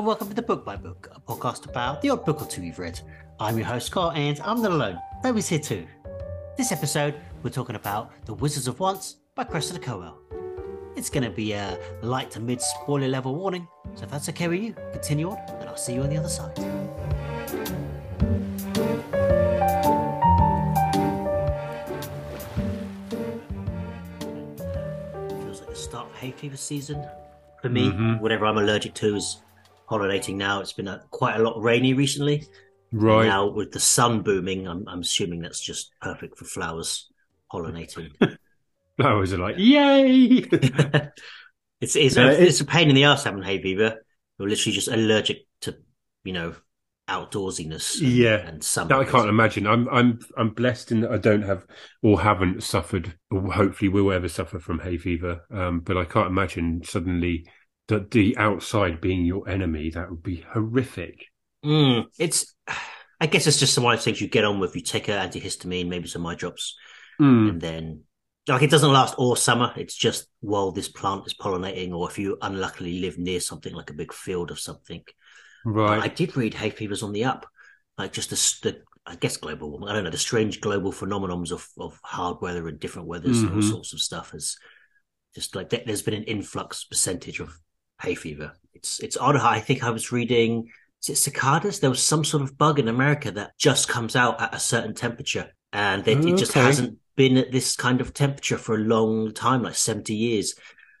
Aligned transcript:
and 0.00 0.06
welcome 0.06 0.26
to 0.28 0.32
the 0.32 0.40
Book 0.40 0.64
by 0.64 0.76
Book, 0.76 1.10
a 1.14 1.20
podcast 1.20 1.68
about 1.68 2.00
the 2.00 2.08
odd 2.08 2.24
book 2.24 2.40
or 2.40 2.46
two 2.46 2.62
you've 2.62 2.78
read. 2.78 2.98
I'm 3.38 3.58
your 3.58 3.66
host 3.66 3.88
Scott, 3.88 4.16
and 4.16 4.40
I'm 4.40 4.62
not 4.62 4.72
alone. 4.72 4.98
Toby's 5.22 5.46
here 5.46 5.58
too. 5.58 5.86
This 6.56 6.72
episode, 6.72 7.16
we're 7.42 7.50
talking 7.50 7.76
about 7.76 8.10
The 8.24 8.32
Wizards 8.32 8.66
of 8.66 8.80
Once 8.80 9.16
by 9.34 9.44
Cressida 9.44 9.78
Cowell. 9.78 10.16
It's 10.96 11.10
going 11.10 11.24
to 11.24 11.30
be 11.30 11.52
a 11.52 11.78
light 12.00 12.30
to 12.30 12.40
mid 12.40 12.62
spoiler 12.62 13.08
level 13.08 13.34
warning, 13.34 13.68
so 13.94 14.04
if 14.04 14.10
that's 14.10 14.30
okay 14.30 14.48
with 14.48 14.62
you, 14.62 14.74
continue 14.90 15.28
on, 15.32 15.36
and 15.60 15.68
I'll 15.68 15.76
see 15.76 15.92
you 15.92 16.00
on 16.00 16.08
the 16.08 16.16
other 16.16 16.30
side. 16.30 16.56
Feels 25.42 25.60
like 25.60 25.68
the 25.70 25.74
start 25.76 26.08
of 26.08 26.14
hay 26.16 26.30
fever 26.30 26.56
season 26.56 27.04
for 27.60 27.68
me. 27.68 27.90
Mhm. 27.90 28.20
Whatever 28.20 28.46
I'm 28.46 28.58
allergic 28.58 28.94
to 28.94 29.16
is 29.16 29.42
pollinating 29.90 30.36
now. 30.36 30.60
It's 30.60 30.72
been 30.72 30.88
a, 30.88 31.02
quite 31.10 31.36
a 31.36 31.42
lot 31.42 31.60
rainy 31.60 31.94
recently. 31.94 32.46
Right. 32.92 33.26
Now 33.26 33.48
with 33.48 33.72
the 33.72 33.80
sun 33.80 34.22
booming, 34.22 34.66
I'm, 34.66 34.86
I'm 34.88 35.00
assuming 35.00 35.40
that's 35.40 35.60
just 35.60 35.92
perfect 36.00 36.38
for 36.38 36.44
flowers 36.44 37.08
pollinating. 37.52 38.10
Flowers 38.96 39.32
are 39.32 39.38
like, 39.38 39.56
yay! 39.56 40.44
it's 41.80 41.96
it's, 41.96 42.16
a, 42.16 42.42
it's 42.42 42.60
a 42.60 42.64
pain 42.66 42.88
in 42.90 42.94
the 42.94 43.04
ass 43.04 43.24
having 43.24 43.42
hay 43.42 43.60
fever. 43.62 43.96
You're 44.38 44.48
literally 44.48 44.74
just 44.74 44.88
allergic 44.88 45.46
to 45.62 45.76
you 46.24 46.32
know 46.32 46.54
outdoorsiness. 47.08 48.00
And, 48.00 48.08
Yeah. 48.10 48.36
and 48.46 48.62
summer. 48.62 48.88
that 48.88 48.98
I 48.98 49.04
can't 49.04 49.28
imagine. 49.28 49.66
I'm 49.66 49.88
I'm 49.88 50.18
I'm 50.36 50.50
blessed 50.50 50.92
in 50.92 51.00
that 51.00 51.12
I 51.12 51.18
don't 51.18 51.42
have 51.42 51.66
or 52.02 52.20
haven't 52.20 52.62
suffered 52.62 53.14
or 53.30 53.52
hopefully 53.52 53.88
will 53.88 54.12
ever 54.12 54.28
suffer 54.28 54.58
from 54.58 54.80
hay 54.80 54.98
fever. 54.98 55.42
Um, 55.50 55.80
but 55.80 55.96
I 55.96 56.04
can't 56.04 56.28
imagine 56.28 56.82
suddenly 56.84 57.46
that 57.90 58.10
the 58.10 58.36
outside 58.38 59.00
being 59.00 59.24
your 59.24 59.48
enemy. 59.48 59.90
That 59.90 60.10
would 60.10 60.22
be 60.22 60.44
horrific. 60.52 61.26
Mm, 61.64 62.06
it's. 62.18 62.54
I 63.22 63.26
guess 63.26 63.46
it's 63.46 63.60
just 63.60 63.76
one 63.78 63.92
of 63.92 63.98
those 63.98 64.04
things 64.04 64.20
you 64.20 64.28
get 64.28 64.44
on 64.44 64.58
with. 64.60 64.74
You 64.74 64.80
take 64.82 65.08
an 65.08 65.28
antihistamine, 65.28 65.88
maybe 65.88 66.08
some 66.08 66.24
eye 66.26 66.34
drops, 66.34 66.74
Mm. 67.20 67.50
and 67.50 67.60
then 67.60 68.04
like 68.48 68.62
it 68.62 68.70
doesn't 68.70 68.92
last 68.92 69.14
all 69.16 69.36
summer. 69.36 69.72
It's 69.76 69.94
just 69.94 70.26
while 70.40 70.72
this 70.72 70.88
plant 70.88 71.26
is 71.26 71.34
pollinating, 71.34 71.92
or 71.92 72.08
if 72.10 72.18
you 72.18 72.38
unluckily 72.40 72.98
live 73.00 73.18
near 73.18 73.38
something 73.40 73.74
like 73.74 73.90
a 73.90 73.94
big 73.94 74.12
field 74.12 74.50
of 74.50 74.58
something. 74.58 75.02
But 75.66 76.00
I 76.00 76.08
did 76.08 76.34
read 76.36 76.54
hay 76.54 76.70
fever's 76.70 77.02
on 77.02 77.12
the 77.12 77.24
up, 77.24 77.46
like 77.98 78.12
just 78.14 78.30
the, 78.30 78.70
the 78.70 78.82
I 79.06 79.16
guess 79.16 79.36
global 79.36 79.70
warming. 79.70 79.90
I 79.90 79.92
don't 79.92 80.04
know 80.04 80.10
the 80.10 80.16
strange 80.16 80.60
global 80.62 80.92
phenomenons 80.92 81.52
of 81.52 81.68
of 81.78 82.00
hard 82.02 82.38
weather 82.40 82.66
and 82.68 82.80
different 82.80 83.08
weathers 83.08 83.40
and 83.42 83.50
all 83.50 83.56
Mhm. 83.58 83.70
sorts 83.70 83.92
of 83.92 84.00
stuff 84.00 84.30
has 84.30 84.56
just 85.34 85.54
like 85.54 85.68
there's 85.70 86.02
been 86.02 86.14
an 86.14 86.24
influx 86.24 86.84
percentage 86.84 87.40
of 87.40 87.58
hay 88.00 88.14
fever. 88.14 88.52
It's 88.74 89.00
it's 89.00 89.16
odd. 89.16 89.36
I 89.36 89.60
think 89.60 89.82
I 89.82 89.90
was 89.90 90.12
reading. 90.12 90.70
Is 91.02 91.10
it 91.10 91.16
cicadas? 91.16 91.80
There 91.80 91.90
was 91.90 92.02
some 92.02 92.24
sort 92.24 92.42
of 92.42 92.58
bug 92.58 92.78
in 92.78 92.88
America 92.88 93.30
that 93.32 93.56
just 93.58 93.88
comes 93.88 94.16
out 94.16 94.40
at 94.40 94.54
a 94.54 94.58
certain 94.58 94.94
temperature, 94.94 95.50
and 95.72 96.06
it, 96.06 96.24
it 96.24 96.36
just 96.36 96.52
hasn't 96.52 96.98
been 97.16 97.36
at 97.36 97.52
this 97.52 97.76
kind 97.76 98.00
of 98.00 98.12
temperature 98.14 98.58
for 98.58 98.74
a 98.74 98.78
long 98.78 99.32
time, 99.32 99.62
like 99.62 99.74
seventy 99.74 100.14
years. 100.14 100.54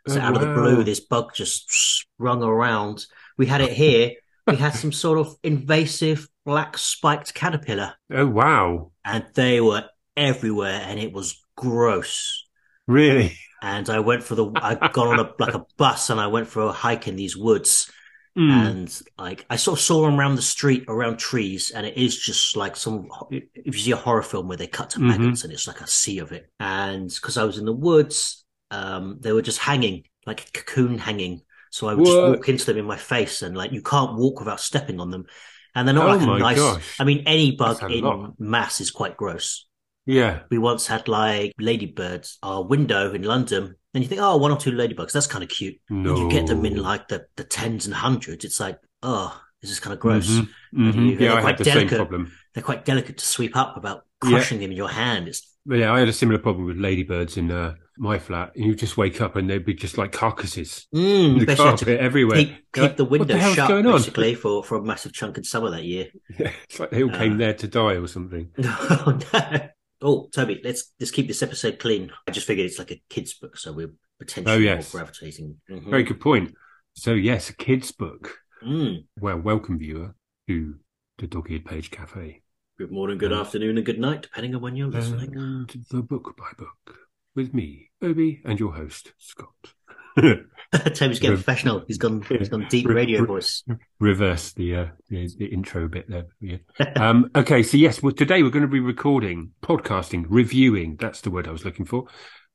So 0.08 0.18
Oh, 0.18 0.20
out 0.20 0.34
of 0.34 0.40
the 0.40 0.54
blue, 0.54 0.82
this 0.84 1.00
bug 1.00 1.34
just 1.34 1.70
sprung 1.70 2.42
around. 2.42 3.06
We 3.36 3.46
had 3.46 3.60
it 3.60 3.72
here. 3.72 4.12
we 4.46 4.56
had 4.56 4.74
some 4.74 4.92
sort 4.92 5.18
of 5.18 5.36
invasive 5.42 6.28
black 6.44 6.78
spiked 6.78 7.34
caterpillar, 7.34 7.94
Oh 8.12 8.26
wow! 8.26 8.92
and 9.04 9.26
they 9.34 9.60
were 9.60 9.84
everywhere, 10.16 10.80
and 10.84 10.98
it 10.98 11.12
was 11.12 11.40
gross. 11.56 12.44
Really? 12.86 13.36
And 13.62 13.88
I 13.90 14.00
went 14.00 14.22
for 14.22 14.34
the. 14.34 14.50
I 14.56 14.74
got 14.88 15.08
on 15.08 15.20
a 15.20 15.32
like 15.38 15.54
a 15.54 15.64
bus, 15.76 16.10
and 16.10 16.20
I 16.20 16.28
went 16.28 16.48
for 16.48 16.62
a 16.62 16.72
hike 16.72 17.08
in 17.08 17.16
these 17.16 17.36
woods, 17.36 17.90
Mm. 18.38 18.50
and 18.52 19.02
like 19.18 19.44
I 19.50 19.56
sort 19.56 19.78
of 19.78 19.84
saw 19.84 20.02
them 20.06 20.18
around 20.18 20.36
the 20.36 20.42
street, 20.42 20.84
around 20.88 21.18
trees, 21.18 21.70
and 21.70 21.84
it 21.84 21.96
is 21.96 22.16
just 22.16 22.56
like 22.56 22.76
some. 22.76 23.08
If 23.30 23.74
you 23.74 23.80
see 23.80 23.90
a 23.90 23.96
horror 23.96 24.22
film 24.22 24.46
where 24.48 24.56
they 24.56 24.68
cut 24.68 24.90
to 24.90 24.98
Mhm. 25.00 25.08
maggots, 25.08 25.42
and 25.44 25.52
it's 25.52 25.66
like 25.66 25.80
a 25.80 25.86
sea 25.86 26.20
of 26.20 26.30
it, 26.32 26.48
and 26.60 27.10
because 27.12 27.36
I 27.36 27.44
was 27.44 27.58
in 27.58 27.64
the 27.64 27.72
woods, 27.72 28.44
um, 28.70 29.18
they 29.20 29.32
were 29.32 29.42
just 29.42 29.58
hanging 29.58 30.04
like 30.26 30.48
a 30.48 30.52
cocoon 30.52 30.96
hanging. 30.98 31.42
So 31.70 31.88
I 31.88 31.94
would 31.94 32.06
just 32.06 32.16
walk 32.18 32.48
into 32.48 32.64
them 32.66 32.78
in 32.78 32.84
my 32.84 32.96
face, 32.96 33.42
and 33.42 33.56
like 33.56 33.72
you 33.72 33.82
can't 33.82 34.16
walk 34.16 34.38
without 34.38 34.60
stepping 34.60 35.00
on 35.00 35.10
them, 35.10 35.26
and 35.74 35.86
they're 35.86 35.94
not 35.94 36.06
Oh 36.08 36.16
like 36.16 36.22
a 36.22 36.38
nice. 36.38 36.56
gosh. 36.56 37.00
I 37.00 37.04
mean, 37.04 37.24
any 37.26 37.50
bug 37.52 37.82
in 37.90 38.04
lot. 38.04 38.34
mass 38.40 38.80
is 38.80 38.90
quite 38.90 39.16
gross. 39.16 39.66
Yeah. 40.06 40.40
We 40.50 40.58
once 40.58 40.86
had 40.86 41.08
like 41.08 41.52
ladybirds, 41.58 42.38
our 42.42 42.64
window 42.64 43.12
in 43.12 43.22
London, 43.22 43.76
and 43.94 44.02
you 44.04 44.08
think, 44.08 44.20
oh, 44.20 44.36
one 44.36 44.50
or 44.50 44.56
two 44.56 44.72
ladybugs, 44.72 45.12
that's 45.12 45.26
kind 45.26 45.44
of 45.44 45.50
cute. 45.50 45.76
No. 45.90 46.10
And 46.10 46.18
you 46.18 46.30
get 46.30 46.46
them 46.46 46.64
in 46.64 46.76
like 46.76 47.08
the, 47.08 47.26
the 47.36 47.44
tens 47.44 47.86
and 47.86 47.94
hundreds. 47.94 48.44
It's 48.44 48.60
like, 48.60 48.78
oh, 49.02 49.40
this 49.62 49.70
is 49.70 49.80
kind 49.80 49.92
of 49.94 50.00
gross. 50.00 50.28
Mhm, 50.28 50.48
mhm. 50.74 50.94
you- 51.10 51.18
Yeah, 51.26 51.34
I 51.34 51.40
had 51.42 51.58
the 51.58 51.64
same 51.64 51.88
problem. 51.88 52.32
They're 52.54 52.62
quite 52.64 52.84
delicate 52.84 53.18
to 53.18 53.24
sweep 53.26 53.56
up 53.56 53.76
about 53.76 54.04
Yeah. 54.24 54.30
crushing 54.30 54.60
them 54.60 54.70
in 54.70 54.76
your 54.76 54.88
hand. 54.88 55.28
It's 55.28 55.46
yeah, 55.66 55.92
I 55.92 55.98
had 56.00 56.08
a 56.08 56.12
similar 56.12 56.38
problem 56.38 56.66
with 56.66 56.78
ladybirds 56.78 57.36
in 57.36 57.50
uh, 57.50 57.74
my 57.98 58.18
flat. 58.18 58.52
You 58.56 58.74
just 58.74 58.96
wake 58.96 59.20
up 59.20 59.36
and 59.36 59.48
they'd 59.50 59.64
be 59.64 59.74
just 59.74 59.98
like 59.98 60.10
carcasses. 60.10 60.86
mm, 60.94 61.38
The 61.40 61.44
best 61.46 61.58
you 61.58 61.64
have 61.66 61.78
carpet 61.78 62.00
everywhere. 62.00 62.36
keep, 62.38 62.54
keep 62.72 62.82
like, 62.82 62.96
the 62.96 63.04
window 63.04 63.36
hell's 63.36 63.54
shut 63.56 63.68
going 63.68 63.86
on? 63.86 63.92
basically 63.98 64.34
for, 64.34 64.64
for 64.64 64.78
a 64.78 64.82
massive 64.82 65.12
chunk 65.12 65.36
of 65.36 65.46
summer 65.46 65.70
that 65.70 65.84
year. 65.84 66.06
Yeah, 66.38 66.50
it's 66.64 66.80
like 66.80 66.90
they 66.90 67.02
all 67.02 67.10
came 67.10 67.34
Uh, 67.34 67.36
there 67.36 67.54
to 67.54 67.68
die 67.68 67.96
or 67.96 68.06
something. 68.06 68.50
oh, 68.64 69.18
no. 69.34 69.60
Oh, 70.02 70.28
Toby, 70.32 70.60
let's 70.64 70.92
let's 70.98 71.10
keep 71.10 71.28
this 71.28 71.42
episode 71.42 71.78
clean. 71.78 72.10
I 72.26 72.30
just 72.30 72.46
figured 72.46 72.66
it's 72.66 72.78
like 72.78 72.90
a 72.90 73.02
kid's 73.10 73.34
book, 73.34 73.56
so 73.58 73.72
we're 73.72 73.92
potentially 74.18 74.54
Oh, 74.56 74.58
yes. 74.58 74.92
more 74.94 75.00
gravitating. 75.02 75.56
Mhm. 75.70 75.90
Very 75.90 76.04
good 76.04 76.20
point. 76.20 76.54
So 76.94 77.12
yes, 77.12 77.50
a 77.50 77.56
kid's 77.56 77.92
book. 77.92 78.38
Mm. 78.64 79.04
Well, 79.18 79.38
welcome 79.38 79.78
viewer 79.78 80.14
to 80.48 80.76
the 81.18 81.26
Dog 81.26 81.50
Eared 81.50 81.64
Page 81.64 81.90
Cafe 81.90 82.42
Good 82.78 82.90
morning, 82.92 83.18
good 83.18 83.30
Mm. 83.32 83.40
afternoon, 83.40 83.76
and 83.76 83.84
good 83.84 83.98
night, 84.00 84.22
depending 84.22 84.54
on 84.54 84.62
when 84.62 84.74
you're 84.74 84.88
listening. 84.88 85.36
and 85.36 85.68
the 85.90 86.02
book 86.02 86.34
by 86.36 86.50
book 86.56 86.98
with 87.34 87.52
me, 87.52 87.90
Obi, 88.00 88.40
and 88.44 88.58
your 88.58 88.72
host 88.72 89.12
Scott. 89.18 89.74
Toby's 90.94 91.18
getting 91.18 91.30
Re- 91.30 91.36
professional. 91.36 91.82
He's 91.88 91.98
gone. 91.98 92.22
He's 92.28 92.48
gone 92.48 92.66
deep 92.68 92.86
Re- 92.86 92.94
radio 92.94 93.24
voice. 93.24 93.64
Reverse 93.98 94.52
the, 94.52 94.76
uh, 94.76 94.86
the 95.08 95.28
the 95.38 95.46
intro 95.46 95.88
bit 95.88 96.08
there. 96.08 96.26
Yeah. 96.40 96.58
Um, 96.96 97.30
okay, 97.34 97.62
so 97.62 97.76
yes, 97.76 98.02
well, 98.02 98.12
today 98.12 98.42
we're 98.42 98.50
going 98.50 98.62
to 98.62 98.68
be 98.68 98.80
recording, 98.80 99.50
podcasting, 99.62 100.26
reviewing. 100.28 100.96
That's 100.96 101.20
the 101.22 101.30
word 101.30 101.48
I 101.48 101.52
was 101.52 101.64
looking 101.64 101.86
for. 101.86 102.06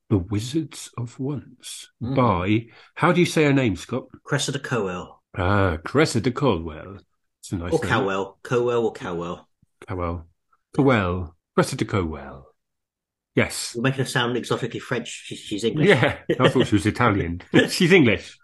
The 0.09 0.17
Wizards 0.19 0.91
of 0.97 1.19
Once 1.19 1.89
Mhm. 2.01 2.15
by 2.15 2.67
how 2.93 3.11
do 3.11 3.19
you 3.19 3.25
say 3.25 3.43
her 3.45 3.53
name, 3.53 3.75
Scott? 3.75 4.03
Cressida 4.23 4.59
Cowell 4.59 5.23
Ah, 5.37 5.77
Cressida 5.83 6.31
Caldwell. 6.31 6.99
It's 7.41 7.51
a 7.51 7.57
nice 7.57 7.73
or 7.73 7.79
name. 7.79 7.89
Cowell, 7.89 8.39
Cowell 8.43 8.85
or 8.85 8.93
Cowell. 8.93 9.47
Cowell. 9.87 10.25
Cowell. 10.75 11.35
Cressida 11.55 11.85
Cowell. 11.85 12.45
Yes. 13.35 13.73
You're 13.75 13.83
making 13.83 13.99
her 13.99 14.05
sound 14.05 14.37
exotically 14.37 14.79
French. 14.79 15.07
She's, 15.25 15.39
she's 15.39 15.63
English. 15.63 15.89
Yeah, 15.89 16.17
I 16.39 16.49
thought 16.49 16.67
she 16.67 16.75
was 16.75 16.85
Italian. 16.85 17.41
She's 17.69 17.91
English. 17.91 18.37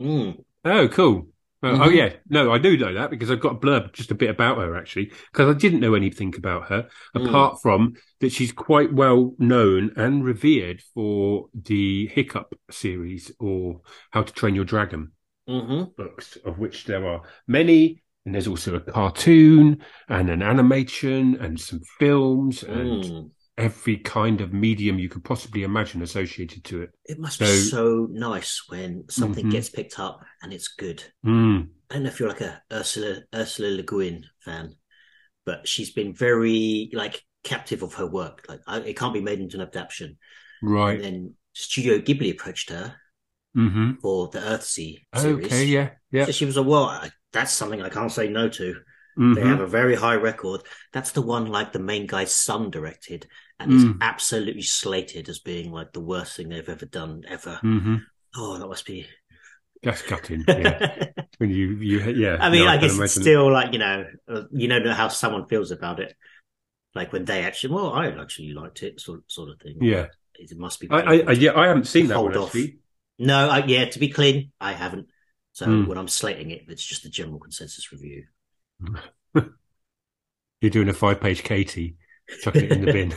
Mm. 0.00 0.42
Oh, 0.64 0.88
cool. 0.88 1.28
Oh, 1.62 1.68
Mhm. 1.68 1.80
oh, 1.84 1.88
yeah. 1.90 2.14
No, 2.30 2.50
I 2.50 2.56
do 2.58 2.76
know 2.78 2.94
that 2.94 3.10
because 3.10 3.30
I've 3.30 3.40
got 3.40 3.56
a 3.56 3.58
blurb 3.58 3.92
just 3.92 4.10
a 4.10 4.14
bit 4.14 4.30
about 4.30 4.56
her 4.56 4.74
actually, 4.76 5.12
because 5.30 5.54
I 5.54 5.58
didn't 5.58 5.80
know 5.80 5.92
anything 5.94 6.34
about 6.36 6.68
her 6.68 6.88
Mm. 7.14 7.26
apart 7.28 7.60
from 7.60 7.94
that 8.20 8.32
she's 8.32 8.50
quite 8.52 8.94
well 8.94 9.34
known 9.38 9.92
and 9.96 10.24
revered 10.24 10.80
for 10.94 11.48
the 11.52 12.06
Hiccup 12.06 12.54
series 12.70 13.30
or 13.38 13.82
How 14.10 14.22
to 14.22 14.32
Train 14.32 14.54
Your 14.54 14.64
Dragon 14.64 15.12
hmm 15.46 15.82
books, 15.96 16.36
of 16.44 16.58
which 16.58 16.84
there 16.86 17.06
are 17.06 17.22
many. 17.46 18.02
And 18.24 18.34
there's 18.34 18.46
also 18.46 18.74
a 18.74 18.80
cartoon 18.80 19.82
and 20.08 20.30
an 20.30 20.42
animation 20.42 21.36
and 21.36 21.58
some 21.60 21.80
films 21.98 22.62
and 22.62 23.04
Mm. 23.04 23.30
Every 23.60 23.96
kind 23.98 24.40
of 24.40 24.52
medium 24.52 24.98
you 24.98 25.08
could 25.08 25.24
possibly 25.24 25.62
imagine 25.62 26.02
associated 26.02 26.64
to 26.64 26.82
it. 26.82 26.90
It 27.04 27.18
must 27.18 27.38
be 27.38 27.46
So- 27.46 27.68
so 27.76 28.08
nice 28.10 28.62
when 28.68 29.04
something 29.10 29.46
Mhm. 29.46 29.50
gets 29.52 29.68
picked 29.68 29.98
up 29.98 30.24
and 30.42 30.52
it's 30.52 30.68
good. 30.68 31.02
Mm. 31.24 31.68
I 31.90 31.94
don't 31.94 32.02
know 32.04 32.08
if 32.08 32.18
you're 32.20 32.28
like 32.28 32.40
a 32.40 32.62
Ursula 32.72 33.22
Ursula 33.34 33.68
Le 33.68 33.82
Guin 33.82 34.26
fan, 34.44 34.76
but 35.44 35.66
she's 35.68 35.90
been 35.90 36.14
very 36.14 36.90
like 36.92 37.22
captive 37.44 37.82
of 37.82 37.94
her 37.94 38.06
work. 38.06 38.44
Like 38.48 38.60
I, 38.66 38.78
it 38.80 38.96
can't 38.96 39.14
be 39.14 39.20
made 39.20 39.40
into 39.40 39.56
an 39.56 39.62
adaptation. 39.62 40.18
And 40.62 40.70
Right. 40.70 41.00
then 41.02 41.34
Studio 41.52 41.98
Ghibli 41.98 42.30
approached 42.32 42.70
her 42.70 42.96
hmm 43.54 43.92
for 44.00 44.28
the 44.28 44.38
Earthsea 44.38 45.04
series. 45.16 45.46
Okay. 45.46 45.64
Yeah. 45.64 45.90
Yeah. 46.12 46.26
So 46.26 46.32
she 46.32 46.44
was 46.44 46.56
like, 46.56 46.66
well, 46.66 46.84
I, 46.84 47.10
that's 47.32 47.52
something 47.52 47.82
I 47.82 47.88
can't 47.88 48.12
say 48.12 48.28
no 48.28 48.48
to. 48.48 48.74
They 49.16 49.22
Mhm. 49.42 49.46
have 49.46 49.60
a 49.60 49.66
very 49.66 49.96
high 49.96 50.14
record. 50.14 50.62
That's 50.92 51.10
the 51.10 51.20
one 51.20 51.46
like 51.46 51.72
the 51.72 51.80
main 51.80 52.06
guy's 52.06 52.34
son 52.34 52.70
directed 52.70 53.26
and 53.60 53.72
is 53.72 53.84
Mm. 53.84 53.98
absolutely 54.00 54.62
slated 54.62 55.28
as 55.28 55.38
being 55.38 55.70
like 55.70 55.92
the 55.92 56.00
worst 56.00 56.36
thing 56.36 56.48
they've 56.48 56.68
ever 56.68 56.86
done 56.86 57.22
ever. 57.28 57.56
hmm 57.62 57.96
Oh, 58.34 58.58
that 58.58 58.66
must 58.68 58.86
be. 58.86 59.06
That's 59.82 60.02
gutting. 60.02 60.44
Yeah. 60.48 61.06
when 61.38 61.50
you, 61.50 61.68
you, 61.76 62.00
yeah. 62.12 62.36
I 62.40 62.50
mean, 62.50 62.64
no, 62.64 62.70
I 62.70 62.78
can 62.78 62.88
guess 62.88 62.98
it's 62.98 63.14
still 63.20 63.50
like, 63.52 63.72
you 63.72 63.78
know, 63.78 64.04
uh, 64.28 64.42
you 64.52 64.68
don't 64.68 64.84
know 64.84 64.92
how 64.94 65.08
someone 65.08 65.46
feels 65.46 65.70
about 65.70 66.00
it. 66.00 66.14
Like 66.94 67.12
when 67.12 67.24
they 67.24 67.42
actually, 67.44 67.74
well, 67.74 67.92
I 67.92 68.08
actually 68.08 68.52
liked 68.52 68.82
it, 68.82 69.00
sort, 69.00 69.22
sort 69.30 69.50
of 69.50 69.60
thing. 69.60 69.78
Yeah. 69.80 70.06
It 70.34 70.56
must 70.56 70.80
be. 70.80 70.88
I, 70.90 71.00
I, 71.00 71.14
I, 71.28 71.32
yeah, 71.32 71.52
I 71.56 71.66
haven't 71.68 71.86
seen 71.86 72.06
that 72.08 72.14
Hold 72.16 72.30
one 72.32 72.38
off. 72.38 72.48
actually. 72.48 72.78
No, 73.18 73.48
I, 73.48 73.64
yeah, 73.66 73.84
to 73.86 73.98
be 73.98 74.08
clean, 74.08 74.52
I 74.60 74.72
haven't. 74.72 75.06
So 75.52 75.66
Mm. 75.66 75.86
when 75.86 75.98
I'm 75.98 76.08
slating 76.08 76.50
it, 76.50 76.62
it's 76.68 76.84
just 76.84 77.04
a 77.04 77.10
general 77.10 77.38
consensus 77.38 77.92
review. 77.92 78.24
You're 80.60 80.70
doing 80.70 80.88
a 80.88 80.94
five 80.94 81.20
page 81.20 81.42
Katie, 81.42 81.96
chucking 82.42 82.64
it 82.64 82.72
in 82.72 82.84
the 82.84 82.92
bin. 82.92 83.14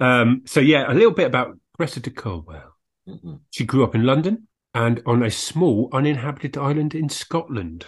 Um, 0.00 0.42
so, 0.46 0.60
yeah, 0.60 0.90
a 0.90 0.94
little 0.94 1.10
bit 1.12 1.26
about 1.26 1.58
Cressida 1.76 2.10
Colwell. 2.10 2.76
Mhm. 3.08 3.40
She 3.50 3.64
grew 3.64 3.84
up 3.84 3.94
in 3.94 4.04
London 4.04 4.48
and 4.74 5.02
on 5.06 5.22
a 5.22 5.30
small 5.30 5.88
uninhabited 5.92 6.56
island 6.56 6.94
in 6.94 7.08
Scotland. 7.08 7.86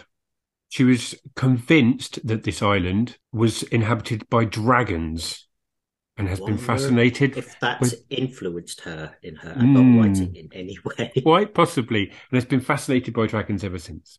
She 0.70 0.84
was 0.84 1.14
convinced 1.34 2.26
that 2.26 2.42
this 2.44 2.62
island 2.62 3.18
was 3.32 3.62
inhabited 3.64 4.28
by 4.28 4.44
dragons 4.44 5.46
and 6.16 6.28
has 6.28 6.40
been 6.40 6.58
fascinated 6.58 7.36
If 7.36 7.58
that 7.60 7.80
with- 7.80 8.04
influenced 8.10 8.80
her 8.82 9.16
in 9.22 9.36
her 9.36 9.54
Mm. 9.54 9.98
writing 10.02 10.34
in 10.36 10.48
any 10.52 10.76
way. 10.84 11.12
Quite 11.22 11.54
possibly, 11.54 12.08
and 12.10 12.32
has 12.32 12.44
been 12.44 12.60
fascinated 12.60 13.14
by 13.14 13.26
dragons 13.26 13.62
ever 13.64 13.78
since. 13.78 14.18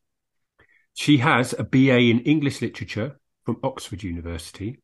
She 0.94 1.18
has 1.18 1.54
a 1.58 1.64
BA 1.64 1.98
in 2.10 2.20
English 2.22 2.62
Literature 2.62 3.20
from 3.46 3.58
Oxford 3.64 4.02
University, 4.04 4.80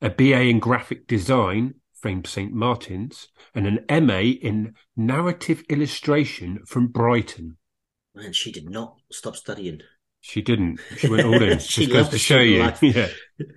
a 0.00 0.10
BA 0.10 0.42
in 0.48 0.58
Graphic 0.58 1.06
Design 1.06 1.74
from 2.00 2.24
St 2.24 2.52
Martin's, 2.52 3.28
and 3.54 3.66
an 3.66 4.06
MA 4.06 4.18
in 4.20 4.74
Narrative 4.96 5.62
Illustration 5.68 6.60
from 6.66 6.88
Brighton. 6.88 7.56
And 8.14 8.34
she 8.34 8.50
did 8.52 8.68
not 8.68 8.96
stop 9.12 9.36
studying. 9.36 9.80
She 10.20 10.42
didn't. 10.42 10.80
She 10.96 11.08
went 11.08 11.24
all 11.26 11.40
in. 11.42 11.58
She 11.60 11.86
Just 11.86 11.92
goes 11.92 12.08
to 12.10 12.18
show 12.18 12.40
you. 12.40 12.60
life. 12.60 12.80
Yeah. 12.82 13.08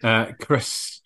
Uh, 0.03 0.31
Chris, 0.39 1.01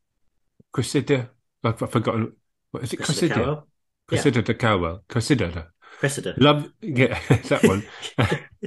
Cressida. 0.73 1.29
I've 1.63 1.81
I've 1.81 1.91
forgotten. 1.91 2.33
What 2.71 2.83
is 2.83 2.93
it? 2.93 2.97
Cressida 2.97 3.33
Cressida. 3.33 3.45
Cowell? 3.45 3.67
Cressida 4.07 4.41
de 4.41 4.53
Cowell. 4.53 5.03
Cressida. 5.07 5.67
Cressida. 5.99 6.33
Love, 6.37 6.69
yeah, 6.81 7.17
that 7.47 7.63
one. 7.63 7.83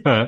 uh, 0.07 0.27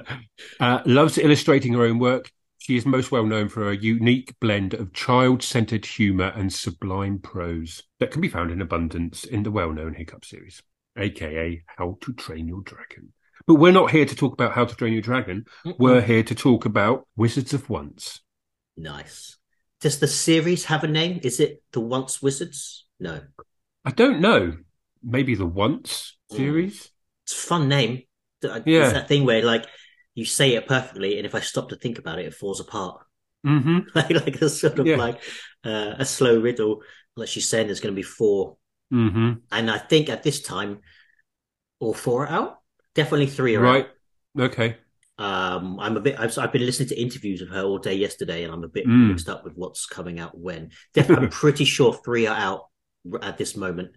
uh, 0.60 0.82
loves 0.84 1.16
illustrating 1.16 1.72
her 1.72 1.84
own 1.84 1.98
work. 1.98 2.30
She 2.60 2.76
is 2.76 2.84
most 2.84 3.10
well 3.10 3.24
known 3.24 3.48
for 3.48 3.70
a 3.70 3.76
unique 3.76 4.38
blend 4.38 4.74
of 4.74 4.92
child 4.92 5.42
centered 5.42 5.86
humour 5.86 6.30
and 6.36 6.52
sublime 6.52 7.18
prose 7.18 7.82
that 8.00 8.10
can 8.10 8.20
be 8.20 8.28
found 8.28 8.50
in 8.50 8.60
abundance 8.60 9.24
in 9.24 9.42
the 9.44 9.50
well 9.50 9.72
known 9.72 9.94
Hiccup 9.94 10.26
series, 10.26 10.62
aka 10.98 11.62
How 11.66 11.96
to 12.02 12.12
Train 12.12 12.46
Your 12.46 12.60
Dragon. 12.60 13.14
But 13.46 13.54
we're 13.54 13.72
not 13.72 13.90
here 13.90 14.04
to 14.04 14.14
talk 14.14 14.34
about 14.34 14.52
How 14.52 14.66
to 14.66 14.76
Train 14.76 14.92
Your 14.92 15.00
Dragon. 15.00 15.46
Mm-mm. 15.64 15.76
We're 15.78 16.02
here 16.02 16.22
to 16.22 16.34
talk 16.34 16.66
about 16.66 17.08
Wizards 17.16 17.54
of 17.54 17.70
Once. 17.70 18.20
Nice. 18.76 19.38
Does 19.80 19.98
the 19.98 20.06
series 20.06 20.66
have 20.66 20.84
a 20.84 20.88
name? 20.88 21.20
Is 21.22 21.40
it 21.40 21.62
the 21.72 21.80
Once 21.80 22.20
Wizards? 22.20 22.84
No. 23.00 23.22
I 23.86 23.90
don't 23.90 24.20
know. 24.20 24.58
Maybe 25.02 25.34
the 25.34 25.46
Once 25.46 26.18
Mm. 26.30 26.36
series? 26.36 26.90
It's 27.24 27.32
a 27.32 27.46
fun 27.46 27.70
name. 27.70 28.02
Yeah. 28.42 28.60
It's 28.66 28.92
that 28.92 29.08
thing 29.08 29.24
where 29.24 29.42
like 29.42 29.64
you 30.14 30.24
say 30.24 30.54
it 30.54 30.66
perfectly, 30.66 31.16
and 31.18 31.26
if 31.26 31.34
I 31.34 31.40
stop 31.40 31.68
to 31.70 31.76
think 31.76 31.98
about 31.98 32.18
it, 32.18 32.26
it 32.26 32.34
falls 32.34 32.60
apart. 32.60 33.02
hmm 33.44 33.78
like 33.94 34.10
like 34.10 34.42
a 34.42 34.48
sort 34.48 34.78
of 34.78 34.86
Yeah. 34.86 34.96
like 34.96 35.20
uh, 35.64 35.94
a 35.98 36.04
slow 36.04 36.40
riddle. 36.40 36.82
Like 37.16 37.28
she's 37.28 37.48
saying, 37.48 37.66
there's 37.66 37.80
going 37.80 37.94
to 37.94 37.98
be 37.98 38.02
four, 38.02 38.56
hmm 38.90 39.42
and 39.52 39.70
I 39.70 39.78
think 39.78 40.08
at 40.08 40.22
this 40.22 40.42
time, 40.42 40.80
all 41.78 41.94
four 41.94 42.26
are 42.26 42.28
out. 42.28 42.58
Definitely 42.94 43.26
three 43.28 43.56
are 43.56 43.62
Right. 43.62 43.88
Okay. 44.38 44.76
Um, 45.18 45.78
I'm 45.78 45.96
a 45.96 46.00
bit. 46.00 46.18
I've, 46.18 46.36
I've 46.38 46.52
been 46.52 46.64
listening 46.64 46.88
to 46.90 47.00
interviews 47.00 47.42
of 47.42 47.50
her 47.50 47.62
all 47.62 47.78
day 47.78 47.94
yesterday, 47.94 48.42
and 48.44 48.52
I'm 48.52 48.64
a 48.64 48.68
bit 48.68 48.86
Mm. 48.86 49.08
mixed 49.08 49.28
up 49.28 49.44
with 49.44 49.54
what's 49.54 49.86
coming 49.86 50.18
out 50.18 50.36
when. 50.38 50.70
Definitely, 50.94 51.24
I'm 51.26 51.30
pretty 51.30 51.64
sure 51.66 51.92
three 51.92 52.26
are 52.26 52.36
out 52.36 52.62
r- 53.12 53.22
at 53.22 53.36
this 53.36 53.54
moment, 53.56 53.90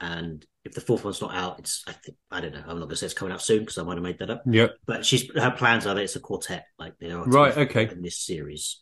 and 0.00 0.44
if 0.68 0.74
the 0.74 0.80
fourth 0.80 1.04
one's 1.04 1.20
not 1.20 1.34
out, 1.34 1.58
it's 1.58 1.82
I 1.86 1.92
think 1.92 2.16
I 2.30 2.40
don't 2.40 2.52
know. 2.52 2.60
I'm 2.66 2.78
not 2.78 2.86
going 2.86 2.90
to 2.90 2.96
say 2.96 3.06
it's 3.06 3.14
coming 3.14 3.32
out 3.32 3.42
soon 3.42 3.60
because 3.60 3.78
I 3.78 3.82
might 3.82 3.94
have 3.96 4.02
made 4.02 4.18
that 4.20 4.30
up. 4.30 4.42
Yeah. 4.46 4.68
But 4.86 5.04
she's 5.04 5.30
her 5.34 5.50
plans 5.50 5.86
are 5.86 5.94
that 5.94 6.02
it's 6.04 6.16
a 6.16 6.20
quartet, 6.20 6.66
like 6.78 6.94
there 6.98 7.18
are 7.18 7.24
Right, 7.24 7.56
okay. 7.56 7.88
in 7.90 8.02
this 8.02 8.18
series. 8.18 8.80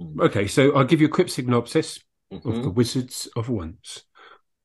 Mm. 0.00 0.20
Okay. 0.20 0.46
So 0.46 0.74
I'll 0.76 0.84
give 0.84 1.00
you 1.00 1.06
a 1.06 1.10
quick 1.10 1.28
synopsis. 1.28 2.00
of 2.32 2.42
Mhm. 2.42 2.64
the 2.64 2.70
wizards 2.70 3.28
of 3.36 3.48
once. 3.48 4.02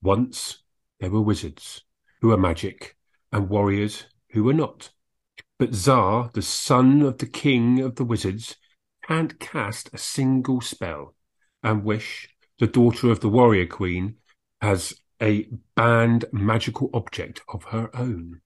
Once 0.01 0.63
there 0.99 1.11
were 1.11 1.21
wizards 1.21 1.83
who 2.19 2.29
were 2.29 2.37
magic 2.37 2.97
and 3.31 3.49
warriors 3.49 4.05
who 4.31 4.43
were 4.43 4.53
not. 4.55 4.89
But 5.59 5.69
Xar, 5.69 6.33
the 6.33 6.41
son 6.41 7.03
of 7.03 7.19
the 7.19 7.27
king 7.27 7.79
of 7.81 7.97
the 7.97 8.03
wizards, 8.03 8.55
can't 9.07 9.39
cast 9.39 9.93
a 9.93 9.99
single 9.99 10.59
spell, 10.61 11.13
and 11.61 11.83
Wish, 11.83 12.29
the 12.57 12.65
daughter 12.65 13.11
of 13.11 13.19
the 13.19 13.29
warrior 13.29 13.67
queen, 13.67 14.15
has 14.59 14.95
a 15.21 15.47
banned 15.75 16.25
magical 16.31 16.89
object 16.93 17.41
of 17.47 17.65
her 17.65 17.89
own. 17.95 18.41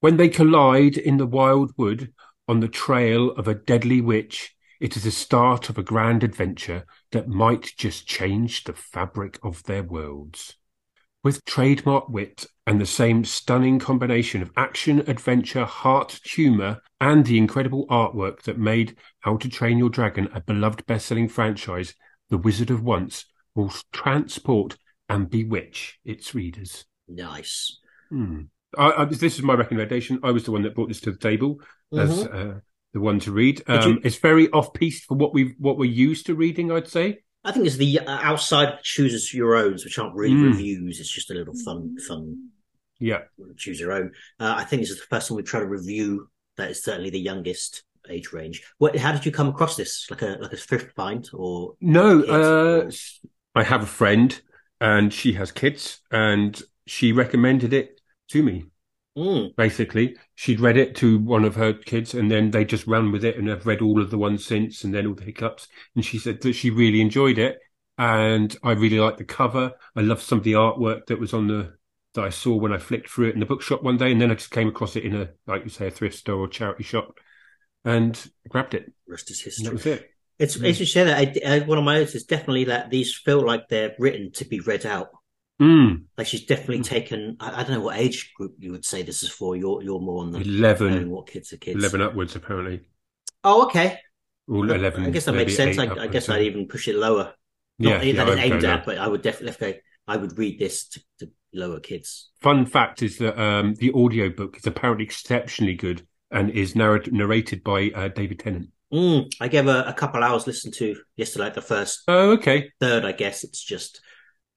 When 0.00 0.16
they 0.16 0.28
collide 0.28 0.96
in 0.96 1.16
the 1.16 1.26
wild 1.26 1.72
wood 1.76 2.12
on 2.46 2.60
the 2.60 2.68
trail 2.68 3.32
of 3.32 3.48
a 3.48 3.54
deadly 3.54 4.00
witch, 4.00 4.54
it 4.78 4.96
is 4.96 5.04
the 5.04 5.10
start 5.10 5.68
of 5.68 5.78
a 5.78 5.82
grand 5.82 6.22
adventure 6.22 6.86
that 7.10 7.28
might 7.28 7.72
just 7.76 8.06
change 8.06 8.64
the 8.64 8.74
fabric 8.74 9.38
of 9.42 9.62
their 9.64 9.82
worlds. 9.82 10.56
With 11.24 11.44
trademark 11.44 12.08
wit 12.08 12.46
and 12.66 12.80
the 12.80 12.86
same 12.86 13.24
stunning 13.24 13.78
combination 13.80 14.42
of 14.42 14.52
action, 14.56 15.00
adventure, 15.08 15.64
heart, 15.64 16.20
humour, 16.24 16.82
and 17.00 17.24
the 17.24 17.38
incredible 17.38 17.86
artwork 17.88 18.42
that 18.42 18.58
made 18.58 18.96
How 19.20 19.36
to 19.38 19.48
Train 19.48 19.78
Your 19.78 19.88
Dragon 19.88 20.28
a 20.32 20.40
beloved 20.40 20.86
best-selling 20.86 21.28
franchise, 21.28 21.94
The 22.28 22.38
Wizard 22.38 22.70
of 22.70 22.84
Once 22.84 23.24
will 23.56 23.72
transport 23.92 24.76
and 25.08 25.28
bewitch 25.30 25.98
its 26.04 26.34
readers. 26.34 26.84
Nice. 27.08 27.78
Hmm. 28.10 28.42
I, 28.76 29.02
I, 29.02 29.04
this 29.06 29.22
is 29.38 29.42
my 29.42 29.54
recommendation. 29.54 30.20
I 30.22 30.32
was 30.32 30.44
the 30.44 30.52
one 30.52 30.62
that 30.62 30.74
brought 30.74 30.88
this 30.88 31.00
to 31.02 31.12
the 31.12 31.18
table 31.18 31.60
as 31.96 32.24
Mhm. 32.24 32.56
uh, 32.56 32.60
the 32.92 33.00
one 33.00 33.20
to 33.20 33.32
read. 33.32 33.62
Um, 33.68 33.90
you- 33.92 34.00
It's 34.02 34.16
very 34.16 34.50
off 34.50 34.72
piece 34.74 35.04
for 35.04 35.16
what 35.16 35.32
we 35.32 35.54
what 35.58 35.78
we're 35.78 35.90
used 35.90 36.26
to 36.26 36.34
reading. 36.34 36.72
I'd 36.72 36.88
say. 36.88 37.20
I 37.44 37.52
think 37.52 37.66
it's 37.66 37.76
the 37.76 38.00
uh, 38.00 38.18
outside 38.22 38.82
chooses 38.82 39.32
your 39.32 39.54
owns, 39.54 39.84
which 39.84 39.98
aren't 39.98 40.16
really 40.16 40.34
Mm. 40.34 40.50
reviews. 40.50 40.98
It's 40.98 41.10
just 41.10 41.30
a 41.30 41.34
little 41.34 41.54
fun, 41.64 41.96
fun 42.08 42.50
Yeah. 42.98 43.22
choose 43.56 43.78
your 43.78 43.92
own. 43.92 44.12
Uh, 44.40 44.54
I 44.56 44.64
think 44.64 44.82
this 44.82 44.90
is 44.90 44.98
the 44.98 45.06
first 45.06 45.30
one 45.30 45.36
we 45.36 45.42
try 45.44 45.60
to 45.60 45.66
review. 45.66 46.28
That 46.56 46.70
is 46.72 46.82
certainly 46.82 47.10
the 47.10 47.20
youngest 47.20 47.84
age 48.08 48.32
range. 48.32 48.62
What? 48.78 48.96
How 48.96 49.12
did 49.12 49.24
you 49.24 49.30
come 49.32 49.48
across 49.48 49.76
this? 49.76 50.10
Like 50.10 50.22
a 50.22 50.38
like 50.40 50.52
a 50.52 50.56
thrift 50.56 50.94
find 50.96 51.28
or? 51.32 51.76
No, 51.80 52.22
uh, 52.22 52.90
I 53.54 53.62
have 53.62 53.82
a 53.82 53.86
friend, 53.86 54.40
and 54.80 55.12
she 55.12 55.34
has 55.34 55.52
kids, 55.52 56.00
and 56.10 56.60
she 56.86 57.12
recommended 57.12 57.72
it 57.72 58.00
to 58.28 58.42
me. 58.42 58.66
Mm, 59.16 59.54
Basically, 59.56 60.16
she'd 60.34 60.60
read 60.60 60.76
it 60.76 60.94
to 60.96 61.18
one 61.18 61.44
of 61.44 61.54
her 61.56 61.72
kids, 61.72 62.14
and 62.14 62.30
then 62.30 62.50
they 62.50 62.64
just 62.64 62.86
ran 62.86 63.10
with 63.12 63.24
it, 63.24 63.38
and 63.38 63.50
I've 63.50 63.66
read 63.66 63.80
all 63.82 64.02
of 64.02 64.10
the 64.10 64.18
ones 64.18 64.44
since, 64.44 64.84
and 64.84 64.94
then 64.94 65.06
all 65.06 65.14
the 65.14 65.24
hiccups. 65.24 65.68
And 65.94 66.04
she 66.04 66.18
said 66.18 66.42
that 66.42 66.52
she 66.54 66.70
really 66.70 67.00
enjoyed 67.00 67.38
it, 67.38 67.58
and 67.96 68.54
I 68.62 68.72
really 68.72 68.98
liked 69.00 69.18
the 69.18 69.24
cover. 69.24 69.72
I 69.96 70.02
loved 70.02 70.22
some 70.22 70.38
of 70.38 70.44
the 70.44 70.52
artwork 70.52 71.06
that 71.06 71.18
was 71.20 71.32
on 71.34 71.48
the 71.48 71.74
that 72.14 72.24
I 72.24 72.30
saw 72.30 72.56
when 72.56 72.72
I 72.72 72.78
flicked 72.78 73.10
through 73.10 73.28
it 73.28 73.34
in 73.34 73.40
the 73.40 73.46
bookshop 73.46 73.82
one 73.82 73.96
day, 73.96 74.12
and 74.12 74.20
then 74.20 74.30
I 74.30 74.34
just 74.34 74.50
came 74.50 74.68
across 74.68 74.96
it 74.96 75.04
in 75.04 75.14
a 75.16 75.30
like 75.46 75.64
you 75.64 75.70
say 75.70 75.86
a 75.88 75.90
thrift 75.90 76.16
store 76.16 76.38
or 76.40 76.48
charity 76.48 76.84
shop, 76.84 77.18
and 77.84 78.30
grabbed 78.48 78.74
it. 78.74 78.92
rest 79.06 79.30
is 79.30 79.40
And 79.58 79.66
that 79.66 79.72
history. 79.72 79.74
was 79.74 79.86
it. 79.86 80.10
It's 80.38 80.56
Mm. 80.56 80.64
it's 80.68 80.78
just 80.78 80.94
that 80.94 81.16
I, 81.18 81.54
I, 81.54 81.58
one 81.60 81.78
of 81.78 81.84
my 81.84 81.94
notes 81.98 82.14
is 82.14 82.24
definitely 82.24 82.64
that 82.64 82.90
these 82.90 83.14
feel 83.14 83.40
like 83.44 83.68
they're 83.68 83.94
written 83.98 84.32
to 84.32 84.44
be 84.44 84.60
read 84.60 84.84
out. 84.84 85.08
Mm, 85.60 86.04
Like 86.18 86.26
she's 86.26 86.44
definitely 86.44 86.80
Mm. 86.80 86.84
taken. 86.84 87.36
I, 87.40 87.60
I 87.60 87.62
don't 87.62 87.72
know 87.72 87.80
what 87.80 87.96
age 87.98 88.34
group 88.34 88.54
you 88.58 88.72
would 88.72 88.84
say 88.84 89.02
this 89.02 89.22
is 89.22 89.30
for. 89.30 89.56
You're 89.56 89.82
you're 89.82 90.00
more 90.00 90.22
on 90.22 90.32
the 90.32 90.40
eleven. 90.40 91.08
what 91.08 91.26
kids 91.28 91.52
are 91.52 91.56
kids. 91.56 91.78
11 91.78 92.02
upwards, 92.02 92.36
apparently. 92.36 92.82
Oh, 93.42 93.64
okay. 93.66 93.98
11. 94.48 95.04
I 95.04 95.10
guess 95.10 95.24
that 95.24 95.32
makes 95.32 95.56
sense. 95.56 95.78
I, 95.78 95.86
I 95.86 96.06
guess 96.06 96.28
I'd 96.28 96.42
even 96.42 96.68
push 96.68 96.86
it 96.88 96.94
lower. 96.96 97.34
yeah, 97.78 97.90
Not 97.96 98.04
yeah, 98.06 98.12
that 98.24 98.28
it's 98.28 98.40
I'd 98.40 98.52
aimed 98.52 98.64
at, 98.64 98.84
but 98.86 98.98
I 98.98 99.08
would 99.08 99.22
definitely 99.22 99.72
go. 99.72 99.78
I 100.06 100.16
would 100.16 100.38
read 100.38 100.58
this 100.58 100.86
to, 100.88 101.00
to 101.20 101.30
lower 101.52 101.80
kids. 101.80 102.30
Fun 102.40 102.64
fact 102.66 103.02
is 103.02 103.18
that 103.18 103.40
um, 103.42 103.74
the 103.74 103.92
audiobook 103.92 104.56
is 104.58 104.66
apparently 104.66 105.04
exceptionally 105.04 105.74
good 105.74 106.06
and 106.30 106.50
is 106.50 106.76
narr- 106.76 107.02
narrated 107.10 107.64
by 107.64 107.90
uh, 107.94 108.08
David 108.08 108.38
Tennant. 108.38 108.68
Mm, 108.96 109.30
I 109.40 109.48
gave 109.48 109.66
a, 109.66 109.82
a 109.84 109.92
couple 109.92 110.22
hours 110.22 110.46
listen 110.46 110.72
to 110.72 110.96
yesterday, 111.16 111.44
like 111.44 111.54
the 111.54 111.60
first 111.62 112.02
Oh, 112.08 112.30
okay. 112.32 112.70
third. 112.80 113.04
I 113.04 113.12
guess 113.12 113.44
it's 113.44 113.62
just 113.62 114.00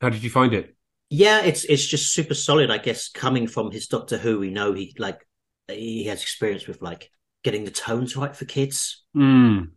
How 0.01 0.09
did 0.09 0.23
you 0.23 0.29
find 0.29 0.53
it? 0.53 0.75
yeah, 1.09 1.41
it's 1.43 1.63
it's 1.65 1.85
just 1.85 2.13
super 2.13 2.35
solid. 2.35 2.71
I 2.71 2.77
guess 2.77 3.09
coming 3.09 3.47
from 3.47 3.71
his 3.71 3.87
Doctor 3.87 4.17
Who, 4.17 4.39
we 4.39 4.49
know 4.51 4.73
he 4.73 4.95
like 4.97 5.19
he 5.67 6.05
has 6.05 6.21
experience 6.21 6.67
with 6.67 6.81
like 6.81 7.09
getting 7.43 7.65
the 7.65 7.71
tones 7.71 8.15
right 8.15 8.35
for 8.35 8.45
kids, 8.45 9.03
Mm, 9.15 9.71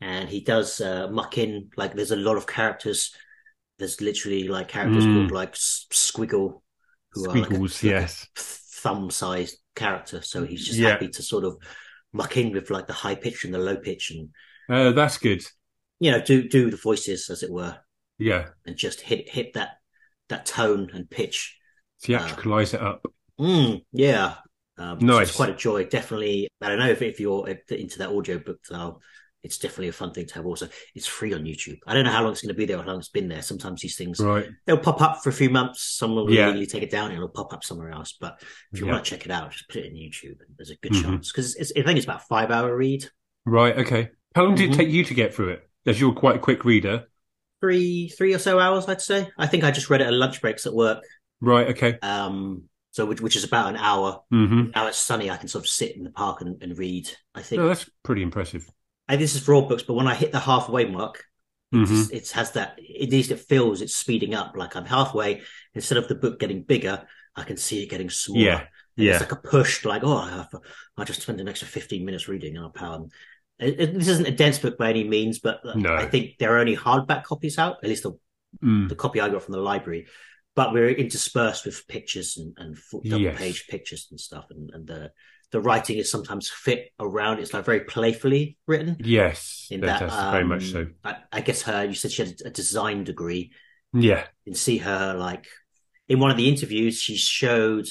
and 0.00 0.28
he 0.28 0.40
does 0.40 0.80
uh, 0.80 1.08
muck 1.10 1.38
in 1.38 1.70
like 1.76 1.94
there's 1.94 2.10
a 2.10 2.16
lot 2.16 2.36
of 2.36 2.46
characters. 2.46 3.14
There's 3.78 4.00
literally 4.00 4.48
like 4.48 4.68
characters 4.68 5.04
Mm. 5.06 5.14
called 5.14 5.30
like 5.30 5.54
Squiggle, 5.54 6.60
who 7.12 7.24
are 7.24 7.28
like 7.28 7.42
a- 7.42 7.54
Squiggles, 7.54 7.82
like 7.82 7.90
yes. 7.90 8.28
thumb-sized 8.36 9.56
character. 9.74 10.22
So 10.22 10.44
he's 10.44 10.66
just 10.66 10.78
Yeah. 10.78 10.90
happy 10.90 11.08
to 11.08 11.22
sort 11.22 11.44
of 11.44 11.56
muck 12.12 12.36
in 12.36 12.52
with 12.52 12.70
like 12.70 12.86
the 12.86 12.92
high 12.92 13.14
pitch 13.14 13.44
and 13.44 13.52
the 13.54 13.58
low 13.58 13.76
pitch, 13.76 14.10
and 14.10 14.30
Uh, 14.68 14.92
that's 14.92 15.18
good. 15.18 15.44
you 16.00 16.10
know 16.10 16.20
do 16.22 16.48
do 16.48 16.70
the 16.70 16.76
voices 16.76 17.30
as 17.30 17.42
it 17.42 17.50
were, 17.50 17.78
Yeah. 18.18 18.48
and 18.66 18.76
just 18.76 19.00
hit 19.00 19.28
hit 19.28 19.54
that 19.54 19.78
that 20.28 20.46
tone 20.46 20.90
and 20.94 21.08
pitch. 21.10 21.58
Theatricalize 22.04 22.74
it 22.74 22.80
up. 22.80 23.04
Mm, 23.40 23.84
yeah. 23.92 24.34
Um, 24.78 25.00
so 25.00 25.18
it's 25.18 25.36
quite 25.36 25.50
a 25.50 25.54
joy. 25.54 25.84
Definitely, 25.84 26.48
I 26.60 26.68
don't 26.68 26.78
know 26.78 26.88
if, 26.88 27.02
if 27.02 27.20
you're 27.20 27.46
into 27.70 27.98
that 27.98 28.08
audio 28.10 28.38
book 28.38 28.64
style. 28.64 29.00
It's 29.42 29.58
definitely 29.58 29.88
a 29.88 29.92
fun 29.92 30.12
thing 30.12 30.26
to 30.26 30.34
have. 30.34 30.46
Also, 30.46 30.68
it's 30.94 31.06
free 31.06 31.34
on 31.34 31.42
YouTube. 31.44 31.78
I 31.86 31.94
don't 31.94 32.04
know 32.04 32.10
how 32.12 32.22
long 32.22 32.32
it's 32.32 32.42
going 32.42 32.54
to 32.54 32.58
be 32.58 32.64
there 32.64 32.78
or 32.78 32.82
how 32.82 32.90
long 32.90 33.00
it's 33.00 33.08
been 33.08 33.28
there. 33.28 33.42
Sometimes 33.42 33.80
these 33.80 33.96
things 33.96 34.20
Right. 34.20 34.48
they'll 34.66 34.78
pop 34.78 35.00
up 35.00 35.22
for 35.22 35.30
a 35.30 35.32
few 35.32 35.50
months. 35.50 35.82
Someone 35.82 36.26
will 36.26 36.32
Yeah. 36.32 36.52
take 36.66 36.82
it 36.82 36.90
down 36.90 37.06
and 37.06 37.14
it'll 37.16 37.28
pop 37.28 37.52
up 37.52 37.64
somewhere 37.64 37.90
else. 37.90 38.16
But 38.20 38.40
if 38.72 38.78
you 38.80 38.86
Yeah. 38.86 38.92
want 38.92 39.04
to 39.04 39.10
check 39.10 39.24
it 39.24 39.32
out, 39.32 39.50
just 39.50 39.68
put 39.68 39.78
it 39.78 39.86
in 39.86 39.94
YouTube. 39.94 40.40
And 40.46 40.56
there's 40.56 40.70
a 40.70 40.76
good 40.76 40.92
Mhm. 40.92 41.02
chance 41.02 41.32
because 41.32 41.56
it's, 41.56 41.72
I 41.76 41.82
think 41.82 41.96
it's 41.96 42.06
about 42.06 42.20
a 42.22 42.26
five 42.28 42.50
hour 42.50 42.76
read, 42.76 43.08
Right. 43.44 43.76
Okay. 43.78 44.10
How 44.36 44.44
long 44.44 44.54
did 44.54 44.70
Mhm. 44.70 44.74
it 44.74 44.76
take 44.76 44.88
you 44.90 45.04
to 45.04 45.14
get 45.14 45.34
through 45.34 45.48
it? 45.50 45.68
As 45.86 46.00
you're 46.00 46.14
quite 46.14 46.36
a 46.36 46.40
quick 46.40 46.64
reader. 46.64 47.08
three 47.60 48.08
three 48.08 48.34
or 48.34 48.38
so 48.40 48.58
hours, 48.58 48.88
I'd 48.88 49.00
say. 49.00 49.28
I 49.38 49.46
think 49.46 49.62
I 49.64 49.70
just 49.70 49.88
read 49.88 50.00
it 50.00 50.06
at 50.08 50.12
lunch 50.12 50.40
breaks 50.40 50.66
at 50.66 50.74
work. 50.74 51.04
Right. 51.40 51.68
Okay. 51.68 51.96
Um, 52.02 52.64
so 52.90 53.06
which, 53.06 53.20
which 53.20 53.36
is 53.36 53.44
about 53.44 53.68
an 53.70 53.76
hour. 53.76 54.22
hmm 54.30 54.70
Now 54.74 54.86
it's 54.88 54.98
sunny. 54.98 55.30
I 55.30 55.36
can 55.36 55.46
sort 55.48 55.64
of 55.64 55.68
sit 55.68 55.96
in 55.96 56.02
the 56.04 56.10
park 56.10 56.40
and, 56.40 56.60
and 56.62 56.76
read. 56.76 57.08
I 57.34 57.42
think 57.42 57.60
No, 57.62 57.68
that's 57.68 57.88
pretty 58.02 58.22
impressive. 58.22 58.68
This 59.16 59.34
is 59.34 59.42
for 59.42 59.54
all 59.54 59.62
books, 59.68 59.82
but 59.82 59.94
when 59.94 60.06
I 60.08 60.14
hit 60.14 60.32
the 60.32 60.40
halfway 60.40 60.84
mark, 60.84 61.24
hmm 61.72 62.02
it 62.12 62.30
has 62.32 62.52
that. 62.52 62.78
At 62.78 63.10
least 63.10 63.30
it 63.30 63.40
feels 63.40 63.80
it's 63.80 63.94
speeding 63.96 64.34
up. 64.34 64.54
Like 64.56 64.76
I'm 64.76 64.84
halfway. 64.84 65.42
Instead 65.74 65.98
of 65.98 66.08
the 66.08 66.14
book 66.14 66.38
getting 66.38 66.62
bigger, 66.62 67.06
I 67.34 67.44
can 67.44 67.56
see 67.56 67.82
it 67.82 67.90
getting 67.90 68.10
smaller. 68.10 68.40
Yeah. 68.42 68.58
And 68.96 69.06
Yeah. 69.06 69.12
It's 69.12 69.20
like 69.22 69.32
a 69.32 69.36
push, 69.36 69.84
like, 69.86 70.02
oh, 70.04 70.16
I 70.18 70.30
have, 70.30 71.06
just 71.06 71.22
spent 71.22 71.40
an 71.40 71.48
extra 71.48 71.66
15 71.66 72.04
minutes 72.04 72.28
reading 72.28 72.56
and 72.56 72.64
I'll 72.66 72.70
power. 72.70 73.06
It, 73.58 73.80
it- 73.80 73.94
this 73.98 74.08
isn't 74.08 74.28
a 74.28 74.36
dense 74.36 74.58
book 74.58 74.76
by 74.76 74.90
any 74.90 75.04
means, 75.04 75.38
but 75.38 75.60
No. 75.74 75.94
I 75.94 76.04
think 76.06 76.36
there 76.38 76.54
are 76.54 76.58
only 76.58 76.76
hardback 76.76 77.24
copies 77.24 77.58
out, 77.58 77.76
at 77.82 77.88
least 77.88 78.02
the, 78.02 78.12
Mm. 78.62 78.90
the 78.90 78.94
copy 78.94 79.18
I 79.18 79.30
got 79.30 79.42
from 79.42 79.52
the 79.52 79.60
library. 79.60 80.08
But 80.54 80.74
we're 80.74 80.90
interspersed 80.90 81.64
with 81.64 81.88
pictures 81.88 82.36
and, 82.36 82.52
and 82.58 82.76
full 82.78 83.00
double 83.00 83.22
Yes. 83.22 83.38
page 83.38 83.66
pictures 83.66 84.08
and 84.10 84.20
stuff. 84.20 84.44
And, 84.50 84.70
and 84.74 84.86
the, 84.86 85.10
the 85.52 85.60
writing 85.60 85.98
is 85.98 86.10
sometimes 86.10 86.48
fit 86.50 86.88
around. 86.98 87.38
It's 87.38 87.52
like 87.54 87.64
very 87.64 87.80
playfully 87.80 88.56
written. 88.66 88.96
Yes. 89.00 89.68
In 89.70 89.80
that- 89.82 90.00
that's 90.00 90.30
very 90.32 90.44
much 90.44 90.64
um, 90.64 90.70
so. 90.70 90.86
I, 91.04 91.16
I 91.32 91.40
guess 91.42 91.62
her, 91.62 91.84
you 91.84 91.94
said 91.94 92.10
she 92.10 92.24
had 92.24 92.34
a 92.44 92.50
design 92.50 93.04
degree 93.04 93.52
Yeah. 93.92 94.24
and 94.46 94.56
see 94.56 94.78
her 94.78 95.14
like 95.14 95.46
in 96.08 96.18
one 96.20 96.30
of 96.30 96.36
the 96.36 96.48
interviews 96.48 96.98
she 97.00 97.16
showed 97.16 97.86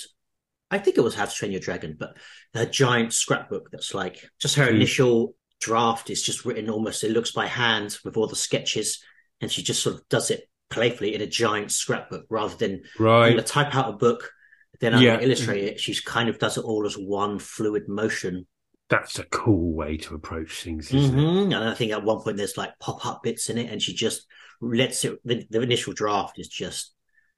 i 0.69 0.77
think 0.77 0.97
it 0.97 1.01
was 1.01 1.15
how 1.15 1.25
to 1.25 1.33
train 1.33 1.51
your 1.51 1.61
dragon 1.61 1.95
but 1.97 2.17
her 2.53 2.65
giant 2.65 3.13
scrapbook 3.13 3.69
that's 3.71 3.93
like 3.93 4.17
just 4.39 4.55
her 4.55 4.67
Mm. 4.67 4.75
initial 4.75 5.35
draft 5.59 6.09
is 6.09 6.21
just 6.21 6.43
written 6.45 6.69
almost 6.69 7.03
it 7.03 7.11
looks 7.11 7.31
by 7.31 7.47
hand 7.47 7.97
with 8.03 8.17
all 8.17 8.27
the 8.27 8.35
sketches 8.35 9.01
and 9.39 9.49
she 9.51 9.63
just 9.63 9.81
sort 9.81 9.95
of 9.95 10.01
does 10.09 10.29
it 10.29 10.41
playfully 10.69 11.15
in 11.15 11.21
a 11.21 11.27
giant 11.27 11.71
scrapbook 11.71 12.25
rather 12.29 12.55
than 12.55 12.81
i'm 12.99 13.05
Right. 13.05 13.29
going 13.31 13.37
to 13.37 13.43
type 13.43 13.73
out 13.75 13.89
a 13.89 13.97
book 13.97 14.31
then 14.81 14.93
Yeah. 15.01 15.13
going 15.15 15.23
illustrate 15.23 15.63
it 15.63 15.79
she's 15.79 16.01
kind 16.01 16.27
of 16.29 16.37
does 16.39 16.57
it 16.57 16.65
all 16.65 16.85
as 16.85 16.95
one 16.97 17.39
fluid 17.39 17.87
motion 17.87 18.45
That's 18.89 19.19
a 19.19 19.23
cool 19.25 19.71
way 19.73 19.95
to 19.97 20.15
approach 20.15 20.63
things, 20.63 20.91
isn't 20.93 21.17
it? 21.17 21.21
Mhm. 21.21 21.43
and 21.55 21.63
i 21.69 21.73
think 21.73 21.91
at 21.93 22.03
one 22.03 22.19
point 22.21 22.35
there's 22.37 22.57
like 22.57 22.77
pop-up 22.79 23.23
bits 23.23 23.49
in 23.49 23.57
it 23.57 23.71
and 23.71 23.81
she 23.81 23.93
just 23.93 24.27
lets 24.59 25.05
it 25.05 25.19
the, 25.23 25.45
the 25.49 25.61
initial 25.61 25.93
draft 25.93 26.37
is 26.39 26.49
just 26.49 26.93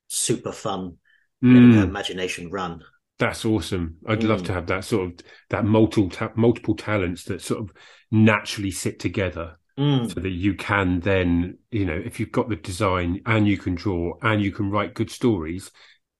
super 0.07 0.51
fun 0.51 0.97
letting 1.41 1.73
her 1.73 1.85
Mm, 1.85 1.89
imagination 1.89 2.49
run. 2.49 2.81
that's 3.19 3.45
awesome. 3.45 3.97
I'd 4.07 4.23
love 4.23 4.41
Mm. 4.41 4.45
to 4.47 4.53
have 4.53 4.67
that 4.67 4.85
sort 4.85 5.03
of 5.07 5.19
that 5.49 5.65
multiple 5.65 6.09
ta- 6.09 6.31
multiple 6.35 6.75
talents 6.75 7.25
that 7.25 7.41
sort 7.41 7.59
of 7.61 7.71
naturally 8.11 8.71
sit 8.71 8.97
together, 8.99 9.57
Mm. 9.77 10.11
so 10.13 10.19
that 10.21 10.29
you 10.45 10.53
can 10.55 10.99
then, 11.01 11.57
you 11.71 11.85
know, 11.85 11.95
if 12.09 12.19
you've 12.19 12.31
got 12.31 12.47
the 12.49 12.55
design 12.55 13.21
and 13.25 13.47
you 13.47 13.57
can 13.57 13.75
draw 13.75 14.17
and 14.21 14.41
you 14.41 14.51
can 14.51 14.69
write 14.69 14.93
good 14.93 15.09
stories, 15.11 15.71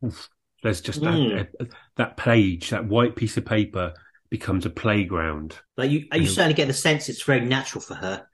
oof, 0.06 0.30
there's 0.64 0.82
just 0.82 1.02
Mm. 1.02 1.48
that 1.60 1.68
that 1.98 2.18
page, 2.18 2.70
that 2.72 2.86
white 2.88 3.16
piece 3.16 3.38
of 3.38 3.46
paper 3.46 3.94
becomes 4.30 4.66
a 4.66 4.70
playground. 4.70 5.60
Like 5.78 5.92
you, 5.92 6.08
you 6.14 6.26
certainly 6.26 6.56
get 6.56 6.68
the 6.68 6.74
sense 6.74 7.10
it's 7.10 7.22
very 7.24 7.42
natural 7.46 7.82
for 7.82 7.96
her. 7.96 8.26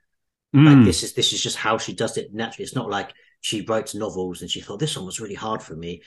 Mm. 0.54 0.76
Like 0.76 0.84
this 0.84 1.02
is 1.02 1.12
this 1.14 1.32
is 1.32 1.42
just 1.42 1.56
how 1.56 1.78
she 1.78 1.92
does 1.94 2.16
it 2.16 2.32
naturally. 2.32 2.64
It's 2.64 2.74
not 2.74 2.88
like 2.88 3.12
she 3.40 3.62
writes 3.62 3.94
novels 3.94 4.42
and 4.42 4.50
she 4.50 4.60
thought 4.60 4.80
this 4.80 4.96
one 4.96 5.06
was 5.06 5.20
really 5.20 5.34
hard 5.34 5.62
for 5.62 5.74
me. 5.76 6.02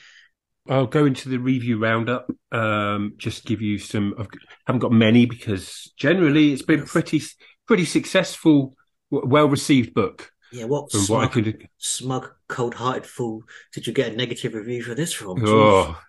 I'll 0.69 0.87
go 0.87 1.05
into 1.05 1.27
the 1.27 1.39
review 1.39 1.77
roundup. 1.77 2.31
Um, 2.51 3.13
just 3.17 3.45
give 3.45 3.61
you 3.61 3.77
some. 3.77 4.15
I 4.17 4.25
haven't 4.65 4.79
got 4.79 4.93
many 4.93 5.25
because 5.25 5.91
generally 5.97 6.53
it's 6.53 6.61
been 6.61 6.85
pretty 6.85 7.21
pretty 7.67 7.85
successful, 7.85 8.75
well 9.11 9.47
received 9.47 9.93
book. 9.93 10.31
Yeah, 10.53 10.65
what 10.65 10.91
smug, 10.91 11.09
what 11.09 11.23
I 11.23 11.27
could. 11.27 11.67
smug, 11.79 12.31
cold-hearted 12.47 13.05
fool 13.05 13.41
did 13.73 13.87
you 13.87 13.93
get 13.93 14.13
a 14.13 14.15
negative 14.15 14.53
review 14.53 14.83
for 14.83 14.93
this 14.95 15.11
from? 15.11 15.43
Oh, 15.45 15.99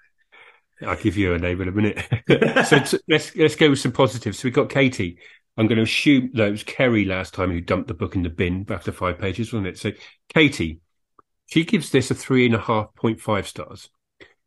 I'll 0.86 0.96
give 0.96 1.16
you 1.16 1.34
a 1.34 1.38
name 1.38 1.60
in 1.60 1.68
a 1.68 1.72
minute. 1.72 2.06
so 2.66 2.78
t- 2.80 2.98
let's 3.08 3.34
let's 3.36 3.56
go 3.56 3.70
with 3.70 3.78
some 3.78 3.92
positives. 3.92 4.38
So 4.38 4.46
we 4.46 4.50
got 4.50 4.70
Katie. 4.70 5.18
I'm 5.56 5.66
going 5.66 5.76
to 5.76 5.84
assume 5.84 6.30
that 6.34 6.48
it 6.48 6.50
was 6.50 6.64
Kerry 6.64 7.04
last 7.04 7.32
time 7.34 7.52
who 7.52 7.60
dumped 7.60 7.86
the 7.88 7.94
book 7.94 8.16
in 8.16 8.22
the 8.22 8.28
bin 8.28 8.66
after 8.68 8.90
five 8.90 9.18
pages, 9.18 9.52
wasn't 9.52 9.68
it? 9.68 9.78
So 9.78 9.92
Katie, 10.28 10.80
she 11.46 11.64
gives 11.64 11.90
this 11.90 12.10
a 12.10 12.14
three 12.14 12.44
and 12.46 12.54
a 12.54 12.60
half 12.60 12.94
point 12.94 13.20
five 13.20 13.46
stars. 13.46 13.88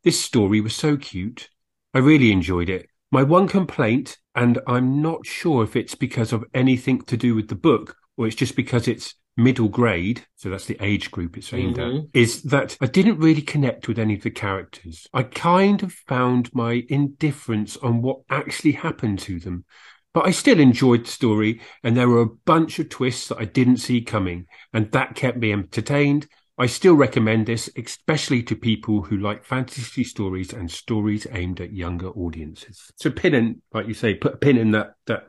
This 0.04 0.20
story 0.20 0.60
was 0.60 0.74
so 0.74 0.96
cute. 0.96 1.48
I 1.94 1.98
really 1.98 2.30
enjoyed 2.30 2.68
it. 2.68 2.88
My 3.10 3.22
one 3.22 3.48
complaint, 3.48 4.18
and 4.34 4.60
I'm 4.66 5.00
not 5.00 5.26
sure 5.26 5.64
if 5.64 5.76
it's 5.76 5.94
because 5.94 6.32
of 6.32 6.44
anything 6.52 7.00
to 7.02 7.16
do 7.16 7.34
with 7.34 7.48
the 7.48 7.54
book 7.54 7.96
or 8.16 8.26
it's 8.26 8.36
just 8.36 8.54
because 8.54 8.86
it's 8.86 9.14
middle 9.38 9.68
grade, 9.68 10.26
so 10.34 10.50
that's 10.50 10.66
the 10.66 10.76
age 10.80 11.10
group 11.10 11.38
it's 11.38 11.54
aimed 11.54 11.76
Mhm. 11.76 11.98
at, 12.00 12.04
is 12.12 12.42
that 12.42 12.76
I 12.80 12.86
didn't 12.86 13.18
really 13.18 13.40
connect 13.40 13.86
with 13.86 13.98
any 13.98 14.14
of 14.14 14.22
the 14.22 14.30
characters. 14.30 15.06
I 15.14 15.22
kind 15.22 15.82
of 15.82 15.92
found 15.92 16.52
my 16.52 16.84
indifference 16.88 17.76
on 17.76 18.02
what 18.02 18.20
actually 18.28 18.72
happened 18.72 19.20
to 19.20 19.38
them. 19.38 19.64
But 20.12 20.26
I 20.26 20.32
still 20.32 20.58
enjoyed 20.58 21.04
the 21.06 21.10
story, 21.10 21.60
and 21.84 21.96
there 21.96 22.08
were 22.08 22.22
a 22.22 22.34
bunch 22.44 22.78
of 22.80 22.88
twists 22.88 23.28
that 23.28 23.38
I 23.38 23.44
didn't 23.44 23.76
see 23.76 24.00
coming, 24.00 24.46
and 24.72 24.90
that 24.90 25.14
kept 25.14 25.38
me 25.38 25.52
entertained. 25.52 26.26
I 26.60 26.66
still 26.66 26.94
recommend 26.94 27.46
this, 27.46 27.70
especially 27.76 28.42
to 28.42 28.56
people 28.56 29.02
who 29.02 29.18
like 29.18 29.44
fantasy 29.44 30.02
stories 30.02 30.52
and 30.52 30.68
stories 30.68 31.24
aimed 31.30 31.60
at 31.60 31.72
younger 31.72 32.08
audiences. 32.08 32.90
So 32.96 33.10
pin 33.12 33.34
in, 33.34 33.62
like 33.72 33.86
you 33.86 33.94
say, 33.94 34.14
put 34.14 34.34
a 34.34 34.38
pin 34.38 34.56
in 34.56 34.72
that 34.72 34.94
that 35.06 35.28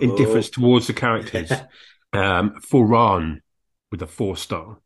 indifference 0.00 0.48
towards 0.48 0.86
the 0.86 0.94
characters. 0.94 1.52
um, 2.14 2.54
Foran 2.70 3.40
with 3.90 4.02
a 4.02 4.06
four 4.06 4.36
star. 4.36 4.78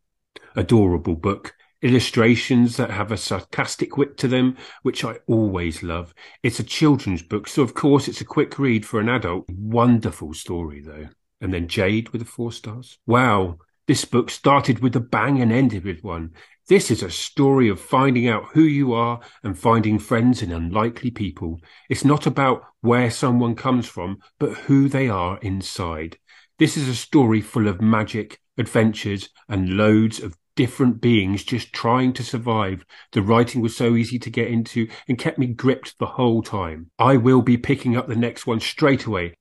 Adorable 0.56 1.16
book. 1.16 1.54
Illustrations 1.82 2.78
that 2.78 2.90
have 2.90 3.12
a 3.12 3.16
sarcastic 3.16 3.98
wit 3.98 4.16
to 4.16 4.28
them, 4.28 4.56
which 4.82 5.04
I 5.04 5.16
always 5.26 5.82
love. 5.82 6.14
It's 6.42 6.58
a 6.58 6.64
children's 6.64 7.22
book, 7.22 7.46
so 7.46 7.62
of 7.62 7.74
course 7.74 8.08
it's 8.08 8.22
a 8.22 8.24
quick 8.24 8.58
read 8.58 8.86
for 8.86 9.00
an 9.00 9.08
adult. 9.10 9.44
Wonderful 9.50 10.32
story 10.32 10.80
though. 10.80 11.08
And 11.40 11.52
then 11.52 11.68
Jade 11.68 12.08
with 12.08 12.22
the 12.22 12.26
four 12.26 12.52
stars. 12.52 12.98
Wow. 13.06 13.58
This 13.86 14.06
book 14.06 14.30
started 14.30 14.78
with 14.78 14.96
a 14.96 15.00
bang 15.00 15.42
and 15.42 15.52
ended 15.52 15.84
with 15.84 16.02
one. 16.02 16.30
This 16.66 16.90
is 16.90 17.02
a 17.02 17.10
story 17.10 17.68
of 17.68 17.78
finding 17.78 18.26
out 18.28 18.46
who 18.54 18.62
you 18.62 18.94
are 18.94 19.20
and 19.42 19.58
finding 19.58 19.98
friends 19.98 20.40
in 20.40 20.50
unlikely 20.50 21.10
people. 21.10 21.60
It's 21.90 22.06
not 22.06 22.26
about 22.26 22.64
where 22.80 23.10
someone 23.10 23.54
comes 23.54 23.86
from, 23.86 24.20
but 24.38 24.54
who 24.54 24.88
they 24.88 25.10
are 25.10 25.38
inside. 25.42 26.16
This 26.58 26.76
is 26.76 26.88
a 26.88 26.94
story 26.94 27.40
full 27.40 27.66
of 27.66 27.80
magic, 27.80 28.38
adventures, 28.56 29.28
and 29.48 29.76
loads 29.76 30.20
of 30.20 30.36
different 30.54 31.00
beings 31.00 31.42
just 31.42 31.72
trying 31.72 32.12
to 32.12 32.22
survive. 32.22 32.84
The 33.12 33.22
writing 33.22 33.60
was 33.60 33.76
so 33.76 33.96
easy 33.96 34.18
to 34.20 34.30
get 34.30 34.48
into 34.48 34.88
and 35.08 35.18
kept 35.18 35.38
me 35.38 35.46
gripped 35.46 35.98
the 35.98 36.06
whole 36.06 36.42
time. 36.42 36.90
I 36.98 37.16
will 37.16 37.42
be 37.42 37.56
picking 37.56 37.96
up 37.96 38.06
the 38.06 38.14
next 38.16 38.46
one 38.46 38.60
straight 38.60 39.04
away. 39.04 39.34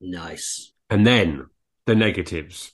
Nice. 0.00 0.72
And 0.90 1.06
then 1.06 1.46
the 1.86 1.94
negatives. 1.94 2.72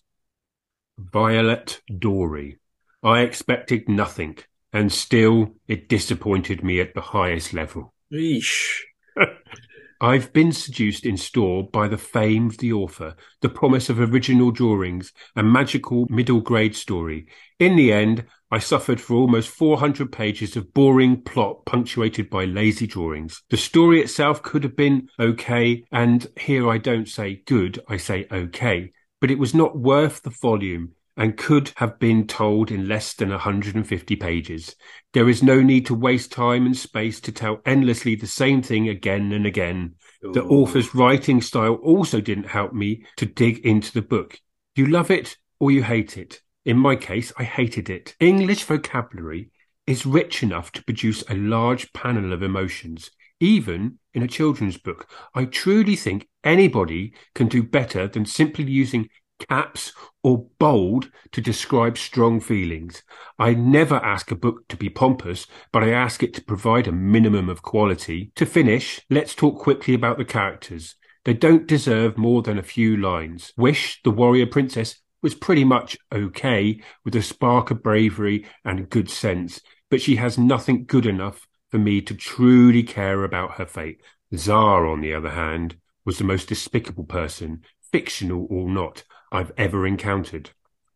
Violet 0.99 1.83
Dory. 1.99 2.59
I 3.03 3.21
expected 3.21 3.89
nothing, 3.89 4.39
and 4.73 4.91
still 4.91 5.55
it 5.69 5.89
disappointed 5.89 6.65
me 6.65 6.81
at 6.81 6.95
the 6.95 7.01
highest 7.01 7.53
level. 7.53 7.95
Eesh. 8.13 8.81
I've 10.01 10.33
been 10.33 10.53
seduced 10.53 11.05
in 11.05 11.17
store 11.17 11.69
by 11.69 11.89
the 11.89 11.99
fame 11.99 12.47
of 12.47 12.59
the 12.59 12.73
author, 12.73 13.17
the 13.41 13.49
promise 13.49 13.91
of 13.91 13.99
original 13.99 14.53
drawings, 14.53 15.13
a 15.35 15.43
magical 15.43 16.07
middle 16.09 16.41
grade 16.41 16.77
story. 16.77 17.27
In 17.59 17.75
the 17.75 17.93
end, 17.93 18.25
I 18.51 18.61
suffered 18.61 19.01
for 19.01 19.17
almost 19.17 19.49
400 19.49 20.13
pages 20.13 20.57
of 20.57 20.73
boring 20.73 21.23
plot 21.23 21.67
punctuated 21.67 22.31
by 22.31 22.45
lazy 22.45 22.87
drawings. 22.87 23.43
The 23.51 23.57
story 23.57 24.01
itself 24.01 24.41
could 24.41 24.63
have 24.63 24.77
been 24.77 25.09
okay, 25.19 25.85
and 25.91 26.27
here 26.39 26.71
I 26.71 26.79
don't 26.79 27.09
say 27.09 27.43
good, 27.45 27.81
I 27.89 27.97
say 27.97 28.29
okay, 28.31 28.93
but 29.21 29.33
it 29.33 29.39
was 29.39 29.53
not 29.53 29.77
worth 29.77 30.23
the 30.23 30.31
volume 30.31 30.93
and 31.19 31.37
could 31.37 31.73
have 31.77 31.99
been 31.99 32.27
told 32.27 32.71
in 32.71 32.89
less 32.89 33.13
than 33.13 33.29
150 33.29 34.17
pages. 34.17 34.77
There 35.13 35.29
is 35.29 35.43
no 35.43 35.61
need 35.61 35.85
to 35.87 35.95
waste 35.95 36.31
time 36.31 36.65
and 36.65 36.77
space 36.77 37.21
to 37.23 37.33
tell 37.33 37.61
endlessly 37.67 38.15
the 38.15 38.29
same 38.29 38.63
thing 38.63 38.89
again 38.89 39.33
and 39.33 39.45
again. 39.45 39.97
The 40.23 40.45
author's 40.45 40.95
writing 40.95 41.43
style 41.43 41.75
also 41.75 42.21
didn't 42.21 42.47
help 42.47 42.73
me 42.73 43.05
to 43.17 43.27
dig 43.27 43.59
into 43.67 43.93
the 43.93 44.01
book. 44.01 44.39
You 44.77 44.87
love 44.87 45.11
it 45.11 45.37
or 45.59 45.73
you 45.73 45.83
hate 45.83 46.17
it. 46.17 46.41
In 46.65 46.79
my 46.79 46.95
case, 46.95 47.33
I 47.37 47.43
hated 47.43 47.91
it. 47.91 48.15
English 48.21 48.63
vocabulary 48.63 49.51
is 49.89 50.07
rich 50.07 50.43
enough 50.43 50.71
to 50.73 50.85
produce 50.85 51.25
a 51.29 51.35
large 51.35 51.93
panel 51.93 52.33
of 52.33 52.43
emotions. 52.43 53.11
even 53.41 53.99
in 54.15 54.23
a 54.23 54.29
children's 54.29 54.77
book. 54.77 55.09
I 55.35 55.45
truly 55.45 55.97
think 55.97 56.29
anybody 56.43 57.15
can 57.35 57.49
do 57.49 57.63
better 57.63 58.09
than 58.09 58.27
simply 58.27 58.65
using 58.65 59.09
caps 59.39 59.93
or 60.23 60.47
bold 60.59 61.11
to 61.33 61.41
describe 61.41 61.97
strong 61.97 62.41
feelings. 62.41 63.03
I 63.39 63.55
never 63.55 63.97
ask 63.97 64.31
a 64.31 64.37
book 64.37 64.69
to 64.69 64.77
be 64.77 64.89
pompous, 64.89 65.47
but 65.73 65.83
I 65.83 65.91
ask 65.91 66.23
it 66.23 66.35
to 66.35 66.45
provide 66.45 66.87
a 66.87 66.93
minimum 66.93 67.49
of 67.49 67.63
quality. 67.63 68.33
To 68.37 68.47
finish, 68.47 69.01
let's 69.11 69.35
talk 69.35 69.59
quickly 69.59 69.95
about 69.95 70.19
the 70.19 70.25
characters. 70.25 70.97
They 71.25 71.35
don't 71.35 71.67
deserve 71.67 72.17
more 72.17 72.43
than 72.43 72.59
a 72.59 72.63
few 72.63 72.97
lines. 72.97 73.53
Wish, 73.57 74.01
the 74.03 74.11
warrior 74.11 74.47
princess, 74.47 75.01
was 75.23 75.35
pretty 75.35 75.65
much 75.65 75.97
okay 76.13 76.81
with 77.05 77.15
a 77.17 77.23
spark 77.23 77.71
of 77.71 77.83
bravery 77.83 78.47
and 78.65 78.89
good 78.89 79.11
sense, 79.11 79.61
but 79.91 80.01
she 80.01 80.17
has 80.17 80.39
nothing 80.39 80.85
good 80.85 81.07
enough 81.07 81.47
for 81.71 81.79
me 81.79 82.01
to 82.01 82.15
truly 82.15 82.83
care 82.83 83.25
about 83.25 83.53
her 83.55 83.67
fate. 83.67 84.01
Xar, 84.35 84.91
on 84.91 85.01
the 85.01 85.13
other 85.13 85.31
hand, 85.31 85.77
was 86.05 86.19
the 86.19 86.25
most 86.25 86.49
despicable 86.49 87.05
person, 87.05 87.63
fictional 87.93 88.47
or 88.51 88.69
not, 88.69 89.05
I've 89.31 89.53
ever 89.57 89.87
encountered. 89.87 90.51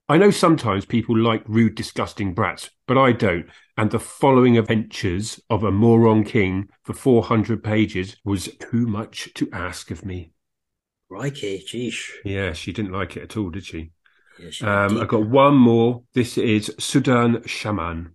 I 0.08 0.18
know 0.18 0.30
sometimes 0.30 0.84
people 0.84 1.16
like 1.16 1.42
rude, 1.46 1.74
disgusting 1.74 2.34
brats, 2.34 2.70
but 2.86 2.98
I 2.98 3.12
don't. 3.12 3.46
And 3.76 3.90
the 3.90 3.98
following 4.00 4.58
adventures 4.58 5.40
of 5.48 5.64
a 5.64 5.70
moron 5.70 6.24
king 6.24 6.68
for 6.84 6.92
400 6.92 7.62
pages 7.64 8.16
was 8.24 8.48
too 8.58 8.86
much 8.86 9.32
to 9.34 9.48
ask 9.52 9.90
of 9.90 10.04
me. 10.04 10.32
Crikey, 11.08 11.64
geesh. 11.66 12.10
Yeah, 12.24 12.52
she 12.52 12.72
didn't 12.72 12.92
like 12.92 13.16
it 13.16 13.22
at 13.22 13.36
all, 13.36 13.50
did 13.50 13.64
she? 13.64 13.92
Yeah, 14.38 14.50
she 14.50 14.64
Um, 14.64 14.98
I've 14.98 15.08
got 15.08 15.26
one 15.26 15.54
more. 15.54 16.02
This 16.14 16.36
is 16.36 16.74
Sudan 16.78 17.42
Shaman. 17.46 18.14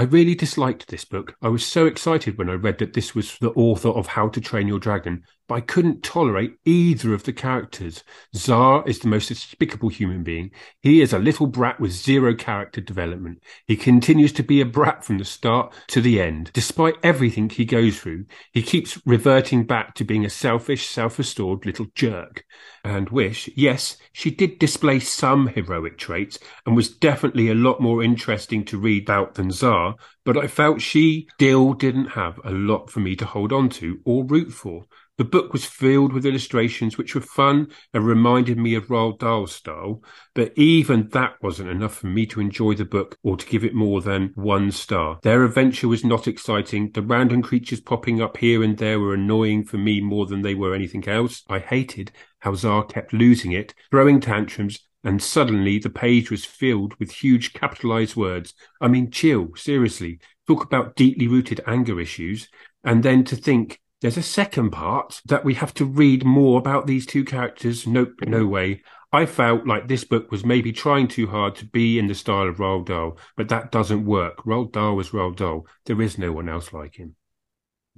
I 0.00 0.04
really 0.04 0.34
disliked 0.34 0.88
this 0.88 1.04
book. 1.04 1.36
I 1.42 1.48
was 1.48 1.62
so 1.62 1.84
excited 1.84 2.38
when 2.38 2.48
I 2.48 2.54
read 2.54 2.78
that 2.78 2.94
this 2.94 3.14
was 3.14 3.36
the 3.36 3.50
author 3.50 3.90
of 3.90 4.06
How 4.06 4.28
to 4.30 4.40
Train 4.40 4.66
Your 4.66 4.78
Dragon, 4.78 5.24
but 5.46 5.56
I 5.56 5.60
couldn't 5.60 6.02
tolerate 6.02 6.54
either 6.64 7.12
of 7.12 7.24
the 7.24 7.34
characters. 7.34 8.02
Xar 8.34 8.88
is 8.88 9.00
the 9.00 9.08
most 9.08 9.28
despicable 9.28 9.90
human 9.90 10.22
being. 10.22 10.52
He 10.80 11.02
is 11.02 11.12
a 11.12 11.18
little 11.18 11.46
brat 11.46 11.80
with 11.80 11.92
zero 11.92 12.34
character 12.34 12.80
development. 12.80 13.42
He 13.66 13.76
continues 13.76 14.32
to 14.32 14.42
be 14.42 14.62
a 14.62 14.64
brat 14.64 15.04
from 15.04 15.18
the 15.18 15.24
start 15.26 15.74
to 15.88 16.00
the 16.00 16.18
end. 16.18 16.50
Despite 16.54 16.94
everything 17.02 17.50
he 17.50 17.66
goes 17.66 18.00
through, 18.00 18.24
he 18.52 18.62
keeps 18.62 18.98
reverting 19.04 19.66
back 19.66 19.94
to 19.96 20.04
being 20.04 20.24
a 20.24 20.30
selfish, 20.30 20.88
self-restored 20.88 21.66
little 21.66 21.88
jerk. 21.94 22.46
And 22.84 23.08
Wish, 23.10 23.48
yes, 23.56 23.96
she 24.12 24.30
did 24.30 24.58
display 24.58 25.00
some 25.00 25.46
heroic 25.48 25.96
traits 25.98 26.38
and 26.66 26.76
was 26.76 26.90
definitely 26.90 27.48
a 27.48 27.54
lot 27.54 27.80
more 27.80 28.02
interesting 28.02 28.64
to 28.66 28.78
read 28.78 29.04
about 29.04 29.34
than 29.34 29.48
Xar, 29.48 29.94
but 30.24 30.36
I 30.36 30.46
felt 30.46 30.80
she 30.82 31.26
still 31.34 31.72
didn't 31.74 32.08
have 32.08 32.38
a 32.44 32.50
lot 32.50 32.90
for 32.90 33.00
me 33.00 33.16
to 33.16 33.24
hold 33.26 33.52
on 33.52 33.68
to 33.70 34.00
or 34.04 34.24
root 34.24 34.52
for. 34.52 34.84
The 35.20 35.24
book 35.24 35.52
was 35.52 35.66
filled 35.66 36.14
with 36.14 36.24
illustrations 36.24 36.96
which 36.96 37.14
were 37.14 37.20
fun 37.20 37.68
and 37.92 38.06
reminded 38.06 38.56
me 38.56 38.74
of 38.74 38.86
Roald 38.86 39.18
Dahl's 39.18 39.54
style, 39.54 40.02
but 40.34 40.50
even 40.56 41.10
that 41.10 41.34
wasn't 41.42 41.68
enough 41.68 41.96
for 41.96 42.06
me 42.06 42.24
to 42.24 42.40
enjoy 42.40 42.72
the 42.72 42.86
book 42.86 43.18
or 43.22 43.36
to 43.36 43.46
give 43.46 43.62
it 43.62 43.74
more 43.74 44.00
than 44.00 44.32
one 44.34 44.70
star. 44.70 45.18
Their 45.22 45.44
adventure 45.44 45.88
was 45.88 46.06
not 46.06 46.26
exciting. 46.26 46.92
The 46.92 47.02
random 47.02 47.42
creatures 47.42 47.82
popping 47.82 48.22
up 48.22 48.38
here 48.38 48.62
and 48.62 48.78
there 48.78 48.98
were 48.98 49.12
annoying 49.12 49.64
for 49.64 49.76
me 49.76 50.00
more 50.00 50.24
than 50.24 50.40
they 50.40 50.54
were 50.54 50.74
anything 50.74 51.06
else. 51.06 51.42
I 51.50 51.58
hated 51.58 52.12
how 52.38 52.52
Xar 52.52 52.88
kept 52.88 53.12
losing 53.12 53.52
it, 53.52 53.74
throwing 53.90 54.20
tantrums, 54.20 54.78
and 55.04 55.22
suddenly 55.22 55.78
the 55.78 55.90
page 55.90 56.30
was 56.30 56.46
filled 56.46 56.94
with 56.98 57.12
huge 57.12 57.52
capitalized 57.52 58.16
words. 58.16 58.54
I 58.80 58.88
mean, 58.88 59.10
chill, 59.10 59.50
seriously. 59.54 60.18
Talk 60.46 60.64
about 60.64 60.96
deeply 60.96 61.28
rooted 61.28 61.60
anger 61.66 62.00
issues. 62.00 62.48
And 62.84 63.02
then 63.02 63.24
to 63.24 63.36
think 63.36 63.80
there's 64.00 64.16
a 64.16 64.22
second 64.22 64.70
part 64.70 65.20
that 65.26 65.44
we 65.44 65.54
have 65.54 65.74
to 65.74 65.84
read 65.84 66.24
more 66.24 66.58
about 66.58 66.86
these 66.86 67.04
two 67.04 67.24
characters. 67.24 67.86
Nope, 67.86 68.14
no 68.22 68.46
way. 68.46 68.82
I 69.12 69.26
felt 69.26 69.66
like 69.66 69.88
this 69.88 70.04
book 70.04 70.30
was 70.30 70.44
maybe 70.44 70.72
trying 70.72 71.08
too 71.08 71.26
hard 71.26 71.56
to 71.56 71.66
be 71.66 71.98
in 71.98 72.06
the 72.06 72.14
style 72.14 72.48
of 72.48 72.58
Roald 72.58 72.86
Dahl, 72.86 73.18
but 73.36 73.48
that 73.48 73.72
doesn't 73.72 74.06
work. 74.06 74.44
Roald 74.44 74.72
Dahl 74.72 74.94
was 74.94 75.10
Roald 75.10 75.36
Dahl. 75.36 75.66
There 75.86 76.00
is 76.00 76.16
no 76.16 76.32
one 76.32 76.48
else 76.48 76.72
like 76.72 76.94
him. 76.94 77.16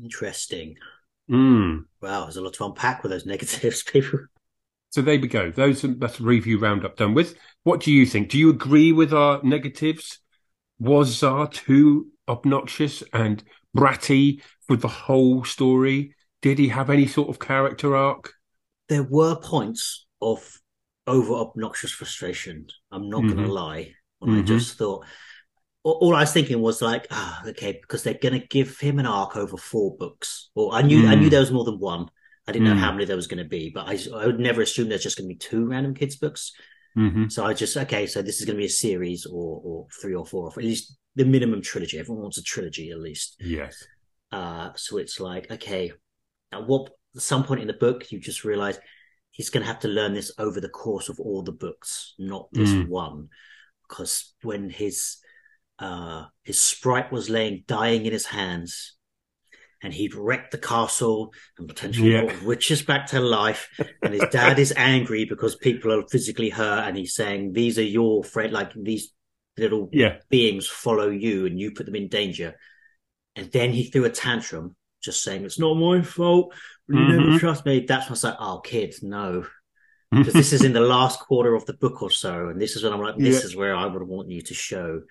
Interesting. 0.03 0.77
Mm. 1.31 1.85
Wow, 2.01 2.23
there's 2.23 2.37
a 2.37 2.41
lot 2.41 2.55
to 2.55 2.65
unpack 2.65 3.03
with 3.03 3.13
those 3.13 3.27
negatives, 3.27 3.83
people. 3.83 4.21
So 4.91 5.03
there 5.03 5.21
we 5.21 5.29
go. 5.29 5.51
Those 5.51 5.83
that's 5.83 6.21
a 6.21 6.23
review 6.23 6.59
roundup 6.59 6.97
done 6.97 7.15
with. 7.15 7.35
What 7.63 7.81
do 7.81 7.93
you 7.93 8.05
think? 8.07 8.29
Do 8.29 8.39
you 8.39 8.51
agree 8.51 8.93
with 8.93 9.13
our 9.13 9.41
negatives? 9.43 10.19
Was 10.79 11.17
Xar 11.17 11.51
too 11.51 12.09
obnoxious 12.29 13.03
and 13.13 13.43
bratty 13.77 14.43
for 14.73 14.77
the 14.81 14.89
whole 14.89 15.45
story? 15.45 16.15
Did 16.41 16.59
he 16.59 16.69
have 16.69 16.89
any 16.89 17.07
sort 17.07 17.29
of 17.29 17.39
character 17.39 17.95
arc? 17.95 18.33
There 18.89 19.03
were 19.03 19.37
points 19.37 20.07
of 20.21 20.61
over 21.07 21.35
obnoxious 21.35 21.93
frustration. 21.93 22.69
I'm 22.91 23.11
not 23.11 23.23
going 23.23 23.37
Mhm. 23.37 23.47
to 23.47 23.53
lie. 23.53 23.95
When 24.19 24.31
I 24.31 24.41
Mhm. 24.41 24.47
just 24.47 24.79
thought, 24.79 25.05
all, 25.83 26.15
I 26.15 26.21
was 26.21 26.33
thinking 26.33 26.61
was 26.61 26.81
like, 26.81 27.07
ah, 27.11 27.43
okay, 27.49 27.73
because 27.83 28.03
they're 28.03 28.15
going 28.15 28.41
to 28.41 28.47
give 28.47 28.79
him 28.79 28.99
an 28.99 29.07
arc 29.07 29.37
over 29.37 29.57
four 29.57 29.97
books. 29.97 30.51
Or 30.55 30.73
I 30.73 30.81
knew, 30.83 31.07
I 31.07 31.17
knew 31.17 31.27
Mm. 31.27 31.31
there 31.31 31.41
was 31.41 31.51
more 31.51 31.65
than 31.65 31.79
one. 31.81 32.09
I 32.47 32.53
didn't 32.53 32.67
know 32.69 32.75
Mm. 32.75 32.79
how 32.79 32.93
many 32.93 33.05
there 33.05 33.17
was 33.17 33.27
going 33.27 33.43
to 33.43 33.49
be, 33.49 33.71
but 33.71 33.89
I, 33.89 33.99
I 34.17 34.27
would 34.27 34.41
never 34.41 34.63
assume 34.63 34.89
there's 34.89 35.03
just 35.03 35.19
going 35.19 35.29
to 35.29 35.35
be 35.35 35.39
two 35.39 35.67
random 35.67 35.95
kids 35.95 36.17
books. 36.17 36.53
hmm 36.95 37.29
So 37.29 37.45
I 37.45 37.53
just 37.55 37.77
okay, 37.77 38.07
so 38.07 38.23
this 38.23 38.41
is 38.41 38.47
going 38.47 38.57
to 38.57 38.61
be 38.63 38.67
a 38.67 38.71
series 38.71 39.27
or 39.27 39.61
or 39.65 39.87
three 40.01 40.15
or 40.15 40.25
four, 40.25 40.45
or 40.47 40.51
at 40.51 40.65
least 40.65 40.97
the 41.15 41.25
minimum 41.25 41.63
trilogy. 41.63 41.99
Everyone 41.99 42.23
wants 42.23 42.39
a 42.39 42.43
trilogy 42.43 42.91
at 42.91 43.01
least. 43.01 43.37
Yes. 43.41 43.87
Uh, 44.33 44.71
so 44.77 44.97
it's 44.99 45.21
like 45.21 45.51
okay, 45.51 45.93
at 46.53 46.67
what 46.67 46.91
at 47.15 47.23
some 47.23 47.45
point 47.45 47.61
in 47.61 47.67
the 47.67 47.73
book 47.75 48.11
you 48.11 48.19
just 48.19 48.45
realize 48.45 48.79
he's 49.31 49.51
going 49.51 49.63
to 49.63 49.67
have 49.73 49.81
to 49.81 49.89
learn 49.89 50.15
this 50.15 50.33
over 50.39 50.61
the 50.61 50.69
course 50.69 51.09
of 51.09 51.21
all 51.21 51.43
the 51.43 51.53
books, 51.53 52.15
not 52.19 52.49
this 52.53 52.71
Mm. 52.73 52.89
one, 52.89 53.29
because 53.89 54.35
when 54.43 54.71
his 54.71 55.19
uh 55.79 56.25
his 56.45 56.61
sprite 56.61 57.11
was 57.13 57.29
laying 57.31 57.65
dying 57.67 58.07
in 58.07 58.13
his 58.13 58.27
hands. 58.27 58.95
And 59.85 59.93
he'd 59.93 60.15
wrecked 60.15 60.53
the 60.53 60.59
castle 60.59 61.35
and 61.59 61.67
potentially 61.67 62.13
Yeah. 62.13 62.21
brought 62.21 62.43
witches 62.45 62.83
back 62.83 63.09
to 63.09 63.19
life 63.19 63.69
and 64.01 64.15
his 64.15 64.23
dad 64.31 64.61
is 64.61 64.73
angry 64.77 65.25
because 65.25 65.57
people 65.57 65.93
are 65.93 66.07
physically 66.09 66.51
hurt 66.51 66.87
and 66.87 66.97
he's 66.97 67.17
saying 67.17 67.53
these 67.53 67.81
are 67.81 67.83
your 67.83 68.23
friend 68.23 68.53
like 68.53 68.71
these 68.77 69.13
little 69.57 69.89
Yeah. 69.93 70.19
beings 70.31 70.69
follow 70.69 71.09
you 71.11 71.47
and 71.47 71.59
you 71.59 71.73
put 71.73 71.87
them 71.87 71.97
in 71.97 72.07
danger 72.09 72.55
and 73.37 73.51
then 73.53 73.71
he 73.73 73.85
threw 73.85 74.05
a 74.05 74.11
tantrum 74.11 74.77
just 75.03 75.23
saying 75.23 75.45
it's 75.45 75.59
not 75.59 75.75
my 75.75 76.03
fault 76.03 76.55
you 76.89 76.95
never 77.01 77.31
Mhm. 77.31 77.39
trust 77.41 77.65
me 77.67 77.81
that's 77.81 78.05
when 78.07 78.11
I 78.11 78.13
was 78.13 78.25
like 78.25 78.37
oh 78.39 78.59
kid 78.61 78.95
no 79.03 79.45
because 80.13 80.35
this 80.35 80.53
is 80.53 80.63
in 80.65 80.73
the 80.75 80.81
last 80.81 81.21
quarter 81.21 81.55
of 81.55 81.65
the 81.67 81.73
book 81.75 82.03
or 82.03 82.11
so 82.11 82.49
and 82.49 82.61
this 82.61 82.77
is 82.77 82.83
when 82.85 82.93
I'm 82.93 83.01
like 83.01 83.17
this 83.17 83.41
Yeah. 83.41 83.47
is 83.47 83.57
where 83.57 83.75
I 83.75 83.87
would 83.87 84.03
want 84.03 84.31
you 84.31 84.43
to 84.43 84.55
show 84.55 85.03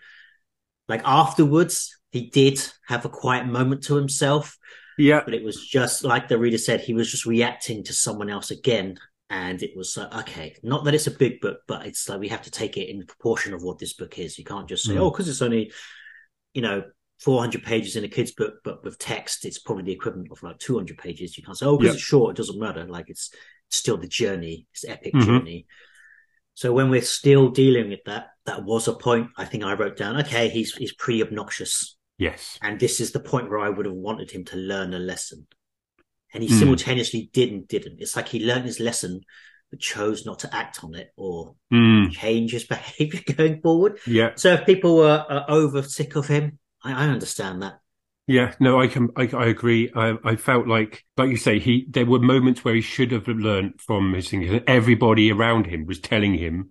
like 0.88 1.02
afterwards 1.06 1.98
he 2.12 2.30
did 2.30 2.62
have 2.88 3.06
a 3.06 3.10
quiet 3.10 3.48
moment 3.48 3.84
to 3.86 3.96
himself 3.96 4.58
yeah. 4.98 5.22
but 5.26 5.34
it 5.34 5.44
was 5.44 5.66
just 5.66 6.04
like 6.04 6.28
the 6.28 6.38
reader 6.38 6.58
said, 6.60 6.82
he 6.82 6.94
was 6.94 7.10
just 7.10 7.26
reacting 7.26 7.84
to 7.86 7.94
someone 7.94 8.30
else 8.30 8.52
again. 8.52 9.00
And 9.32 9.64
it 9.64 9.72
was 9.76 9.96
like, 9.98 10.14
okay, 10.14 10.58
not 10.62 10.84
that 10.84 10.94
it's 10.94 11.08
a 11.08 11.12
big 11.12 11.40
book, 11.40 11.60
but 11.66 11.88
it's 11.88 12.08
like 12.10 12.20
we 12.20 12.28
have 12.28 12.42
to 12.44 12.52
take 12.52 12.76
it 12.78 12.90
in 12.90 13.04
proportion 13.08 13.54
of 13.54 13.64
what 13.64 13.80
this 13.80 13.94
book 13.94 14.20
is. 14.20 14.38
You 14.38 14.44
can't 14.44 14.68
just 14.68 14.84
say, 14.86 14.94
Mm. 14.96 15.00
oh, 15.00 15.10
because 15.10 15.30
it's 15.30 15.42
only, 15.42 15.72
you 16.54 16.62
know, 16.62 16.84
400 17.22 17.64
pages 17.64 17.96
in 17.96 18.04
a 18.04 18.08
kid's 18.08 18.32
book, 18.32 18.56
but 18.64 18.84
with 18.84 18.98
text, 18.98 19.46
it's 19.46 19.60
probably 19.60 19.84
the 19.84 19.92
equivalent 19.92 20.30
of 20.32 20.42
like 20.44 20.58
200 20.60 20.98
pages. 20.98 21.38
You 21.38 21.44
can't 21.44 21.58
say, 21.58 21.66
oh, 21.68 21.78
because 21.78 21.94
Yeah. 21.94 21.98
it's 21.98 22.04
short, 22.04 22.32
it 22.32 22.38
doesn't 22.38 22.60
matter. 22.60 22.86
Like 22.86 23.10
it's, 23.10 23.30
still 23.74 23.96
the 23.96 24.08
journey, 24.08 24.68
it's 24.74 24.84
epic 24.84 25.14
Mhm. 25.14 25.26
journey. 25.26 25.66
So 26.56 26.74
when 26.74 26.90
we're 26.90 27.02
still 27.04 27.50
dealing 27.50 27.90
with 27.90 28.02
that, 28.06 28.28
that 28.46 28.66
was 28.66 28.88
a 28.90 28.94
point 28.94 29.30
I 29.38 29.46
think 29.46 29.64
I 29.64 29.74
wrote 29.76 29.96
down. 29.96 30.20
Okay, 30.22 30.50
he's 30.50 30.76
he's 30.76 30.94
pretty 30.94 31.22
obnoxious. 31.24 31.96
Yes. 32.18 32.60
And 32.62 32.80
this 32.80 33.00
is 33.00 33.12
the 33.14 33.22
point 33.22 33.50
where 33.50 33.60
I 33.60 33.70
would 33.70 33.86
have 33.86 33.96
wanted 33.96 34.30
him 34.32 34.44
to 34.46 34.58
learn 34.58 34.94
a 34.94 35.00
lesson. 35.00 35.48
And 36.34 36.44
he 36.44 36.50
Hmm. 36.50 36.60
simultaneously 36.60 37.30
did 37.32 37.52
and 37.54 37.66
didn't. 37.68 38.02
It's 38.02 38.16
like 38.18 38.28
he 38.28 38.44
learned 38.46 38.66
his 38.66 38.80
lesson, 38.82 39.22
but 39.70 39.80
chose 39.80 40.26
not 40.26 40.40
to 40.40 40.54
act 40.54 40.84
on 40.84 40.94
it 40.96 41.12
or 41.16 41.56
Mm. 41.74 42.12
change 42.12 42.52
his 42.52 42.66
behavior 42.76 43.22
going 43.36 43.62
forward. 43.62 44.00
Yeah. 44.06 44.36
So 44.36 44.54
if 44.56 44.66
people 44.66 44.98
were 44.98 45.26
uh, 45.30 45.46
over 45.48 45.82
sick 45.84 46.18
of 46.18 46.28
him, 46.28 46.60
I, 46.84 47.06
I 47.06 47.08
understand 47.08 47.62
that. 47.62 47.80
Yeah, 48.28 48.54
no, 48.60 48.80
I 48.80 48.88
can, 48.88 49.10
I, 49.18 49.30
I 49.34 49.48
agree. 49.48 49.92
I, 49.96 50.16
I 50.24 50.36
felt 50.36 50.68
like, 50.68 51.04
like 51.18 51.30
you 51.30 51.38
say, 51.38 51.60
he, 51.60 51.86
there 51.90 52.06
were 52.06 52.20
moments 52.20 52.64
where 52.64 52.76
he 52.76 52.82
should 52.82 53.12
have 53.12 53.28
learned 53.28 53.82
from 53.82 54.14
his 54.14 54.30
things. 54.30 54.62
Everybody 54.68 55.32
around 55.32 55.66
him 55.66 55.86
was 55.86 56.00
telling 56.00 56.36
him 56.36 56.70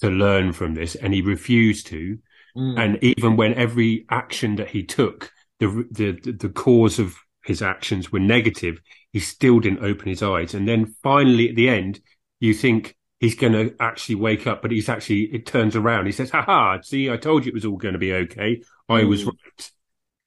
to 0.00 0.08
learn 0.08 0.52
from 0.52 0.74
this 0.74 0.94
and 0.94 1.12
he 1.12 1.20
refused 1.20 1.86
to. 1.88 2.18
Mm. 2.56 2.78
And 2.78 2.98
even 3.02 3.36
when 3.36 3.54
every 3.54 4.06
action 4.10 4.56
that 4.56 4.68
he 4.68 4.84
took, 4.84 5.30
the, 5.58 5.86
the, 5.90 6.32
the 6.32 6.48
cause 6.48 6.98
of 6.98 7.18
his 7.44 7.60
actions 7.62 8.10
were 8.10 8.20
negative, 8.20 8.80
he 9.12 9.20
still 9.20 9.60
didn't 9.60 9.84
open 9.84 10.08
his 10.08 10.22
eyes. 10.22 10.54
And 10.54 10.66
then 10.66 10.94
finally 11.02 11.50
at 11.50 11.56
the 11.56 11.68
end, 11.68 12.00
you 12.40 12.54
think 12.54 12.96
he's 13.22 13.36
going 13.36 13.54
to 13.54 13.74
actually 13.80 14.16
wake 14.16 14.46
up, 14.46 14.60
but 14.62 14.70
he's 14.70 14.88
actually, 14.90 15.22
it 15.32 15.46
turns 15.46 15.76
around. 15.76 16.06
He 16.06 16.12
says, 16.12 16.28
ha 16.30 16.42
ha, 16.42 16.80
see, 16.82 17.08
I 17.10 17.16
told 17.16 17.46
you 17.46 17.50
it 17.50 17.54
was 17.54 17.64
all 17.64 17.76
going 17.78 17.94
to 17.94 17.98
be 17.98 18.12
okay. 18.12 18.62
I 18.88 19.04
was 19.04 19.22
Mm. 19.24 19.26
right. 19.28 19.70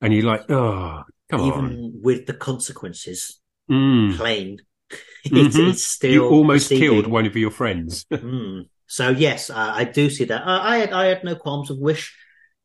And 0.01 0.13
you're 0.13 0.23
like, 0.25 0.49
oh, 0.49 1.03
Come 1.29 1.41
even 1.41 1.59
on. 1.59 1.71
Even 1.71 1.99
with 2.01 2.25
the 2.25 2.33
consequences 2.33 3.39
Mm. 3.69 4.15
plain, 4.17 4.59
it's, 5.25 5.55
it's 5.55 5.83
still 5.83 6.11
You 6.11 6.27
almost 6.29 6.69
proceeding. 6.69 6.89
killed 6.91 7.07
one 7.07 7.25
of 7.27 7.35
your 7.35 7.51
friends. 7.51 8.05
Mm. 8.11 8.69
So 8.87 9.09
yes, 9.09 9.49
uh, 9.49 9.71
I 9.75 9.83
do 9.83 10.09
see 10.09 10.25
that. 10.25 10.43
Uh, 10.43 10.59
I 10.61 10.77
had 10.77 10.93
I 10.93 11.05
had 11.05 11.23
no 11.23 11.35
qualms 11.35 11.71
of 11.71 11.79
Wish. 11.79 12.15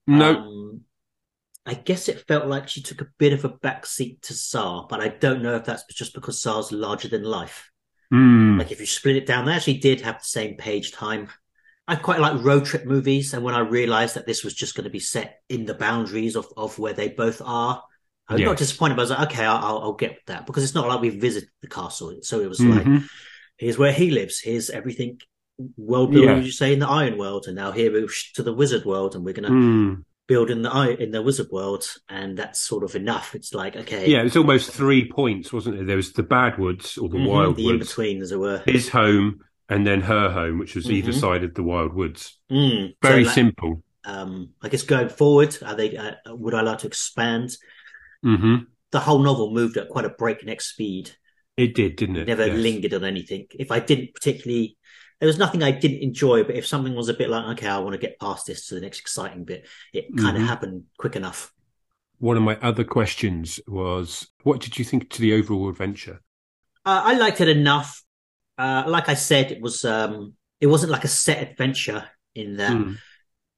no. 0.07 0.37
Um, 0.37 0.81
I 1.67 1.75
guess 1.75 2.09
it 2.09 2.25
felt 2.29 2.47
like 2.47 2.69
she 2.69 2.83
took 2.83 3.01
a 3.01 3.09
bit 3.19 3.33
of 3.33 3.45
a 3.45 3.49
backseat 3.51 4.21
to 4.23 4.33
Xar, 4.35 4.89
but 4.89 5.01
I 5.01 5.09
don't 5.09 5.43
know 5.43 5.57
if 5.57 5.65
that's 5.65 5.85
just 5.95 6.15
because 6.15 6.43
Xar's 6.43 6.73
larger 6.73 7.09
than 7.09 7.23
life. 7.23 7.70
Mm. 8.13 8.59
Like 8.59 8.73
if 8.73 8.81
you 8.81 8.87
split 8.87 9.17
it 9.17 9.27
down, 9.27 9.45
they 9.45 9.53
actually 9.53 9.79
did 9.79 10.01
have 10.01 10.19
the 10.19 10.25
same 10.25 10.57
page 10.57 10.93
time. 10.93 11.29
I 11.87 11.97
quite 11.97 12.21
like 12.21 12.43
road 12.43 12.65
trip 12.65 12.85
movies, 12.87 13.35
and 13.35 13.43
when 13.43 13.55
I 13.55 13.61
realised 13.61 14.15
that 14.15 14.27
this 14.27 14.45
was 14.45 14.55
just 14.55 14.75
going 14.75 14.85
to 14.85 14.91
be 14.91 15.01
set 15.01 15.41
in 15.49 15.67
the 15.67 15.75
boundaries 15.75 16.37
of, 16.37 16.47
of 16.57 16.79
where 16.79 16.93
they 16.93 17.09
both 17.09 17.43
are, 17.45 17.83
I 18.29 18.35
was 18.35 18.43
not 18.43 18.59
disappointed. 18.59 18.95
But 18.95 19.01
I 19.01 19.05
was 19.05 19.11
like, 19.11 19.33
okay, 19.33 19.45
I'll, 19.45 19.79
I'll, 19.79 19.93
get 19.95 20.21
that 20.27 20.47
because 20.47 20.63
it's 20.63 20.75
not 20.75 20.87
like 20.87 21.01
we 21.01 21.09
visited 21.09 21.51
the 21.63 21.69
castle. 21.69 22.19
So 22.23 22.41
it 22.41 22.49
was 22.49 22.61
like, 22.61 22.85
Mhm. 22.85 23.09
here's 23.57 23.77
where 23.77 23.93
he 23.93 24.13
lives. 24.13 24.39
Here's 24.39 24.71
everything 24.71 25.21
world 25.77 26.13
building, 26.13 26.31
Yeah. 26.31 26.37
as 26.37 26.47
you 26.47 26.53
say, 26.53 26.73
in 26.73 26.79
the 26.79 26.89
Iron 26.89 27.19
World, 27.19 27.47
and 27.47 27.57
now 27.57 27.73
here 27.73 27.93
we're 27.93 28.09
to 28.35 28.43
the 28.43 28.53
Wizard 28.53 28.85
World, 28.85 29.17
and 29.17 29.25
we're 29.25 29.35
going 29.35 29.45
to 29.45 29.51
Mm. 29.51 30.05
Build 30.31 30.51
in 30.51 30.63
the 30.63 30.71
in 31.03 31.11
the 31.11 31.23
Wizard 31.23 31.49
World, 31.51 31.85
and 32.09 32.39
that's 32.39 32.61
sort 32.63 32.85
of 32.85 32.95
enough. 32.97 33.35
It's 33.35 33.53
like 33.55 33.77
okay, 33.77 34.11
Yeah, 34.11 34.21
it 34.21 34.25
was 34.25 34.37
almost 34.37 34.71
three 34.73 35.11
points, 35.11 35.53
wasn't 35.53 35.79
it? 35.79 35.87
There 35.87 35.97
was 35.97 36.13
the 36.13 36.23
Bad 36.23 36.59
Woods 36.59 36.97
or 36.99 37.09
the 37.09 37.19
mhm, 37.19 37.29
Wild 37.29 37.57
the 37.57 37.69
in-between 37.71 38.23
as 38.23 38.33
it 38.33 38.39
were. 38.39 38.63
his 38.65 38.89
home, 38.89 39.41
and 39.69 39.87
then 39.87 40.01
her 40.03 40.31
home, 40.31 40.59
which 40.59 40.75
was 40.75 40.91
either 40.91 41.13
Mhm. 41.13 41.21
side 41.21 41.45
of 41.45 41.55
the 41.55 41.63
Wild 41.63 41.93
Woods. 41.95 42.39
Mm. 42.51 42.95
Very 43.03 43.25
So, 43.25 43.29
like, 43.29 43.35
simple. 43.35 43.83
um, 44.05 44.51
I 44.63 44.69
guess 44.69 44.83
going 44.83 45.09
forward, 45.09 45.57
are 45.65 45.77
they? 45.77 45.97
Uh, 45.97 46.15
would 46.29 46.55
I 46.55 46.63
like 46.63 46.79
to 46.81 46.87
expand? 46.87 47.57
hmm 48.23 48.67
The 48.93 49.01
whole 49.01 49.21
novel 49.21 49.53
moved 49.53 49.77
at 49.77 49.89
quite 49.89 50.05
a 50.05 50.11
breakneck 50.11 50.61
speed. 50.61 51.11
It 51.57 51.75
did, 51.75 51.97
didn't 51.97 52.17
It 52.17 52.23
it? 52.23 52.27
never 52.27 52.47
Yes. 52.47 52.57
lingered 52.57 52.95
on 52.95 53.05
anything. 53.05 53.47
If 53.59 53.71
I 53.71 53.81
didn't 53.81 54.15
particularly, 54.15 54.77
there 55.21 55.27
was 55.27 55.39
nothing 55.39 55.63
I 55.63 55.71
didn't 55.71 56.03
enjoy. 56.03 56.45
But 56.45 56.57
if 56.57 56.67
something 56.67 56.95
was 56.95 57.09
a 57.09 57.15
bit 57.15 57.31
like, 57.31 57.59
okay, 57.59 57.69
I 57.69 57.79
want 57.79 57.93
to 57.93 57.99
get 57.99 58.19
past 58.19 58.47
this 58.47 58.67
to 58.69 58.75
the 58.75 58.81
next 58.81 59.01
exciting 59.01 59.45
bit, 59.45 59.69
it 59.93 60.17
kind 60.17 60.37
of 60.37 60.43
Mhm. 60.43 60.47
happened 60.47 60.85
quick 60.99 61.15
enough. 61.17 61.53
One 62.19 62.37
of 62.37 62.43
my 62.43 62.57
other 62.61 62.85
questions 62.85 63.61
was, 63.67 64.29
what 64.43 64.61
did 64.61 64.79
you 64.79 64.85
think 64.85 65.11
to 65.11 65.21
the 65.21 65.35
overall 65.35 65.69
adventure? 65.69 66.21
Uh, 66.85 67.03
I 67.05 67.15
liked 67.15 67.41
it 67.41 67.49
enough. 67.49 68.03
Uh, 68.59 68.85
like 68.87 69.09
I 69.09 69.15
said, 69.15 69.53
it 69.53 69.61
was 69.61 69.85
um, 69.85 70.35
it 70.61 70.67
wasn't 70.67 70.93
like 70.93 71.05
a 71.05 71.09
set 71.09 71.43
adventure 71.43 72.05
in 72.35 72.57
that 72.57 72.73
Mm. 72.73 72.99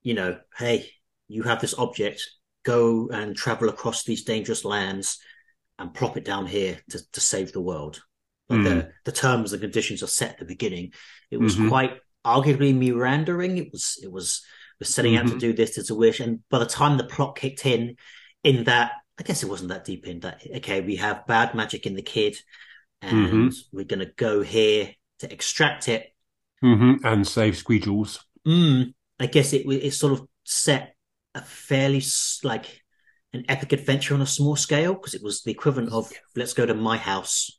you 0.03 0.15
know, 0.15 0.39
hey, 0.57 0.91
you 1.29 1.43
have 1.45 1.61
this 1.61 1.75
object, 1.75 2.23
go 2.65 3.09
and 3.09 3.37
travel 3.37 3.69
across 3.69 4.05
these 4.05 4.25
dangerous 4.25 4.65
lands 4.65 5.19
and 5.79 5.95
plop 5.95 6.17
it 6.17 6.25
down 6.25 6.47
here 6.47 6.81
to, 6.91 7.01
to 7.13 7.21
save 7.21 7.53
the 7.53 7.61
world. 7.61 8.03
Like 8.53 8.63
the, 8.63 8.89
the 9.05 9.13
terms 9.13 9.53
and 9.53 9.63
conditions 9.63 10.03
are 10.03 10.07
set 10.09 10.33
at 10.33 10.39
the 10.39 10.45
beginning. 10.45 10.93
It 11.31 11.39
was 11.39 11.57
Mhm. 11.57 11.69
quite 11.69 11.99
arguably 12.25 12.75
meandering. 12.75 13.59
It 13.59 13.71
was 13.73 13.99
it 14.03 14.11
was 14.13 14.43
was 14.79 14.89
setting 14.89 15.17
out 15.17 15.29
to 15.29 15.35
Mhm. 15.35 15.41
do 15.41 15.53
this 15.53 15.79
as 15.79 15.91
a 15.91 15.95
wish. 15.95 16.21
And 16.21 16.41
by 16.49 16.59
the 16.59 16.67
time 16.67 16.97
the 16.99 17.05
plot 17.05 17.37
kicked 17.37 17.67
in, 17.67 17.97
in 18.45 18.65
that 18.65 18.93
I 19.19 19.23
guess 19.23 19.43
it 19.43 19.49
wasn't 19.49 19.71
that 19.71 19.85
deep 19.85 20.07
in 20.07 20.21
that 20.21 20.43
okay, 20.57 20.81
we 20.81 20.97
have 20.97 21.27
bad 21.27 21.55
magic 21.55 21.87
in 21.87 21.95
the 21.95 22.03
kid 22.03 22.37
and 23.01 23.53
we're 23.73 23.85
gonna 23.85 24.07
go 24.17 24.43
here 24.43 24.95
to 25.21 25.33
extract 25.33 25.89
it 25.89 26.13
hmm 26.61 26.95
And 27.05 27.27
save 27.27 27.55
Squeegles. 27.55 28.21
Mm, 28.47 28.95
I 29.21 29.27
guess 29.27 29.53
it 29.53 29.67
it 29.67 29.93
sort 29.95 30.13
of 30.15 30.27
set 30.45 30.95
a 31.35 31.43
fairly 31.43 32.03
like 32.43 32.83
an 33.33 33.45
epic 33.49 33.73
adventure 33.73 34.15
on 34.15 34.21
a 34.23 34.27
small 34.27 34.57
scale 34.57 34.95
because 34.95 35.15
it 35.15 35.23
was 35.23 35.43
the 35.43 35.51
equivalent 35.51 35.93
of 35.93 36.13
let's 36.37 36.53
go 36.55 36.67
to 36.67 36.75
my 36.75 36.97
house 36.97 37.59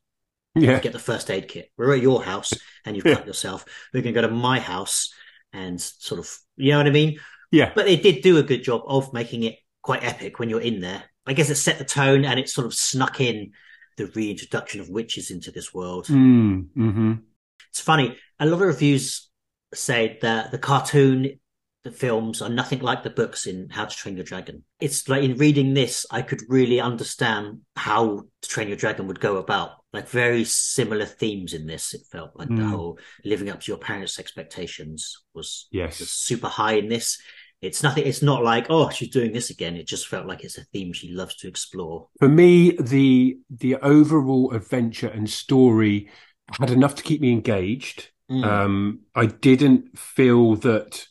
Yeah. 0.56 0.80
get 0.80 0.94
the 0.94 1.00
first 1.00 1.32
aid 1.32 1.48
kit. 1.48 1.72
We're 1.78 1.96
at 1.96 2.02
your 2.02 2.24
house 2.24 2.54
and 2.86 2.96
you've 2.96 3.06
Yeah. 3.06 3.16
cut 3.16 3.28
yourself. 3.28 3.66
We're 3.94 4.02
gonna 4.04 4.14
go 4.14 4.22
to 4.22 4.30
my 4.30 4.60
house 4.60 5.12
and 5.52 5.80
sort 5.82 6.20
of 6.20 6.30
you 6.56 6.72
know 6.72 6.78
what 6.78 6.88
I 6.88 6.92
mean. 6.92 7.20
Yeah. 7.52 7.72
But 7.76 7.88
it 7.88 8.04
did 8.04 8.22
do 8.22 8.38
a 8.38 8.44
good 8.44 8.64
job 8.64 8.84
of 8.86 9.14
making 9.14 9.44
it 9.44 9.56
quite 9.82 10.04
epic 10.04 10.40
when 10.40 10.50
you're 10.50 10.62
in 10.62 10.82
there. 10.82 11.04
I 11.26 11.34
guess 11.34 11.50
it 11.50 11.56
set 11.56 11.78
the 11.80 11.86
tone 11.86 12.26
and 12.26 12.40
it 12.40 12.50
sort 12.50 12.68
of 12.68 12.74
snuck 12.74 13.20
in 13.20 13.52
the 13.98 14.08
reintroduction 14.08 14.82
of 14.82 14.90
witches 14.90 15.32
into 15.32 15.52
this 15.52 15.74
world. 15.74 16.08
Mm. 16.08 16.68
hmm 16.74 17.14
It's 17.70 17.80
funny. 17.80 18.18
A 18.40 18.46
lot 18.46 18.56
of 18.56 18.68
reviews 18.68 19.30
say 19.74 20.18
that 20.22 20.52
the 20.52 20.58
cartoon, 20.58 21.40
the 21.84 21.92
films 21.92 22.42
are 22.42 22.50
nothing 22.50 22.80
like 22.80 23.04
the 23.04 23.10
books 23.10 23.46
in 23.48 23.70
How 23.70 23.86
to 23.86 23.96
Train 23.96 24.16
Your 24.16 24.24
Dragon. 24.24 24.64
It's 24.80 25.08
like 25.10 25.24
in 25.24 25.38
reading 25.38 25.74
this, 25.74 26.06
I 26.12 26.22
could 26.22 26.42
really 26.48 26.80
understand 26.80 27.62
how 27.76 28.26
to 28.42 28.50
Train 28.50 28.68
Your 28.68 28.78
Dragon 28.78 29.08
would 29.08 29.20
go 29.20 29.38
about. 29.38 29.72
Like 29.94 30.10
very 30.10 30.44
similar 30.44 31.06
themes 31.06 31.54
in 31.54 31.68
this. 31.68 31.94
It 31.94 32.02
felt 32.12 32.32
like 32.36 32.50
the 32.50 32.56
Mm. 32.56 32.72
whole 32.72 33.00
living 33.24 33.50
up 33.50 33.62
to 33.62 33.72
your 33.72 33.78
parents' 33.78 34.20
expectations 34.20 35.24
was, 35.34 35.68
Yes. 35.72 36.00
was 36.00 36.10
super 36.10 36.48
high 36.48 36.74
in 36.74 36.90
this. 36.90 37.20
It's 37.62 37.82
nothing. 37.82 38.06
It's 38.06 38.22
not 38.22 38.44
like 38.44 38.66
oh 38.70 38.90
she's 38.90 39.10
doing 39.10 39.32
this 39.32 39.50
again. 39.50 39.78
It 39.78 39.88
just 39.88 40.08
felt 40.08 40.26
like 40.26 40.44
it's 40.44 40.58
a 40.58 40.66
theme 40.66 40.92
she 40.92 41.14
loves 41.14 41.36
to 41.38 41.48
explore. 41.48 42.10
For 42.20 42.28
me, 42.28 42.72
the 42.72 43.38
the 43.50 43.76
overall 43.78 44.52
adventure 44.52 45.08
and 45.08 45.30
story 45.30 46.10
had 46.60 46.72
enough 46.72 46.96
to 46.96 47.04
keep 47.04 47.22
me 47.22 47.32
engaged. 47.32 48.10
Mm. 48.30 48.44
Um, 48.44 49.00
I 49.16 49.28
didn't 49.28 49.98
feel 49.98 50.56
that 50.58 51.08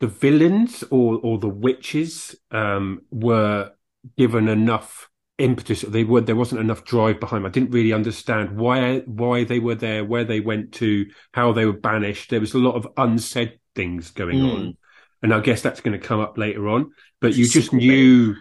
the 0.00 0.08
villains 0.08 0.82
or 0.90 1.20
or 1.22 1.38
the 1.38 1.48
witches 1.48 2.34
um, 2.50 3.02
were 3.12 3.70
given 4.18 4.48
enough 4.48 5.08
impetus. 5.42 5.82
They 5.82 6.04
were 6.04 6.20
there 6.20 6.36
wasn't 6.36 6.60
enough 6.60 6.84
drive 6.84 7.20
behind. 7.20 7.44
Them. 7.44 7.50
I 7.50 7.52
didn't 7.52 7.70
really 7.70 7.92
understand 7.92 8.56
why 8.56 9.00
why 9.00 9.44
they 9.44 9.58
were 9.58 9.74
there, 9.74 10.04
where 10.04 10.24
they 10.24 10.40
went 10.40 10.72
to, 10.74 11.06
how 11.32 11.52
they 11.52 11.66
were 11.66 11.72
banished. 11.72 12.30
There 12.30 12.40
was 12.40 12.54
a 12.54 12.58
lot 12.58 12.76
of 12.76 12.86
unsaid 12.96 13.58
things 13.74 14.10
going 14.10 14.38
Mm. 14.38 14.52
on, 14.54 14.76
and 15.22 15.34
I 15.34 15.40
guess 15.40 15.62
that's 15.62 15.80
going 15.80 15.98
to 16.00 16.06
come 16.08 16.20
up 16.20 16.38
later 16.38 16.68
on. 16.68 16.92
But 17.20 17.34
you 17.34 17.46
just 17.46 17.72
knew, 17.72 18.34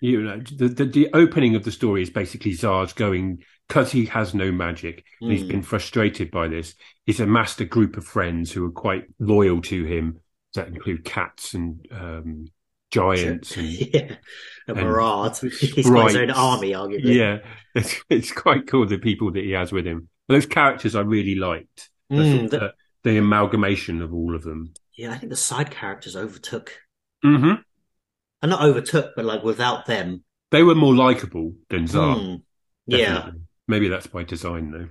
you 0.00 0.22
know, 0.22 0.40
the, 0.56 0.68
the 0.68 0.84
the 0.84 1.08
opening 1.14 1.54
of 1.56 1.64
the 1.64 1.72
story 1.72 2.02
is 2.02 2.10
basically 2.10 2.52
Xars 2.52 2.94
going 2.94 3.42
because 3.68 3.92
he 3.92 4.06
has 4.06 4.34
no 4.34 4.52
magic 4.52 5.04
and 5.20 5.30
he's 5.32 5.44
Mm. 5.44 5.48
been 5.48 5.62
frustrated 5.62 6.30
by 6.30 6.48
this. 6.48 6.74
He's 7.06 7.20
amassed 7.20 7.60
a 7.60 7.64
group 7.64 7.96
of 7.96 8.04
friends 8.04 8.52
who 8.52 8.66
are 8.66 8.70
quite 8.72 9.04
loyal 9.18 9.62
to 9.62 9.84
him. 9.84 10.18
That 10.54 10.68
include 10.68 11.04
cats 11.04 11.54
and 11.54 11.86
um, 11.90 12.46
giants 12.92 13.56
and 13.56 13.68
yeah, 13.94 14.16
a 14.68 14.74
Murad. 14.74 15.36
He's 15.60 15.90
got 15.90 16.04
his 16.04 16.16
own 16.16 16.30
army, 16.30 16.72
arguably. 16.72 17.16
yeah, 17.16 17.38
it's 17.74 17.96
it's 18.08 18.32
quite 18.32 18.66
cool 18.66 18.86
the 18.86 18.98
people 18.98 19.32
that 19.32 19.44
he 19.44 19.52
has 19.52 19.72
with 19.72 19.86
him. 19.86 20.08
Those 20.28 20.46
characters 20.46 20.94
I 20.94 21.00
really 21.00 21.34
liked. 21.34 21.90
The, 22.10 22.16
Mm, 22.16 22.50
the- 22.50 22.58
the, 22.58 22.72
the 23.04 23.18
amalgamation 23.18 24.02
of 24.02 24.12
all 24.14 24.34
of 24.34 24.42
them. 24.42 24.72
yeah, 24.96 25.12
I 25.12 25.18
think 25.18 25.30
the 25.30 25.36
side 25.36 25.70
characters 25.70 26.16
overtook, 26.16 26.78
hmm 27.22 27.64
and 28.42 28.50
not 28.50 28.62
overtook, 28.62 29.12
but 29.16 29.24
like 29.24 29.42
without 29.42 29.86
them. 29.86 30.24
They 30.50 30.62
were 30.62 30.74
more 30.74 30.94
likable 30.94 31.54
than 31.70 31.86
Xar. 31.86 32.16
Mm, 32.16 32.42
yeah, 32.86 33.30
maybe 33.68 33.88
that's 33.88 34.06
by 34.06 34.24
design 34.24 34.70
though. 34.70 34.88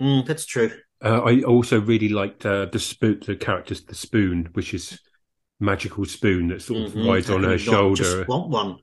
mm, 0.00 0.26
that's 0.26 0.46
true. 0.46 0.70
Uh, 1.04 1.20
I 1.22 1.42
also 1.42 1.80
really 1.80 2.08
liked 2.08 2.44
uh, 2.44 2.66
the 2.66 2.80
spoon, 2.80 3.20
the 3.24 3.36
characters, 3.36 3.84
the 3.84 3.94
spoon, 3.94 4.48
which 4.54 4.74
is 4.74 4.98
magical 5.60 6.04
spoon 6.04 6.48
that 6.48 6.62
sort 6.62 6.80
of 6.80 6.94
Mhm. 6.94 7.06
rides 7.06 7.30
on 7.30 7.44
her 7.44 7.58
shoulder. 7.58 8.04
Just 8.04 8.28
want 8.28 8.48
one. 8.50 8.78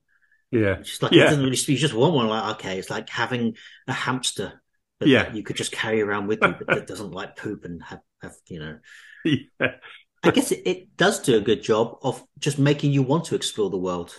Yeah, 0.52 0.78
Just 0.84 1.04
like 1.04 1.14
Yeah. 1.14 1.32
really. 1.32 1.58
You 1.58 1.78
just 1.78 1.94
want 1.94 2.14
one. 2.16 2.28
Like 2.28 2.56
okay, 2.58 2.80
it's 2.80 2.90
like 2.90 3.10
having 3.10 3.58
a 3.88 3.94
hamster. 3.94 4.62
That 5.00 5.10
Yeah. 5.10 5.34
you 5.36 5.44
could 5.44 5.58
just 5.58 5.72
carry 5.74 6.02
around 6.02 6.28
with 6.28 6.46
you, 6.46 6.56
but 6.58 6.72
that 6.72 6.88
doesn't 6.88 7.12
like 7.12 7.36
poop 7.38 7.66
and 7.66 7.84
have, 7.84 8.02
have 8.22 8.36
you 8.50 8.60
know. 8.60 8.80
yeah, 9.24 9.78
I 10.24 10.30
guess 10.30 10.52
it, 10.52 10.62
it 10.66 10.98
does 10.98 11.20
do 11.22 11.38
a 11.38 11.42
good 11.42 11.64
job 11.64 12.00
of 12.02 12.22
just 12.40 12.60
making 12.60 12.92
you 12.92 13.02
want 13.02 13.24
to 13.26 13.36
explore 13.36 13.70
the 13.70 13.78
world, 13.78 14.14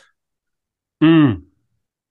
mm, 1.03 1.47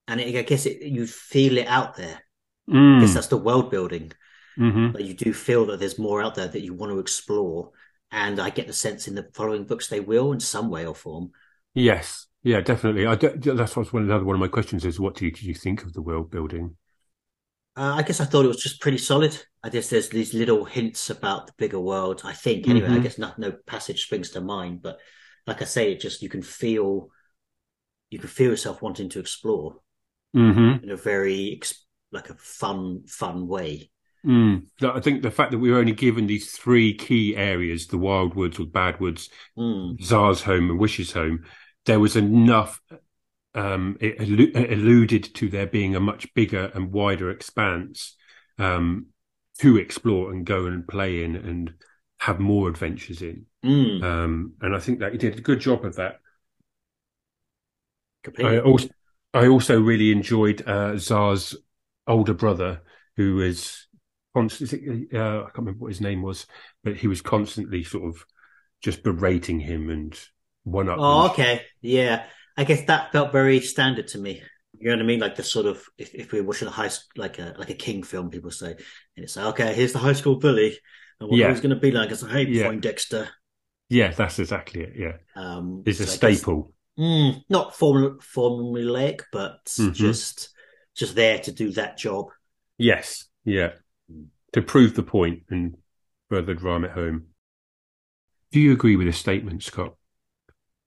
and 0.08 0.20
it, 0.20 0.36
I 0.36 0.42
guess 0.44 0.66
it, 0.66 0.82
you 0.82 1.08
feel 1.08 1.58
it 1.58 1.68
out 1.68 1.96
there. 1.96 2.20
I 2.20 2.44
mm, 2.68 3.02
guess 3.02 3.16
that's 3.16 3.28
the 3.28 3.38
world 3.38 3.72
building. 3.72 4.12
hmm 4.58 4.88
Like 4.94 5.06
you 5.06 5.14
do 5.14 5.34
feel 5.34 5.68
that 5.68 5.80
there's 5.80 6.00
more 6.00 6.22
out 6.24 6.36
there 6.36 6.48
that 6.48 6.62
you 6.62 6.74
want 6.74 6.92
to 6.94 7.00
explore. 7.00 7.72
And 8.12 8.39
I 8.39 8.50
get 8.50 8.68
the 8.68 8.74
sense 8.74 9.08
in 9.08 9.15
the 9.15 9.30
following 9.34 9.65
books 9.65 9.88
they 9.88 10.00
will 10.00 10.32
in 10.32 10.39
some 10.39 10.70
way 10.72 10.86
or 10.86 10.96
form. 10.96 11.32
Yes, 11.76 12.28
yeah, 12.44 12.62
definitely. 12.62 13.06
I 13.06 13.15
do, 13.15 13.30
that's 13.54 13.76
what's 13.76 13.94
one 13.94 14.04
another 14.04 14.24
one 14.26 14.36
of 14.36 14.39
my 14.39 14.48
questions 14.48 14.84
is 14.86 15.00
what 15.00 15.15
do 15.15 15.26
you, 15.26 15.32
do 15.32 15.46
you 15.46 15.54
think 15.54 15.84
of 15.84 15.94
the 15.94 16.02
world 16.02 16.32
building? 16.32 16.76
Uh, 17.78 17.96
I 17.98 18.04
guess 18.04 18.22
I 18.22 18.26
thought 18.26 18.46
it 18.46 18.50
was 18.50 18.62
just 18.63 18.80
pretty 18.80 18.98
solid. 18.98 19.38
I 19.63 19.70
guess 19.70 19.89
there's 19.89 20.10
these 20.10 20.34
little 20.34 20.63
hints 20.63 21.10
about 21.10 21.48
the 21.48 21.54
bigger 21.58 21.80
world. 21.80 22.22
I 22.24 22.34
think 22.34 22.70
anyway. 22.70 22.89
I 22.89 23.00
Mhm. 23.00 23.00
guess 23.00 23.18
not, 23.18 23.38
no 23.38 23.52
passage 23.52 24.04
springs 24.04 24.30
to 24.32 24.41
mind, 24.41 24.82
but 24.82 25.00
like 25.46 25.62
I 25.62 25.65
say, 25.65 25.91
it 25.91 26.00
just 26.00 26.22
you 26.22 26.30
can 26.30 26.41
feel 26.41 27.10
you 28.10 28.20
can 28.20 28.30
feel 28.30 28.52
yourself 28.52 28.82
wanting 28.82 29.10
to 29.10 29.20
explore 29.20 29.80
hmm 30.34 30.80
in 30.82 30.89
a 30.91 30.96
very 30.98 31.62
like 32.12 32.30
a 32.30 32.36
fun 32.36 33.04
fun 33.08 33.48
way. 33.48 33.91
Mm. 34.26 34.66
I 34.82 35.00
think 35.00 35.22
the 35.22 35.32
fact 35.32 35.52
that 35.52 35.60
we 35.60 35.72
were 35.72 35.78
only 35.78 35.92
given 35.92 36.28
these 36.28 36.52
three 36.52 36.94
key 36.96 37.36
areas, 37.36 37.88
the 37.88 37.98
Wild 37.98 38.36
Woods 38.36 38.60
or 38.60 38.66
Bad 38.66 39.00
Woods, 39.00 39.30
Mm, 39.58 39.98
Xar's 40.00 40.42
home 40.42 40.70
and 40.70 40.80
Wish's 40.80 41.12
home, 41.12 41.46
there 41.86 42.00
was 42.00 42.16
enough 42.16 42.82
um, 43.54 43.98
it, 44.02 44.18
allu- 44.20 44.56
it 44.56 44.74
alluded 44.74 45.34
to 45.36 45.50
there 45.50 45.66
being 45.66 45.96
a 45.96 46.00
much 46.00 46.32
bigger 46.34 46.72
and 46.74 46.92
wider 46.92 47.30
expanse 47.32 48.16
um, 48.60 49.08
to 49.60 49.78
explore 49.78 50.32
and 50.32 50.46
go 50.46 50.66
and 50.66 50.88
play 50.88 51.24
in 51.24 51.36
and 51.38 51.74
have 52.20 52.40
more 52.40 52.68
adventures 52.68 53.22
in. 53.22 53.46
Mm, 53.64 54.04
Um, 54.04 54.54
and 54.62 54.76
I 54.76 54.80
think 54.80 55.00
that 55.00 55.14
he 55.14 55.18
did 55.18 55.38
a 55.38 55.42
good 55.42 55.62
job 55.62 55.86
of 55.86 55.96
that. 55.96 56.20
I 58.44 58.60
also, 58.60 58.90
I 59.34 59.48
also 59.48 59.80
really 59.80 60.12
enjoyed 60.12 60.62
uh, 60.68 60.94
Xar's 60.94 61.56
older 62.08 62.34
brother, 62.34 62.82
who 63.16 63.36
was 63.36 63.85
constantly, 64.36 65.08
uh, 65.13 65.39
I 65.39 65.43
can't 65.45 65.58
remember 65.60 65.80
what 65.80 65.91
his 65.91 66.02
name 66.02 66.21
was, 66.21 66.45
but 66.84 66.95
he 66.98 67.08
was 67.08 67.21
constantly 67.21 67.84
sort 67.84 68.04
of 68.10 68.24
just 68.82 69.02
berating 69.04 69.60
him 69.60 69.89
and 69.89 70.19
one 70.63 70.89
up. 70.89 70.98
Oh, 71.00 71.30
okay. 71.32 71.62
Yeah. 71.82 72.26
I 72.58 72.63
guess 72.65 72.86
that 72.86 73.12
felt 73.12 73.32
very 73.32 73.60
standard 73.62 74.08
to 74.10 74.17
me. 74.19 74.41
You 74.78 74.89
know 74.89 74.95
what 74.98 75.04
I 75.04 75.06
mean? 75.06 75.19
Like 75.19 75.36
the 75.38 75.43
sort 75.43 75.65
of 75.65 75.84
if, 75.98 76.13
if 76.13 76.32
we're 76.32 76.43
watching 76.43 76.67
a 76.67 76.71
high 76.71 76.89
like 77.15 77.39
a 77.39 77.56
like 77.58 77.69
a 77.69 77.74
King 77.76 78.04
film, 78.04 78.30
people 78.30 78.52
say, 78.52 78.71
and 78.71 79.24
it's 79.24 79.36
like, 79.38 79.45
okay, 79.48 79.74
here's 79.74 79.93
the 79.93 80.00
high 80.00 80.13
school 80.13 80.36
bully, 80.36 80.78
and 81.19 81.30
what 81.30 81.38
Yeah. 81.39 81.50
he's 81.50 81.62
going 81.62 81.74
to 81.76 81.80
be 81.80 81.91
like 81.91 82.12
as 82.12 82.24
a 82.24 82.28
hey, 82.28 82.45
Yeah. 82.48 82.67
Poindexter. 82.67 83.30
Yeah, 83.89 84.12
that's 84.12 84.39
exactly 84.39 84.82
it. 84.82 84.93
Yeah, 84.98 85.13
Um, 85.36 85.84
it's 85.86 86.00
a 86.02 86.06
so 86.08 86.28
I 86.28 86.32
guess- 86.32 86.39
staple. 86.39 86.74
Mm, 87.00 87.41
not 87.50 87.76
formula 87.76 88.15
formulaic, 88.36 89.21
but 89.32 89.65
Mhm. 89.65 89.93
just 89.93 90.50
just 90.95 91.15
there 91.15 91.39
to 91.39 91.52
do 91.52 91.71
that 91.71 91.98
job. 91.98 92.28
Yes, 92.78 93.26
yeah. 93.43 93.71
To 94.54 94.62
prove 94.62 94.96
the 94.96 95.04
point 95.04 95.44
and 95.50 95.76
further 96.30 96.54
drive 96.54 96.84
it 96.84 96.91
home. 96.91 97.28
Do 98.52 98.60
you 98.60 98.72
agree 98.72 98.96
with 98.96 99.08
this 99.08 99.18
statement, 99.18 99.63
Scott? 99.63 99.96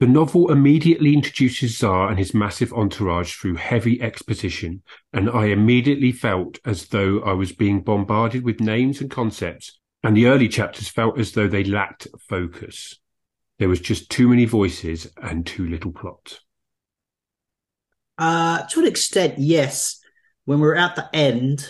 The 0.00 0.06
novel 0.06 0.52
immediately 0.52 1.12
introduces 1.12 1.76
Xar 1.76 2.08
and 2.08 2.18
his 2.18 2.32
massive 2.32 2.72
entourage 2.72 3.34
through 3.34 3.56
heavy 3.56 4.00
exposition, 4.00 4.82
and 5.12 5.28
I 5.28 5.46
immediately 5.46 6.12
felt 6.12 6.60
as 6.64 6.88
though 6.88 7.20
I 7.20 7.32
was 7.32 7.52
being 7.52 7.82
bombarded 7.82 8.44
with 8.44 8.60
names 8.60 9.00
and 9.00 9.10
concepts, 9.10 9.78
and 10.04 10.16
the 10.16 10.26
early 10.26 10.48
chapters 10.48 10.88
felt 10.88 11.18
as 11.18 11.32
though 11.32 11.48
they 11.48 11.64
lacked 11.64 12.06
focus. 12.28 13.00
There 13.58 13.68
was 13.68 13.80
just 13.80 14.08
too 14.08 14.28
many 14.28 14.44
voices 14.44 15.08
and 15.20 15.44
too 15.44 15.68
little 15.68 15.90
plot. 15.90 16.38
Uh, 18.16 18.62
to 18.68 18.80
an 18.80 18.86
extent, 18.86 19.34
yes. 19.38 20.00
When 20.44 20.60
we're 20.60 20.76
at 20.76 20.94
the 20.94 21.14
end 21.14 21.68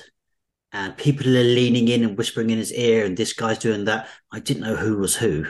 and 0.73 0.97
people 0.97 1.27
are 1.29 1.43
leaning 1.45 1.89
in 1.89 2.05
and 2.05 2.17
whispering 2.19 2.51
in 2.51 2.59
his 2.59 2.73
ear, 2.73 3.05
and 3.07 3.17
this 3.17 3.33
guy's 3.33 3.59
doing 3.59 3.85
that, 3.87 4.09
I 4.33 4.41
didn't 4.41 4.63
know 4.63 4.77
who 4.77 4.99
was 4.99 5.17
who. 5.17 5.47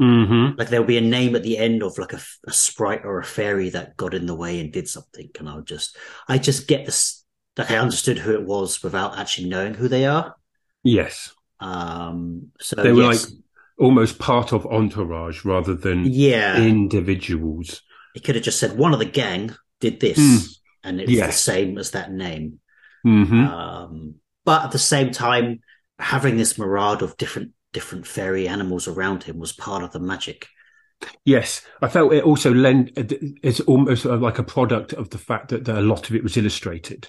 Mm-hmm. 0.00 0.58
Like 0.58 0.68
there'll 0.70 0.86
be 0.86 0.96
a 0.98 1.02
name 1.02 1.36
at 1.36 1.42
the 1.42 1.58
end 1.58 1.82
of 1.82 1.98
like 1.98 2.12
a, 2.14 2.20
a 2.46 2.52
sprite 2.52 3.04
or 3.04 3.18
a 3.20 3.24
fairy 3.24 3.68
that 3.70 3.96
got 3.96 4.14
in 4.14 4.26
the 4.26 4.34
way 4.34 4.60
and 4.60 4.72
did 4.72 4.88
something, 4.88 5.28
and 5.38 5.48
I'll 5.48 5.62
just, 5.62 5.96
I 6.28 6.38
just 6.38 6.66
get 6.66 6.86
this. 6.86 7.24
Like 7.56 7.70
I 7.70 7.76
understood 7.76 8.18
who 8.18 8.32
it 8.32 8.44
was 8.46 8.82
without 8.82 9.18
actually 9.18 9.48
knowing 9.50 9.74
who 9.74 9.86
they 9.88 10.06
are. 10.06 10.34
Yes, 10.82 11.34
Um, 11.60 12.48
so 12.60 12.76
they 12.76 12.92
were 12.92 13.02
yes, 13.02 13.24
like 13.24 13.32
almost 13.78 14.18
part 14.18 14.52
of 14.52 14.66
entourage 14.66 15.44
rather 15.44 15.74
than 15.74 16.04
yeah, 16.06 16.56
individuals. 16.62 17.82
it 18.14 18.24
could 18.24 18.34
have 18.36 18.44
just 18.44 18.58
said 18.58 18.76
one 18.78 18.92
of 18.92 18.98
the 18.98 19.04
gang 19.04 19.54
did 19.80 20.00
this, 20.00 20.18
Mm. 20.18 20.48
and 20.84 21.00
it's 21.00 21.10
the 21.10 21.16
Yes. 21.16 21.40
same 21.42 21.78
as 21.78 21.90
that 21.92 22.10
name. 22.10 22.60
hmm 23.04 23.44
Um, 23.44 24.14
but 24.44 24.64
at 24.64 24.70
the 24.72 24.78
same 24.78 25.10
time, 25.12 25.60
having 25.98 26.36
this 26.36 26.58
mirage 26.58 27.02
of 27.02 27.16
different 27.16 27.52
different 27.72 28.06
fairy 28.06 28.46
animals 28.48 28.86
around 28.86 29.22
him 29.24 29.38
was 29.38 29.52
part 29.52 29.82
of 29.82 29.92
the 29.92 30.00
magic. 30.00 30.46
Yes, 31.24 31.62
I 31.80 31.88
felt 31.88 32.12
it 32.12 32.22
also 32.24 32.52
lent. 32.52 32.92
It's 33.42 33.60
almost 33.60 34.04
like 34.04 34.38
a 34.38 34.44
product 34.44 34.92
of 34.92 35.10
the 35.10 35.18
fact 35.18 35.48
that 35.48 35.66
a 35.68 35.80
lot 35.80 36.08
of 36.08 36.14
it 36.16 36.22
was 36.22 36.36
illustrated, 36.36 37.08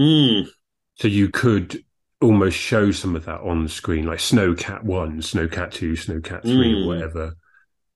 Mm, 0.00 0.48
so 0.96 1.06
you 1.08 1.28
could 1.28 1.84
almost 2.20 2.56
show 2.56 2.90
some 2.90 3.14
of 3.14 3.26
that 3.26 3.40
on 3.42 3.62
the 3.62 3.68
screen, 3.68 4.06
like 4.06 4.18
Snowcat 4.18 4.82
One, 4.82 5.20
Snowcat 5.20 5.70
Two, 5.72 5.92
Snowcat 5.92 6.42
Three, 6.42 6.74
Mm. 6.74 6.86
whatever. 6.86 7.34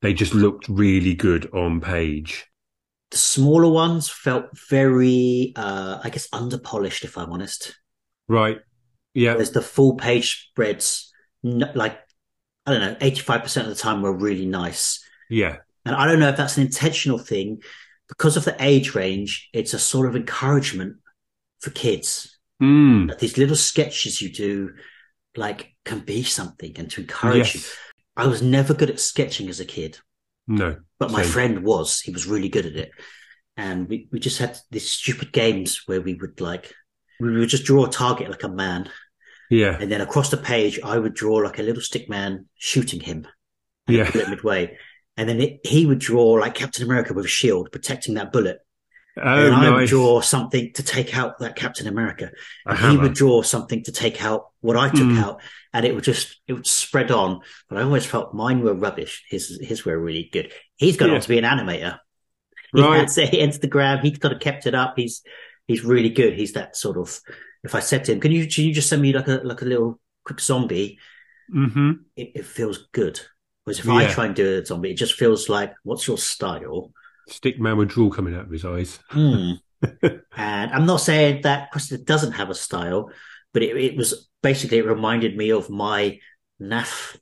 They 0.03 0.13
just 0.15 0.35
looked 0.35 0.69
really 0.69 1.15
good 1.15 1.53
on 1.53 1.81
page. 1.81 2.47
the 3.11 3.17
smaller 3.17 3.71
ones 3.73 4.11
felt 4.11 4.45
very, 4.69 5.55
uh, 5.57 5.99
I 6.05 6.11
guess, 6.11 6.29
underpolished. 6.29 7.05
If 7.05 7.17
I'm 7.17 7.33
honest, 7.33 7.75
Right? 8.29 8.59
Yeah. 9.15 9.35
There's 9.35 9.51
the 9.53 9.63
full 9.63 9.97
page 9.97 10.49
spreads, 10.51 11.13
like 11.43 11.99
I 12.67 12.73
don't 12.73 12.81
know, 12.81 12.97
eighty 13.01 13.21
five 13.21 13.43
percent 13.43 13.67
of 13.69 13.75
the 13.75 13.81
time 13.81 14.03
were 14.03 14.13
really 14.13 14.47
nice. 14.47 15.03
Yeah. 15.31 15.57
And 15.85 15.95
I 15.97 16.07
don't 16.07 16.21
know 16.21 16.29
if 16.29 16.37
that's 16.37 16.57
an 16.59 16.65
intentional 16.65 17.19
thing 17.19 17.63
because 18.09 18.37
of 18.37 18.45
the 18.45 18.57
age 18.61 18.95
range. 18.95 19.49
It's 19.53 19.75
a 19.75 19.79
sort 19.79 20.07
of 20.09 20.17
encouragement 20.17 20.97
for 21.61 21.71
kids. 21.71 22.35
Mm. 22.61 23.07
that 23.07 23.21
these 23.21 23.39
little 23.39 23.55
sketches 23.55 24.21
you 24.21 24.33
do 24.33 24.73
like 25.37 25.77
can 25.85 26.01
be 26.01 26.25
something 26.25 26.73
and 26.77 26.91
to 26.91 27.03
encourage 27.03 27.55
you. 27.55 27.61
I 28.17 28.27
was 28.27 28.43
never 28.43 28.75
good 28.75 28.91
at 28.91 28.99
sketching 28.99 29.49
as 29.49 29.61
a 29.61 29.65
kid, 29.65 29.97
No. 30.49 30.77
but 30.99 31.13
my 31.13 31.23
Same. 31.23 31.31
friend 31.33 31.65
was. 31.65 32.01
He 32.01 32.11
was 32.11 32.27
really 32.27 32.49
good 32.49 32.67
at 32.67 32.75
it. 32.75 32.91
And 33.57 33.89
we, 33.89 34.09
we 34.11 34.19
just 34.19 34.39
had 34.39 34.59
these 34.73 34.91
stupid 34.91 35.31
games 35.33 35.83
where 35.87 36.01
we 36.01 36.15
would 36.15 36.41
like 36.41 36.75
we 37.21 37.39
would 37.39 37.49
just 37.49 37.65
draw 37.65 37.85
a 37.85 37.91
target 37.91 38.29
like 38.31 38.43
a 38.45 38.49
man, 38.49 38.89
Yeah. 39.51 39.77
and 39.81 39.91
then 39.91 40.01
across 40.01 40.31
the 40.31 40.37
page 40.37 40.79
I 40.85 40.99
would 40.99 41.15
draw 41.15 41.37
like 41.37 41.59
a 41.59 41.63
little 41.63 41.83
stick 41.83 42.09
man 42.09 42.47
shooting 42.57 43.01
him. 43.01 43.27
Yeah. 43.87 44.11
bullet 44.11 44.29
midway. 44.29 44.77
And 45.17 45.29
then 45.29 45.41
it, 45.41 45.61
he 45.65 45.87
would 45.87 45.99
draw 45.99 46.33
like 46.33 46.55
Captain 46.55 46.85
America 46.85 47.15
with 47.15 47.25
a 47.25 47.29
shield 47.29 47.73
protecting 47.73 48.15
that 48.15 48.33
bullet. 48.33 48.59
Oh, 49.17 49.47
and 49.47 49.55
I 49.55 49.71
would 49.71 49.89
draw 49.89 50.21
something 50.21 50.73
to 50.75 50.83
take 50.85 51.17
out 51.17 51.39
that 51.41 51.57
Captain 51.57 51.89
America. 51.89 52.31
And 52.67 52.79
he 52.79 52.97
would 52.99 53.15
draw 53.15 53.43
something 53.43 53.83
to 53.85 53.91
take 53.93 54.23
out 54.23 54.49
what 54.61 54.77
I 54.77 54.91
took 54.91 55.09
Mm. 55.09 55.19
out, 55.19 55.41
and 55.73 55.85
it 55.85 55.93
would 55.95 56.05
just 56.05 56.39
it 56.47 56.53
would 56.53 56.67
spread 56.69 57.11
on. 57.11 57.41
But 57.69 57.79
I 57.79 57.83
always 57.83 58.07
felt 58.07 58.33
mine 58.35 58.61
were 58.61 58.75
rubbish. 58.75 59.25
His 59.29 59.59
his 59.61 59.85
were 59.85 59.99
really 59.99 60.29
good. 60.33 60.53
He's 60.77 60.97
gone 60.97 61.09
Yeah. 61.09 61.17
on 61.17 61.21
to 61.23 61.29
be 61.29 61.39
an 61.39 61.45
animator. 61.45 61.99
He 62.73 62.81
Right. 62.83 63.01
has 63.01 63.19
a 63.19 63.27
Instagram. 63.27 64.03
He 64.03 64.15
sort 64.15 64.35
of 64.35 64.41
kept 64.41 64.67
it 64.67 64.75
up. 64.77 64.95
He's 64.97 65.23
he's 65.69 65.85
really 65.85 66.11
good. 66.11 66.35
He's 66.35 66.55
that 66.55 66.77
sort 66.77 66.99
of. 66.99 67.21
If 67.65 67.77
I 67.77 67.81
said 67.81 68.05
to 68.07 68.13
him, 68.13 68.21
"Can 68.21 68.33
you 68.33 68.49
can 68.49 68.65
you 68.65 68.75
just 68.75 68.89
send 68.89 69.03
me 69.03 69.13
like 69.13 69.29
a 69.29 69.41
like 69.45 69.63
a 69.63 69.67
little 69.67 70.01
quick 70.25 70.41
zombie?" 70.41 70.99
hmm 71.53 71.93
It, 72.17 72.33
it 72.35 72.47
feels 72.47 72.89
good. 72.93 73.21
Whereas 73.65 73.81
if 73.81 73.89
I 73.89 74.07
try 74.09 74.27
and 74.27 74.35
do 74.35 74.59
a 74.59 74.65
zombie, 74.67 74.93
it 74.93 74.97
just 74.97 75.15
feels 75.15 75.49
like, 75.49 75.75
"What's 75.85 76.09
your 76.09 76.19
style?" 76.19 76.93
Stick 77.29 77.61
man 77.61 77.77
with 77.77 77.91
drool 77.91 78.11
coming 78.11 78.35
out 78.35 78.47
of 78.47 78.51
his 78.51 78.65
eyes. 78.65 78.99
Hmm. 79.11 79.53
and 80.37 80.73
I'm 80.73 80.87
not 80.87 81.01
saying 81.03 81.43
that 81.43 81.71
Cressida 81.71 82.03
doesn't 82.03 82.33
have 82.33 82.51
a 82.51 82.55
style, 82.55 83.11
but 83.53 83.63
it, 83.63 83.77
it 83.77 83.97
was 83.97 84.29
basically 84.43 84.79
it 84.79 84.87
reminded 84.87 85.37
me 85.37 85.51
of 85.53 85.71
my 85.71 86.19
NAF 86.61 87.17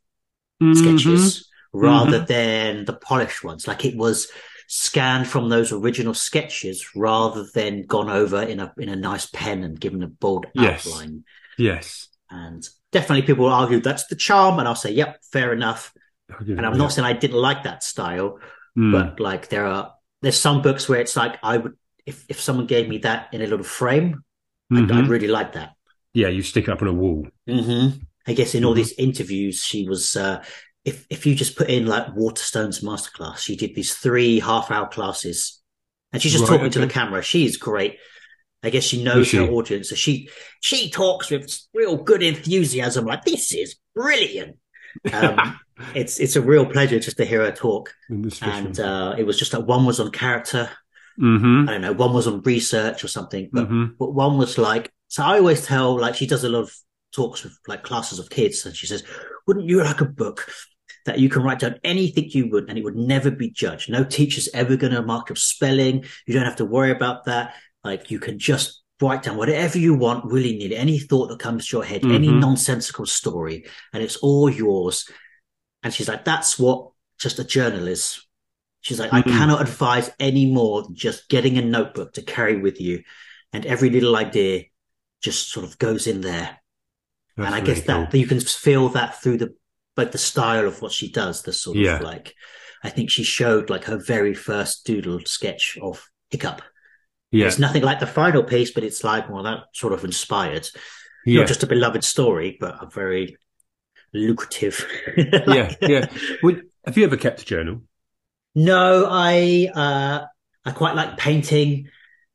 Mhm. 0.62 0.74
sketches 0.76 1.48
rather 1.72 2.20
than 2.20 2.84
the 2.86 2.94
polished 2.94 3.44
ones. 3.44 3.66
Like 3.68 3.84
it 3.84 3.96
was 3.96 4.28
scanned 4.68 5.28
from 5.28 5.48
those 5.48 5.72
original 5.72 6.14
sketches 6.14 6.94
rather 6.96 7.46
than 7.54 7.82
gone 7.86 8.10
over 8.10 8.42
in 8.42 8.60
a 8.60 8.72
in 8.78 8.88
a 8.88 8.96
nice 8.96 9.26
pen 9.26 9.62
and 9.64 9.78
given 9.80 10.02
a 10.02 10.06
bold 10.08 10.46
Yes. 10.54 10.86
outline. 10.86 11.24
Yes. 11.58 12.08
And 12.30 12.68
definitely 12.92 13.22
people 13.22 13.44
will 13.44 13.52
argue 13.52 13.80
that's 13.80 14.06
the 14.06 14.16
charm, 14.16 14.58
and 14.58 14.66
I'll 14.66 14.74
say, 14.74 14.90
yep, 14.92 15.18
fair 15.32 15.52
enough. 15.52 15.92
I'll 16.30 16.38
give 16.40 16.50
it 16.50 16.58
And 16.58 16.66
I'm 16.66 16.72
that. 16.72 16.78
not 16.78 16.92
saying 16.92 17.06
I 17.06 17.12
didn't 17.12 17.36
like 17.40 17.62
that 17.64 17.82
style, 17.82 18.38
Mm. 18.76 18.92
but 18.92 19.20
like 19.20 19.48
there 19.48 19.64
are 19.66 19.92
there's 20.22 20.38
some 20.38 20.60
books 20.62 20.88
where 20.88 21.00
it's 21.00 21.16
like 21.16 21.38
I 21.42 21.56
would 21.58 21.74
if 22.04 22.24
if 22.28 22.40
someone 22.40 22.66
gave 22.66 22.88
me 22.88 22.98
that 22.98 23.28
in 23.32 23.40
a 23.42 23.46
little 23.46 23.64
frame, 23.64 24.24
I'd, 24.72 24.88
Mhm. 24.88 24.92
I'd 25.04 25.08
really 25.08 25.28
like 25.28 25.52
that. 25.54 25.70
Yeah, 26.14 26.28
you 26.28 26.42
stick 26.42 26.64
it 26.68 26.70
up 26.70 26.82
on 26.82 26.88
a 26.88 26.92
wall. 26.92 27.26
Mm-hmm. 27.48 27.98
I 28.26 28.32
guess 28.32 28.54
in 28.54 28.64
all 28.64 28.72
Mhm. 28.72 28.76
these 28.76 28.92
interviews, 28.98 29.62
she 29.62 29.88
was. 29.88 30.16
Uh, 30.16 30.42
if 30.86 31.06
if 31.10 31.26
you 31.26 31.36
just 31.36 31.56
put 31.58 31.70
in 31.70 31.86
like 31.86 32.16
Waterstone's 32.16 32.80
masterclass, 32.82 33.38
she 33.40 33.56
did 33.56 33.76
these 33.76 33.94
three 33.94 34.40
half 34.40 34.72
hour 34.72 34.88
classes, 34.88 35.62
and 36.14 36.22
she's 36.22 36.32
just 36.32 36.46
Right, 36.46 36.48
talking 36.48 36.70
to 36.72 36.80
the 36.80 36.86
okay. 36.86 36.88
camera. 36.88 37.22
She's 37.22 37.58
great. 37.58 37.98
I 38.62 38.70
guess 38.70 38.84
she 38.84 39.02
knows 39.04 39.30
she? 39.30 39.36
her 39.36 39.42
audience, 39.48 39.90
so 39.90 39.96
she 39.96 40.28
she 40.60 40.90
talks 40.90 41.30
with 41.30 41.58
real 41.74 41.96
good 41.96 42.22
enthusiasm. 42.22 43.06
Like 43.06 43.24
this 43.24 43.52
is 43.54 43.76
brilliant. 43.94 44.58
Um, 45.12 45.58
it's 45.94 46.20
it's 46.20 46.36
a 46.36 46.42
real 46.42 46.66
pleasure 46.66 47.00
just 47.00 47.18
to 47.18 47.26
hear 47.26 47.42
her 47.44 47.52
talk. 47.52 47.94
And 48.40 48.78
uh, 48.80 49.16
it 49.18 49.24
was 49.24 49.38
just 49.38 49.52
like 49.54 49.66
one 49.66 49.86
was 49.86 50.00
on 50.00 50.12
character. 50.12 50.70
hmm 51.18 51.66
I 51.66 51.72
don't 51.72 51.80
know. 51.82 51.92
One 51.92 52.12
was 52.14 52.26
on 52.26 52.42
research 52.42 53.02
or 53.04 53.08
something, 53.08 53.50
but 53.52 53.70
hmm 53.70 53.98
but 53.98 54.12
one 54.14 54.36
was 54.38 54.58
like 54.58 54.92
so 55.08 55.22
i 55.24 55.38
always 55.38 55.64
tell 55.64 55.98
like 55.98 56.16
she 56.16 56.26
does 56.26 56.44
a 56.44 56.48
lot 56.48 56.62
of 56.64 56.74
talks 57.12 57.44
with 57.44 57.56
like 57.68 57.82
classes 57.84 58.18
of 58.18 58.28
kids 58.28 58.66
and 58.66 58.76
she 58.76 58.86
says 58.86 59.04
wouldn't 59.46 59.66
you 59.66 59.82
like 59.82 60.00
a 60.00 60.04
book 60.04 60.48
that 61.06 61.18
you 61.18 61.28
can 61.28 61.42
write 61.42 61.58
down 61.60 61.78
anything 61.82 62.28
you 62.30 62.48
would 62.50 62.68
and 62.68 62.76
it 62.78 62.84
would 62.84 62.96
never 62.96 63.30
be 63.30 63.50
judged 63.50 63.88
no 63.90 64.04
teacher's 64.04 64.48
ever 64.52 64.76
going 64.76 64.92
to 64.92 65.02
mark 65.02 65.28
your 65.28 65.36
spelling 65.36 66.04
you 66.26 66.34
don't 66.34 66.44
have 66.44 66.56
to 66.56 66.64
worry 66.64 66.90
about 66.90 67.24
that 67.24 67.54
like 67.82 68.10
you 68.10 68.18
can 68.18 68.38
just 68.38 68.82
write 69.00 69.22
down 69.22 69.36
whatever 69.36 69.78
you 69.78 69.94
want 69.94 70.26
willy-nilly 70.26 70.76
any 70.76 70.98
thought 70.98 71.28
that 71.28 71.38
comes 71.38 71.66
to 71.66 71.76
your 71.76 71.84
head 71.84 72.04
any 72.04 72.28
Mhm. 72.28 72.40
nonsensical 72.40 73.06
story 73.06 73.64
and 73.92 74.02
it's 74.02 74.16
all 74.18 74.48
yours 74.50 75.08
and 75.82 75.92
she's 75.94 76.08
like 76.08 76.24
that's 76.24 76.58
what 76.58 76.90
just 77.18 77.38
a 77.38 77.44
journal 77.44 77.88
is 77.88 78.22
She's 78.82 79.00
like, 79.00 79.12
I 79.12 79.22
Mhm. 79.22 79.32
cannot 79.32 79.62
advise 79.62 80.10
any 80.20 80.46
more 80.46 80.82
than 80.84 80.94
just 80.94 81.28
getting 81.28 81.58
a 81.58 81.62
notebook 81.62 82.12
to 82.12 82.22
carry 82.22 82.56
with 82.56 82.80
you, 82.80 83.02
and 83.52 83.66
every 83.66 83.90
little 83.90 84.14
idea 84.14 84.66
just 85.20 85.50
sort 85.50 85.66
of 85.66 85.76
goes 85.76 86.06
in 86.06 86.20
there. 86.20 86.60
That's 87.36 87.46
and 87.46 87.54
I 87.54 87.58
really 87.58 87.66
guess 87.74 87.80
that 87.86 88.10
cool. 88.12 88.20
you 88.20 88.26
can 88.28 88.38
feel 88.38 88.88
that 88.90 89.20
through 89.20 89.38
the 89.38 89.56
like 89.96 90.12
the 90.12 90.18
style 90.18 90.66
of 90.66 90.82
what 90.82 90.92
she 90.92 91.10
does. 91.10 91.42
The 91.42 91.52
sort 91.52 91.76
Yeah. 91.76 91.96
of 91.96 92.02
like, 92.02 92.34
I 92.84 92.90
think 92.90 93.10
she 93.10 93.22
showed 93.24 93.70
like 93.70 93.84
her 93.84 93.96
very 93.98 94.34
first 94.34 94.84
doodle 94.86 95.20
sketch 95.24 95.78
of 95.82 96.08
Hiccup. 96.30 96.62
Yeah, 97.30 97.46
It's 97.46 97.58
nothing 97.58 97.82
like 97.82 98.00
the 98.00 98.06
final 98.06 98.42
piece, 98.42 98.70
but 98.72 98.84
it's 98.84 99.02
like 99.04 99.28
well, 99.28 99.42
that 99.44 99.64
sort 99.74 99.92
of 99.92 100.04
inspired 100.04 100.68
yeah, 101.24 101.40
not 101.40 101.48
just 101.48 101.62
a 101.62 101.66
beloved 101.66 102.04
story, 102.04 102.56
but 102.60 102.82
a 102.82 102.86
very 102.88 103.36
lucrative. 104.14 104.86
yeah, 105.16 105.44
like- 105.46 105.78
yeah. 105.82 106.06
Would, 106.42 106.62
have 106.84 106.96
you 106.96 107.04
ever 107.04 107.16
kept 107.16 107.42
a 107.42 107.44
journal? 107.44 107.82
No, 108.54 109.06
I 109.08 109.68
uh, 109.74 110.24
I 110.64 110.70
quite 110.72 110.94
like 110.94 111.16
painting 111.16 111.88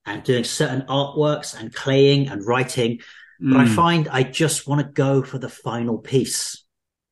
and 0.05 0.23
doing 0.23 0.43
certain 0.43 0.81
artworks 0.83 1.59
and 1.59 1.73
claying 1.73 2.27
and 2.29 2.45
writing, 2.45 2.99
but 3.39 3.57
I 3.59 3.65
Mm, 3.65 3.75
find 3.75 4.07
I 4.09 4.23
just 4.23 4.67
want 4.67 4.81
to 4.85 4.91
go 4.91 5.23
for 5.23 5.39
the 5.39 5.49
final 5.49 5.97
piece. 5.97 6.63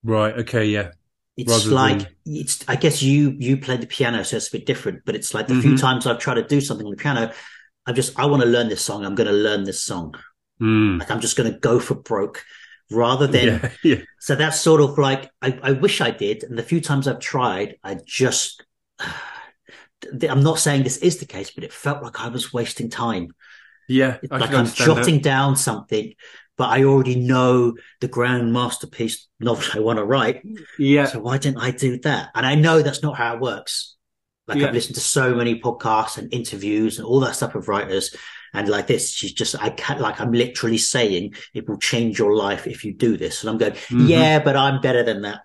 Right. 0.03 0.33
Okay. 0.39 0.65
Yeah. 0.65 0.91
It's 1.38 1.51
Rather 1.51 1.69
like 1.75 1.99
than- 1.99 2.07
it's. 2.25 2.65
I 2.67 2.75
guess 2.75 3.01
you 3.01 3.35
you 3.39 3.57
play 3.57 3.77
the 3.77 3.88
piano, 3.88 4.23
so 4.23 4.35
it's 4.38 4.49
a 4.49 4.51
bit 4.51 4.65
different. 4.65 5.03
But 5.05 5.15
it's 5.15 5.33
like 5.33 5.47
the 5.47 5.62
few 5.62 5.73
Mhm. 5.73 5.79
times 5.79 6.05
I've 6.05 6.19
tried 6.19 6.35
to 6.35 6.43
do 6.43 6.59
something 6.59 6.85
on 6.85 6.91
the 6.91 6.97
piano, 6.97 7.31
I'm 7.85 7.95
just 7.95 8.19
I 8.19 8.25
want 8.25 8.43
to 8.43 8.49
learn 8.49 8.67
this 8.67 8.81
song. 8.81 9.05
I'm 9.05 9.15
going 9.15 9.27
to 9.29 9.33
learn 9.33 9.63
this 9.63 9.81
song. 9.81 10.15
Mm, 10.62 10.99
Like 10.99 11.09
I'm 11.09 11.21
just 11.21 11.38
going 11.38 11.51
to 11.51 11.57
go 11.57 11.79
for 11.79 11.95
broke, 11.95 12.43
rather 12.91 13.25
than 13.27 13.45
yeah. 13.47 13.71
Yeah. 13.83 14.01
So 14.19 14.35
that's 14.35 14.59
sort 14.59 14.81
of 14.81 14.97
like 14.97 15.31
I, 15.41 15.57
I 15.63 15.71
wish 15.71 16.01
I 16.01 16.12
did, 16.12 16.43
and 16.43 16.57
the 16.57 16.63
few 16.63 16.81
times 16.81 17.07
I've 17.07 17.19
tried, 17.19 17.77
I 17.85 17.97
just 18.05 18.65
I'm 20.29 20.43
not 20.43 20.59
saying 20.59 20.83
this 20.83 20.97
is 20.97 21.17
the 21.17 21.25
case, 21.25 21.51
but 21.51 21.63
it 21.63 21.73
felt 21.73 22.03
like 22.03 22.19
I 22.19 22.27
was 22.29 22.53
wasting 22.53 22.89
time. 22.89 23.29
Yeah. 23.88 24.17
I 24.31 24.38
like 24.38 24.49
I'm 24.51 24.55
understand 24.57 24.91
that. 24.91 24.95
jotting 24.97 25.19
down 25.19 25.55
something, 25.55 26.13
but 26.59 26.69
I 26.69 26.83
already 26.83 27.15
know 27.15 27.73
the 28.01 28.07
grand 28.07 28.53
masterpiece 28.53 29.27
novel 29.39 29.63
I 29.73 29.79
want 29.79 29.97
to 29.97 30.05
write. 30.05 30.43
Yeah. 30.77 31.05
So 31.05 31.19
why 31.19 31.37
didn't 31.39 31.57
I 31.63 31.71
do 31.71 31.97
that? 31.99 32.29
And 32.35 32.45
I 32.45 32.53
know 32.55 32.81
that's 32.83 33.01
not 33.01 33.15
how 33.17 33.33
it 33.35 33.39
works. 33.41 33.95
Like 34.47 34.57
Yeah. 34.59 34.67
I've 34.67 34.73
listened 34.73 34.95
to 34.95 35.01
so 35.01 35.33
many 35.33 35.59
podcasts 35.59 36.17
and 36.17 36.31
interviews 36.33 36.97
and 36.99 37.07
all 37.07 37.21
that 37.21 37.35
stuff 37.35 37.55
of 37.55 37.67
writers. 37.67 38.15
And 38.53 38.67
like 38.67 38.87
this, 38.87 39.11
she's 39.11 39.31
just, 39.33 39.55
I 39.61 39.69
can't, 39.69 40.01
like, 40.01 40.19
I'm 40.19 40.31
literally 40.33 40.77
saying 40.79 41.35
it 41.53 41.67
will 41.69 41.77
change 41.77 42.19
your 42.19 42.35
life 42.35 42.67
if 42.67 42.83
you 42.83 42.93
do 42.93 43.15
this. 43.15 43.41
And 43.41 43.49
I'm 43.49 43.57
going, 43.57 43.73
Mhm. 43.89 44.09
yeah, 44.09 44.39
but 44.39 44.55
I'm 44.55 44.81
better 44.81 45.03
than 45.03 45.21
that. 45.21 45.41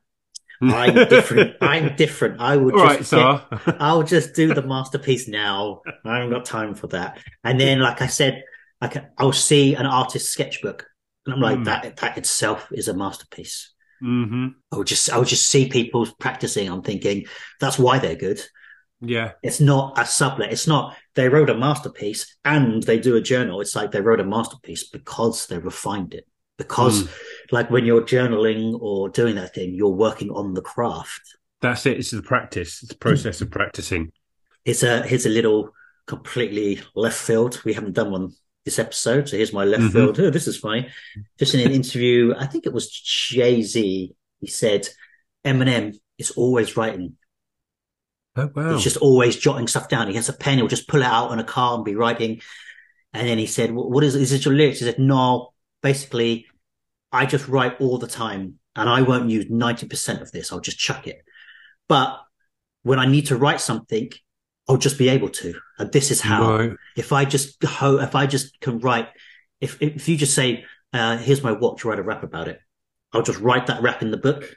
I'm 0.62 0.94
different. 1.08 1.56
I'm 1.60 1.94
different. 1.96 2.40
I 2.40 2.56
would 2.56 2.74
All 2.74 2.86
just 2.96 3.12
right, 3.12 3.40
get- 3.66 3.76
I'll 3.80 4.02
just 4.04 4.34
do 4.34 4.54
the 4.54 4.62
masterpiece 4.62 5.28
now. 5.28 5.82
I 6.04 6.14
haven't 6.16 6.30
got 6.30 6.44
time 6.46 6.74
for 6.74 6.86
that. 6.88 7.18
And 7.44 7.60
then, 7.60 7.78
like 7.80 8.00
I 8.02 8.06
said, 8.08 8.42
I 8.80 8.88
can, 8.88 9.06
I'll 9.18 9.32
see 9.32 9.74
an 9.74 9.86
artist's 9.86 10.30
sketchbook, 10.30 10.86
and 11.26 11.34
I'm 11.34 11.40
like, 11.40 11.58
Mm. 11.58 11.64
that 11.66 11.96
that 11.96 12.18
itself 12.18 12.68
is 12.72 12.88
a 12.88 12.94
masterpiece. 12.94 13.72
hmm 14.00 14.48
I 14.72 14.76
would 14.76 14.86
just, 14.86 15.10
I 15.10 15.18
would 15.18 15.28
just 15.28 15.48
see 15.48 15.68
people 15.68 16.06
practicing. 16.18 16.68
I'm 16.68 16.82
thinking 16.82 17.26
that's 17.60 17.78
why 17.78 17.98
they're 17.98 18.16
good. 18.16 18.40
Yeah. 19.00 19.32
It's 19.42 19.60
not 19.60 19.98
a 19.98 20.04
sublet. 20.06 20.52
It's 20.52 20.66
not 20.66 20.96
they 21.14 21.28
wrote 21.28 21.50
a 21.50 21.54
masterpiece 21.56 22.36
and 22.44 22.82
they 22.82 22.98
do 22.98 23.16
a 23.16 23.20
journal. 23.20 23.60
It's 23.60 23.76
like 23.76 23.90
they 23.92 24.00
wrote 24.00 24.20
a 24.20 24.24
masterpiece 24.24 24.88
because 24.88 25.46
they 25.46 25.58
refined 25.58 26.14
it. 26.14 26.26
Because, 26.56 27.02
Mm. 27.04 27.08
like 27.50 27.70
when 27.70 27.84
you're 27.84 28.02
journaling 28.02 28.78
or 28.80 29.08
doing 29.08 29.34
that 29.36 29.54
thing, 29.54 29.74
you're 29.74 29.88
working 30.06 30.30
on 30.30 30.54
the 30.54 30.62
craft. 30.62 31.22
That's 31.60 31.84
it. 31.86 31.98
It's 31.98 32.10
the 32.12 32.22
practice. 32.22 32.82
It's 32.82 32.92
the 32.92 32.98
process 32.98 33.40
of 33.40 33.50
practicing. 33.50 34.12
It's 34.64 34.82
a 34.82 35.02
here's 35.06 35.26
a 35.26 35.30
little 35.30 35.70
completely 36.06 36.80
left 36.94 37.18
field. 37.18 37.60
We 37.64 37.72
haven't 37.72 37.94
done 37.94 38.10
one 38.12 38.32
this 38.64 38.78
episode, 38.78 39.28
so 39.28 39.36
here's 39.36 39.52
my 39.52 39.64
left 39.64 39.82
Mhm. 39.84 39.92
field. 39.92 40.20
Oh, 40.20 40.30
this 40.30 40.46
is 40.46 40.58
funny. 40.58 40.88
Just 41.38 41.54
in 41.54 41.60
an 41.60 41.72
interview, 41.80 42.34
I 42.36 42.46
think 42.46 42.66
it 42.66 42.72
was 42.72 42.90
Jay 42.90 43.62
Z. 43.62 44.14
He 44.40 44.46
said 44.46 44.88
Eminem 45.44 45.96
is 46.18 46.30
always 46.32 46.76
writing. 46.76 47.16
Oh 48.36 48.50
wow. 48.54 48.74
He's 48.74 48.82
just 48.82 48.96
always 48.96 49.36
jotting 49.36 49.68
stuff 49.68 49.88
down. 49.88 50.08
He 50.08 50.14
has 50.14 50.28
a 50.28 50.32
pen. 50.32 50.58
He'll 50.58 50.66
just 50.66 50.88
pull 50.88 51.02
it 51.02 51.06
out 51.06 51.30
in 51.32 51.38
a 51.38 51.44
car 51.44 51.76
and 51.76 51.84
be 51.84 51.94
writing. 51.94 52.40
And 53.12 53.28
then 53.28 53.38
he 53.38 53.46
said, 53.46 53.70
"What 53.72 54.02
is 54.02 54.14
is 54.16 54.30
this 54.30 54.44
your 54.44 54.54
lyrics?" 54.54 54.80
He 54.80 54.84
said, 54.86 54.98
"No, 54.98 55.52
basically, 55.82 56.46
I 57.12 57.26
just 57.26 57.46
write 57.46 57.80
all 57.80 57.98
the 57.98 58.08
time, 58.08 58.58
and 58.74 58.88
I 58.88 59.02
won't 59.02 59.30
use 59.30 59.46
ninety 59.48 59.86
percent 59.86 60.20
of 60.20 60.32
this. 60.32 60.50
I'll 60.50 60.58
just 60.60 60.78
chuck 60.78 61.06
it. 61.06 61.18
But 61.88 62.18
when 62.82 62.98
I 62.98 63.06
need 63.06 63.26
to 63.26 63.36
write 63.36 63.60
something, 63.60 64.10
I'll 64.68 64.76
just 64.76 64.98
be 64.98 65.08
able 65.10 65.28
to. 65.28 65.54
And 65.78 65.92
this 65.92 66.10
is 66.10 66.20
how. 66.20 66.56
Right. 66.56 66.72
If 66.96 67.12
I 67.12 67.24
just 67.24 67.62
ho- 67.64 67.98
if 67.98 68.14
I 68.14 68.26
just 68.26 68.60
can 68.60 68.78
write, 68.78 69.08
if 69.60 69.80
if 69.82 70.08
you 70.08 70.16
just 70.16 70.34
say, 70.34 70.64
uh, 70.92 71.16
"Here's 71.18 71.42
my 71.42 71.52
watch," 71.52 71.84
write 71.84 71.98
a 71.98 72.02
rap 72.02 72.22
about 72.22 72.48
it. 72.48 72.60
I'll 73.12 73.22
just 73.22 73.40
write 73.40 73.66
that 73.66 73.82
rap 73.82 74.02
in 74.02 74.10
the 74.10 74.16
book 74.16 74.56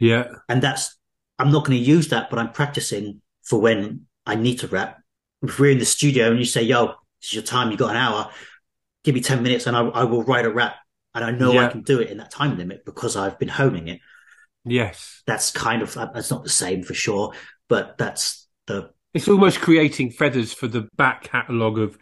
Yeah. 0.00 0.28
and 0.48 0.60
that's 0.62 0.96
I'm 1.38 1.52
not 1.52 1.64
going 1.64 1.78
to 1.78 1.84
use 1.84 2.08
that, 2.08 2.30
but 2.30 2.38
I'm 2.38 2.50
practicing 2.52 3.20
for 3.42 3.60
when 3.60 4.06
I 4.26 4.34
need 4.34 4.58
to 4.60 4.68
rap. 4.68 5.00
If 5.42 5.58
we're 5.58 5.70
in 5.72 5.78
the 5.78 5.84
studio 5.84 6.30
and 6.30 6.38
you 6.38 6.44
say, 6.44 6.62
"Yo, 6.62 6.86
this 7.20 7.28
is 7.30 7.34
your 7.34 7.42
time. 7.42 7.70
You 7.70 7.76
got 7.76 7.90
an 7.90 7.96
hour. 7.96 8.30
Give 9.04 9.14
me 9.14 9.20
ten 9.20 9.42
minutes, 9.42 9.66
and 9.66 9.76
I, 9.76 9.80
I 9.82 10.04
will 10.04 10.22
write 10.24 10.46
a 10.46 10.50
rap." 10.50 10.76
And 11.14 11.24
I 11.24 11.30
know 11.30 11.58
I 11.58 11.68
can 11.68 11.82
do 11.82 12.00
it 12.00 12.08
in 12.08 12.16
that 12.18 12.30
time 12.30 12.56
limit 12.56 12.86
because 12.86 13.16
I've 13.16 13.38
been 13.38 13.48
honing 13.50 13.88
it. 13.88 14.00
Yes. 14.64 15.22
That's 15.26 15.50
kind 15.50 15.82
of 15.82 15.92
that's 15.94 16.30
not 16.30 16.42
the 16.42 16.48
same 16.50 16.82
for 16.82 16.94
sure, 16.94 17.34
but 17.68 17.98
that's 17.98 18.48
the 18.66 18.90
It's 19.14 19.28
almost 19.28 19.60
creating 19.60 20.10
feathers 20.10 20.52
for 20.52 20.68
the 20.68 20.88
back 20.96 21.24
catalogue 21.24 21.78
of 21.78 21.98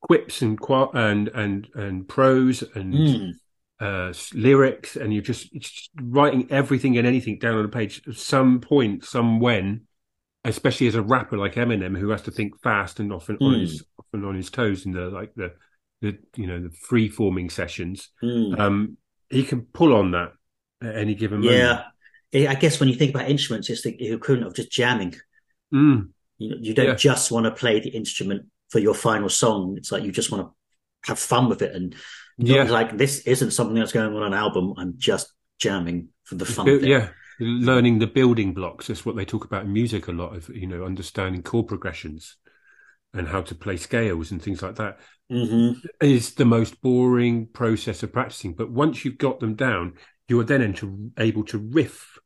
quips 0.00 0.42
and 0.42 0.58
and 0.94 1.28
and 1.28 1.68
and 1.74 2.08
prose 2.08 2.62
and 2.74 2.94
Mm, 2.94 3.32
uh, 3.80 4.12
lyrics, 4.32 4.94
and 4.94 5.12
you're 5.12 5.22
just, 5.22 5.48
it's 5.52 5.68
just 5.68 5.90
writing 6.00 6.46
everything 6.50 6.96
and 6.98 7.06
anything 7.06 7.38
down 7.38 7.56
on 7.56 7.64
a 7.64 7.68
page. 7.68 8.00
At 8.06 8.14
some 8.14 8.60
point, 8.60 9.04
some 9.04 9.40
when, 9.40 9.82
especially 10.44 10.86
as 10.86 10.94
a 10.94 11.02
rapper 11.02 11.36
like 11.36 11.54
Eminem, 11.54 11.98
who 11.98 12.10
has 12.10 12.22
to 12.22 12.30
think 12.30 12.60
fast 12.62 13.00
and 13.00 13.12
often 13.12 13.38
on 13.40 13.54
Mm. 13.54 13.60
his 13.60 13.84
often 13.98 14.24
on 14.24 14.36
his 14.36 14.50
toes 14.50 14.86
in 14.86 14.92
the 14.92 15.06
like 15.10 15.34
the 15.34 15.52
the 16.00 16.18
you 16.36 16.46
know 16.46 16.60
the 16.60 16.70
free 16.70 17.08
forming 17.08 17.50
sessions, 17.50 18.10
mm. 18.22 18.58
um, 18.58 18.96
he 19.30 19.42
can 19.42 19.62
pull 19.62 19.94
on 19.94 20.12
that 20.12 20.32
at 20.80 20.96
any 20.96 21.14
given 21.14 21.40
moment. 21.40 21.56
yeah. 21.58 21.84
I 22.34 22.52
I 22.52 22.54
guess 22.54 22.80
when 22.80 22.88
you 22.88 22.94
think 22.94 23.14
about 23.14 23.30
instruments, 23.30 23.68
it's 23.68 23.82
the 23.82 23.96
equivalent 24.12 24.46
of 24.46 24.54
just 24.54 24.70
jamming. 24.70 25.14
Mm, 25.74 26.08
You, 26.42 26.56
you 26.60 26.74
don't 26.74 26.88
Yeah. 26.88 26.98
just 26.98 27.30
want 27.32 27.46
to 27.46 27.52
play 27.52 27.80
the 27.80 27.90
instrument 27.90 28.46
for 28.70 28.78
your 28.78 28.94
final 28.94 29.28
song. 29.28 29.76
It's 29.78 29.92
like 29.92 30.04
you 30.04 30.12
just 30.12 30.30
want 30.32 30.46
to 30.48 30.52
have 31.10 31.18
fun 31.18 31.48
with 31.48 31.62
it 31.62 31.74
and 31.74 31.94
yeah. 32.38 32.72
Like 32.72 32.96
this 32.98 33.20
isn't 33.26 33.52
something 33.52 33.74
that's 33.76 33.92
going 33.92 34.14
on 34.16 34.22
an 34.22 34.34
album. 34.34 34.74
I'm 34.76 34.94
just 34.98 35.32
jamming 35.58 36.08
for 36.24 36.36
the 36.36 36.46
fun. 36.46 36.78
Yeah, 36.80 37.10
learning 37.38 37.98
the 37.98 38.06
building 38.06 38.54
blocks. 38.54 38.86
That's 38.86 39.04
what 39.06 39.16
they 39.16 39.24
talk 39.24 39.44
about 39.44 39.64
in 39.64 39.72
music 39.72 40.08
a 40.08 40.12
lot. 40.12 40.36
Of 40.36 40.48
you 40.50 40.66
know, 40.66 40.84
understanding 40.84 41.42
chord 41.42 41.68
progressions 41.68 42.36
and 43.14 43.28
how 43.28 43.42
to 43.42 43.54
play 43.54 43.76
scales 43.78 44.30
and 44.32 44.42
things 44.42 44.62
like 44.62 44.76
that 44.76 44.98
hmm 45.30 45.82
is 46.00 46.34
the 46.34 46.44
most 46.44 46.80
boring 46.82 47.46
process 47.46 48.02
of 48.02 48.12
practicing. 48.12 48.54
But 48.54 48.70
once 48.70 49.04
you've 49.04 49.18
got 49.18 49.40
them 49.40 49.54
down, 49.54 49.94
you 50.28 50.38
are 50.40 50.44
then 50.44 50.62
into, 50.62 51.10
able 51.18 51.44
to 51.44 51.58
riff 51.58 52.18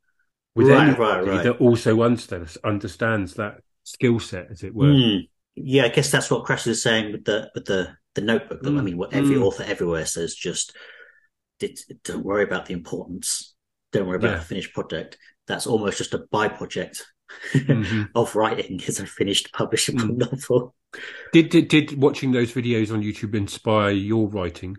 with 0.55 0.71
Right, 0.71 0.71
anybody 0.71 0.99
right, 0.99 1.21
right. 1.25 1.51
that 1.51 1.59
also 1.61 2.03
understands 2.03 2.59
understands 2.65 3.35
that 3.35 3.61
skill 3.87 4.19
set, 4.21 4.51
as 4.51 4.63
it 4.63 4.75
were. 4.75 4.87
Mm. 4.87 5.29
Yeah, 5.55 5.85
I 5.85 5.89
guess 5.89 6.11
that's 6.11 6.31
what 6.31 6.45
Crash 6.45 6.67
is 6.67 6.83
saying 6.83 7.13
with 7.13 7.25
the 7.25 7.51
with 7.55 7.65
the 7.65 7.97
the 8.15 8.21
notebook. 8.21 8.63
That, 8.63 8.71
I 8.71 8.81
Mm. 8.81 8.85
mean, 8.85 8.99
what 8.99 9.13
every 9.15 9.37
Mm. 9.37 9.43
author 9.45 9.63
everywhere 9.63 10.05
says, 10.07 10.35
just 10.35 10.77
don't 12.05 12.25
worry 12.25 12.43
about 12.45 12.67
the 12.67 12.75
importance. 12.75 13.55
Don't 13.93 14.07
worry 14.07 14.17
about 14.17 14.33
Yeah. 14.33 14.39
the 14.39 14.45
finished 14.45 14.75
project. 14.75 15.17
That's 15.47 15.67
almost 15.67 15.99
just 15.99 16.13
a 16.15 16.19
by 16.19 16.49
project 16.49 17.07
Mhm. 17.53 18.11
of 18.15 18.35
writing 18.37 18.81
is 18.81 19.01
a 19.01 19.07
finished 19.07 19.53
publishable 19.53 20.11
Mm. 20.11 20.19
novel. 20.19 20.75
Did, 21.33 21.51
did 21.51 21.69
did 21.69 22.01
watching 22.01 22.33
those 22.33 22.53
videos 22.53 22.93
on 22.93 23.03
YouTube 23.03 23.35
inspire 23.35 23.91
your 23.91 24.29
writing 24.29 24.77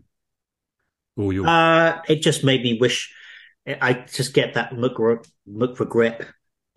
or 1.16 1.34
your? 1.34 1.48
Uh, 1.48 2.02
it 2.08 2.22
just 2.22 2.44
made 2.44 2.62
me 2.64 2.78
wish. 2.80 3.14
I 3.66 3.94
just 3.94 4.34
get 4.34 4.54
that 4.54 4.78
muck, 4.78 4.98
re- 5.00 5.18
muck 5.46 5.80
regret 5.80 6.26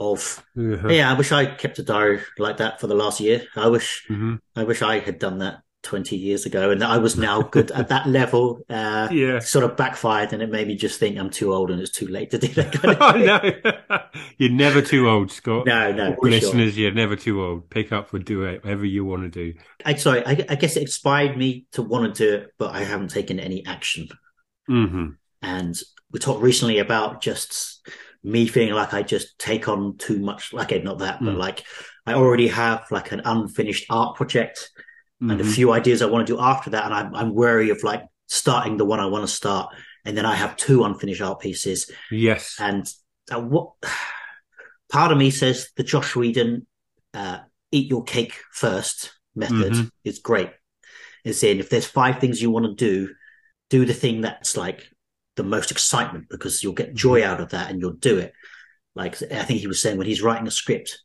of 0.00 0.42
Uh-huh. 0.58 0.88
Yeah, 0.88 1.10
I 1.12 1.14
wish 1.16 1.30
I 1.30 1.46
kept 1.46 1.78
a 1.78 1.82
diary 1.84 2.22
like 2.38 2.56
that 2.56 2.80
for 2.80 2.86
the 2.88 2.94
last 2.94 3.20
year. 3.20 3.44
I 3.54 3.68
wish 3.68 4.06
Mhm. 4.08 4.38
I 4.56 4.64
wish 4.64 4.82
I 4.82 4.98
had 4.98 5.18
done 5.20 5.38
that 5.38 5.60
20 5.82 6.14
years 6.16 6.44
ago 6.44 6.70
and 6.70 6.82
that 6.82 6.90
I 6.90 6.98
was 6.98 7.16
now 7.16 7.40
good 7.42 7.70
at 7.70 7.88
that 7.88 8.06
level. 8.06 8.60
Uh, 8.68 9.08
Yeah. 9.12 9.38
sort 9.38 9.64
of 9.64 9.76
backfired 9.78 10.32
and 10.34 10.42
it 10.42 10.50
made 10.50 10.66
me 10.68 10.74
just 10.76 10.98
think 11.00 11.16
I'm 11.18 11.30
too 11.30 11.54
old 11.54 11.70
and 11.70 11.80
it's 11.80 11.90
too 11.90 12.06
late 12.06 12.30
to 12.32 12.38
do 12.38 12.48
that 12.48 12.72
kind 12.72 12.94
of 12.96 13.00
I 13.02 13.12
thing. 13.12 13.62
know. 13.88 13.98
You're 14.38 14.50
never 14.50 14.82
too 14.82 15.08
old, 15.08 15.30
Scott. 15.32 15.66
No, 15.66 15.90
no, 15.92 16.14
for 16.16 16.22
sure. 16.22 16.30
listeners, 16.30 16.76
you're 16.76 16.92
never 16.92 17.16
too 17.16 17.42
old. 17.42 17.70
Pick 17.70 17.92
up 17.92 18.12
or 18.12 18.18
do 18.18 18.44
it, 18.44 18.62
whatever 18.64 18.84
you 18.84 19.04
want 19.06 19.22
to 19.22 19.28
do. 19.30 19.58
I, 19.84 19.94
sorry, 19.94 20.24
I, 20.26 20.32
I 20.48 20.54
guess 20.56 20.76
it 20.76 20.82
inspired 20.82 21.36
me 21.36 21.66
to 21.72 21.82
want 21.82 22.14
to 22.14 22.24
do 22.26 22.34
it, 22.36 22.50
but 22.58 22.74
I 22.74 22.80
haven't 22.84 23.08
taken 23.10 23.38
any 23.40 23.64
action. 23.66 24.08
hmm 24.66 25.10
And 25.42 25.78
we 26.10 26.18
talked 26.20 26.42
recently 26.42 26.78
about 26.78 27.22
just 27.22 27.86
me 28.22 28.46
feeling 28.46 28.74
like 28.74 28.92
I 28.92 29.02
just 29.02 29.38
take 29.38 29.68
on 29.68 29.96
too 29.96 30.18
much. 30.18 30.52
Like, 30.52 30.72
okay, 30.72 30.82
not 30.82 30.98
that, 30.98 31.20
but 31.20 31.34
Mm. 31.34 31.38
like 31.38 31.64
I 32.06 32.14
already 32.14 32.48
have 32.48 32.84
like 32.90 33.12
an 33.12 33.22
unfinished 33.24 33.86
art 33.90 34.16
project 34.16 34.70
and 35.20 35.40
a 35.40 35.44
Mhm. 35.44 35.54
few 35.54 35.72
ideas 35.72 36.02
I 36.02 36.06
want 36.06 36.26
to 36.26 36.32
do 36.34 36.40
after 36.40 36.70
that. 36.70 36.84
And 36.86 36.94
I'm, 36.94 37.14
I'm 37.14 37.34
wary 37.34 37.70
of 37.70 37.82
like 37.82 38.02
starting 38.26 38.76
the 38.76 38.84
one 38.84 39.00
I 39.00 39.06
want 39.06 39.26
to 39.26 39.32
start. 39.34 39.74
And 40.04 40.16
then 40.16 40.24
I 40.26 40.34
have 40.34 40.56
two 40.56 40.84
unfinished 40.84 41.20
art 41.20 41.40
pieces. 41.40 41.90
Yes. 42.10 42.56
And 42.58 42.86
uh, 43.30 43.40
what 43.40 43.72
part 44.90 45.12
of 45.12 45.18
me 45.18 45.30
says 45.30 45.70
the 45.76 45.82
Joss 45.82 46.14
Whedon 46.16 46.66
uh, 47.14 47.40
eat 47.70 47.88
your 47.88 48.02
cake 48.04 48.40
first 48.52 49.12
method 49.34 49.72
Mhm. 49.72 49.90
is 50.04 50.18
great. 50.18 50.50
It's 51.24 51.42
in 51.42 51.58
if 51.60 51.68
there's 51.68 51.86
five 51.86 52.18
things 52.18 52.40
you 52.40 52.50
want 52.50 52.66
to 52.66 52.74
do, 52.74 53.14
do 53.68 53.84
the 53.84 53.94
thing 53.94 54.22
that's 54.22 54.56
like 54.56 54.89
the 55.40 55.48
most 55.48 55.70
excitement 55.70 56.26
because 56.28 56.62
you'll 56.62 56.74
get 56.74 56.94
joy 56.94 57.20
mm-hmm. 57.20 57.30
out 57.30 57.40
of 57.40 57.50
that 57.50 57.70
and 57.70 57.80
you'll 57.80 57.92
do 57.92 58.18
it. 58.18 58.32
Like 58.94 59.22
I 59.22 59.44
think 59.44 59.60
he 59.60 59.66
was 59.66 59.80
saying 59.80 59.96
when 59.96 60.06
he's 60.06 60.22
writing 60.22 60.46
a 60.46 60.50
script, 60.50 61.00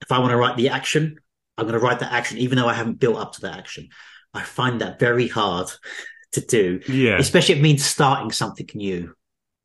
if 0.00 0.10
I 0.10 0.18
want 0.18 0.30
to 0.32 0.36
write 0.36 0.56
the 0.56 0.70
action, 0.70 1.16
I'm 1.56 1.66
going 1.66 1.78
to 1.78 1.84
write 1.84 2.00
that 2.00 2.12
action, 2.12 2.38
even 2.38 2.58
though 2.58 2.66
I 2.66 2.74
haven't 2.74 2.98
built 2.98 3.18
up 3.18 3.34
to 3.34 3.42
that 3.42 3.58
action. 3.58 3.88
I 4.34 4.42
find 4.42 4.80
that 4.80 4.98
very 4.98 5.28
hard 5.28 5.68
to 6.32 6.40
do, 6.40 6.80
Yeah. 6.88 7.18
especially 7.18 7.54
if 7.54 7.58
it 7.60 7.62
means 7.62 7.84
starting 7.84 8.32
something 8.32 8.68
new 8.74 9.14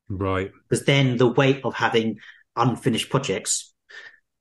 Right. 0.08 0.52
because 0.68 0.84
then 0.84 1.16
the 1.16 1.26
weight 1.26 1.62
of 1.64 1.74
having 1.74 2.18
unfinished 2.54 3.08
projects 3.10 3.72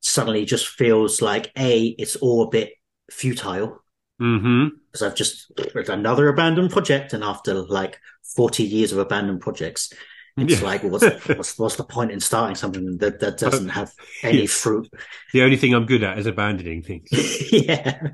suddenly 0.01 0.45
just 0.45 0.68
feels 0.68 1.22
like 1.22 1.51
a 1.58 1.88
it's 1.97 2.16
all 2.18 2.43
a 2.43 2.49
bit 2.49 2.74
futile 3.10 3.82
hmm 4.20 4.68
because 4.91 5.03
I've 5.03 5.15
just 5.15 5.51
another 5.89 6.28
abandoned 6.28 6.72
project, 6.72 7.13
and 7.13 7.24
after 7.24 7.53
like 7.53 7.99
forty 8.36 8.63
years 8.63 8.91
of 8.91 8.97
abandoned 8.97 9.41
projects, 9.41 9.93
it's 10.38 10.61
Yeah. 10.61 10.68
like 10.68 10.84
what's, 10.84 11.05
what's 11.38 11.57
what's 11.59 11.76
the 11.76 11.84
point 11.84 12.11
in 12.11 12.20
starting 12.20 12.55
something 12.55 12.97
that 12.97 13.20
that 13.20 13.38
doesn't 13.38 13.70
have 13.70 13.93
any 14.24 14.41
Yeah. 14.41 14.47
fruit? 14.47 14.89
The 15.34 15.43
only 15.43 15.57
thing 15.57 15.74
I'm 15.74 15.86
good 15.86 16.03
at 16.03 16.18
is 16.18 16.26
abandoning 16.26 16.82
things. 16.84 17.09
yeah, 17.51 18.09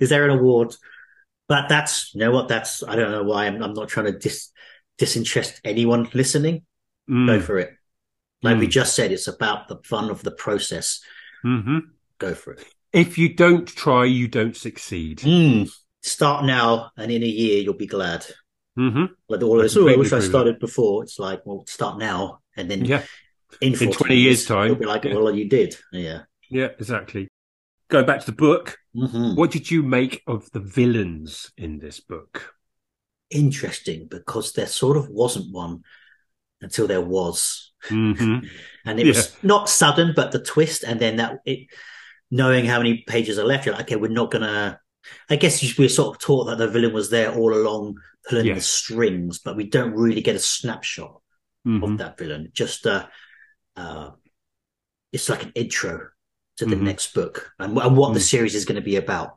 is 0.00 0.08
there 0.08 0.24
an 0.28 0.38
award? 0.38 0.74
But 1.48 1.68
that's 1.68 2.14
you 2.14 2.20
know 2.20 2.30
what 2.30 2.48
that's 2.48 2.82
I 2.82 2.96
don't 2.96 3.10
know 3.12 3.22
why 3.24 3.46
I'm 3.46 3.62
I'm 3.62 3.74
not 3.74 3.88
trying 3.88 4.06
to 4.06 4.18
dis 4.18 4.50
disinterest 4.98 5.60
anyone 5.64 6.08
listening. 6.14 6.62
Go 7.08 7.38
Mm. 7.38 7.42
for 7.42 7.58
it. 7.58 7.74
Like 8.42 8.58
we 8.58 8.66
Mm. 8.66 8.70
just 8.70 8.94
said, 8.94 9.12
it's 9.12 9.28
about 9.28 9.68
the 9.68 9.78
fun 9.84 10.10
of 10.10 10.22
the 10.22 10.30
process. 10.30 11.00
hmm 11.42 11.78
Go 12.18 12.34
for 12.34 12.52
it. 12.52 12.64
If 12.92 13.18
you 13.18 13.34
don't 13.34 13.68
try, 13.68 14.04
you 14.04 14.28
don't 14.28 14.56
succeed. 14.56 15.18
Mm. 15.18 15.70
Start 16.02 16.44
now, 16.44 16.90
and 16.96 17.10
in 17.10 17.22
a 17.22 17.26
year 17.26 17.60
you'll 17.62 17.74
be 17.74 17.86
glad. 17.86 18.24
hmm 18.76 19.06
Like 19.28 19.42
all 19.42 19.58
this, 19.58 19.76
I 19.76 19.80
oh, 19.80 19.88
I 19.88 19.96
wish 19.96 20.12
I 20.12 20.20
started 20.20 20.58
before. 20.58 21.02
It's 21.02 21.18
like, 21.18 21.44
well, 21.44 21.64
start 21.66 21.98
now, 21.98 22.40
and 22.56 22.70
then 22.70 22.84
Yeah. 22.84 23.02
in, 23.60 23.74
40 23.74 23.92
20 23.92 24.16
years' 24.16 24.46
time, 24.46 24.68
you'll 24.68 24.76
be 24.76 24.86
like, 24.86 25.04
yeah. 25.04 25.14
well, 25.14 25.34
you 25.34 25.48
did, 25.48 25.76
yeah. 25.92 26.22
Yeah, 26.50 26.68
exactly. 26.78 27.28
Going 27.88 28.06
back 28.06 28.20
to 28.20 28.26
the 28.26 28.32
book, 28.36 28.78
hmm 28.94 29.34
what 29.34 29.50
did 29.50 29.70
you 29.70 29.82
make 29.82 30.22
of 30.26 30.50
the 30.52 30.60
villains 30.60 31.50
in 31.56 31.78
this 31.78 32.00
book? 32.00 32.54
Interesting 33.30 34.06
because 34.08 34.52
there 34.54 34.66
sort 34.66 34.96
of 34.96 35.08
wasn't 35.10 35.52
one 35.52 35.82
until 36.62 36.86
there 36.86 37.02
was, 37.02 37.72
hmm 37.88 38.38
and 38.86 38.98
it 38.98 39.06
was 39.06 39.36
not 39.42 39.68
sudden, 39.68 40.12
but 40.16 40.32
the 40.32 40.42
twist, 40.42 40.82
and 40.84 40.98
then 41.00 41.16
that 41.16 41.40
it, 41.44 41.68
knowing 42.30 42.64
how 42.66 42.78
many 42.78 43.04
pages 43.06 43.38
are 43.38 43.44
left, 43.46 43.66
you're 43.66 43.74
like, 43.74 43.84
okay, 43.86 43.96
we're 43.96 44.10
not 44.10 44.30
gonna. 44.30 44.80
I 45.30 45.36
guess 45.36 45.62
we're 45.78 45.88
sort 45.88 46.16
of 46.16 46.20
taught 46.20 46.44
that 46.46 46.58
the 46.58 46.68
villain 46.68 46.92
was 46.92 47.08
there 47.10 47.34
all 47.34 47.54
along, 47.54 47.96
pulling 48.28 48.54
the 48.54 48.60
strings, 48.60 49.38
but 49.38 49.56
we 49.56 49.64
don't 49.64 49.92
really 49.94 50.20
get 50.20 50.36
a 50.36 50.40
snapshot. 50.40 51.20
hmm 51.64 51.82
of 51.82 51.98
that 51.98 52.16
villain. 52.18 52.50
Just 52.52 52.86
uh, 52.86 53.06
uh, 53.76 54.10
it's 55.12 55.28
like 55.28 55.42
an 55.44 55.52
intro 55.54 56.08
to 56.58 56.66
the 56.66 56.76
Mhm. 56.76 56.82
next 56.82 57.14
book 57.14 57.52
and, 57.58 57.76
and 57.78 57.96
what 57.96 58.14
the 58.14 58.20
Mm. 58.20 58.30
series 58.30 58.54
is 58.54 58.64
going 58.64 58.76
to 58.80 58.82
be 58.90 58.96
about. 58.96 59.36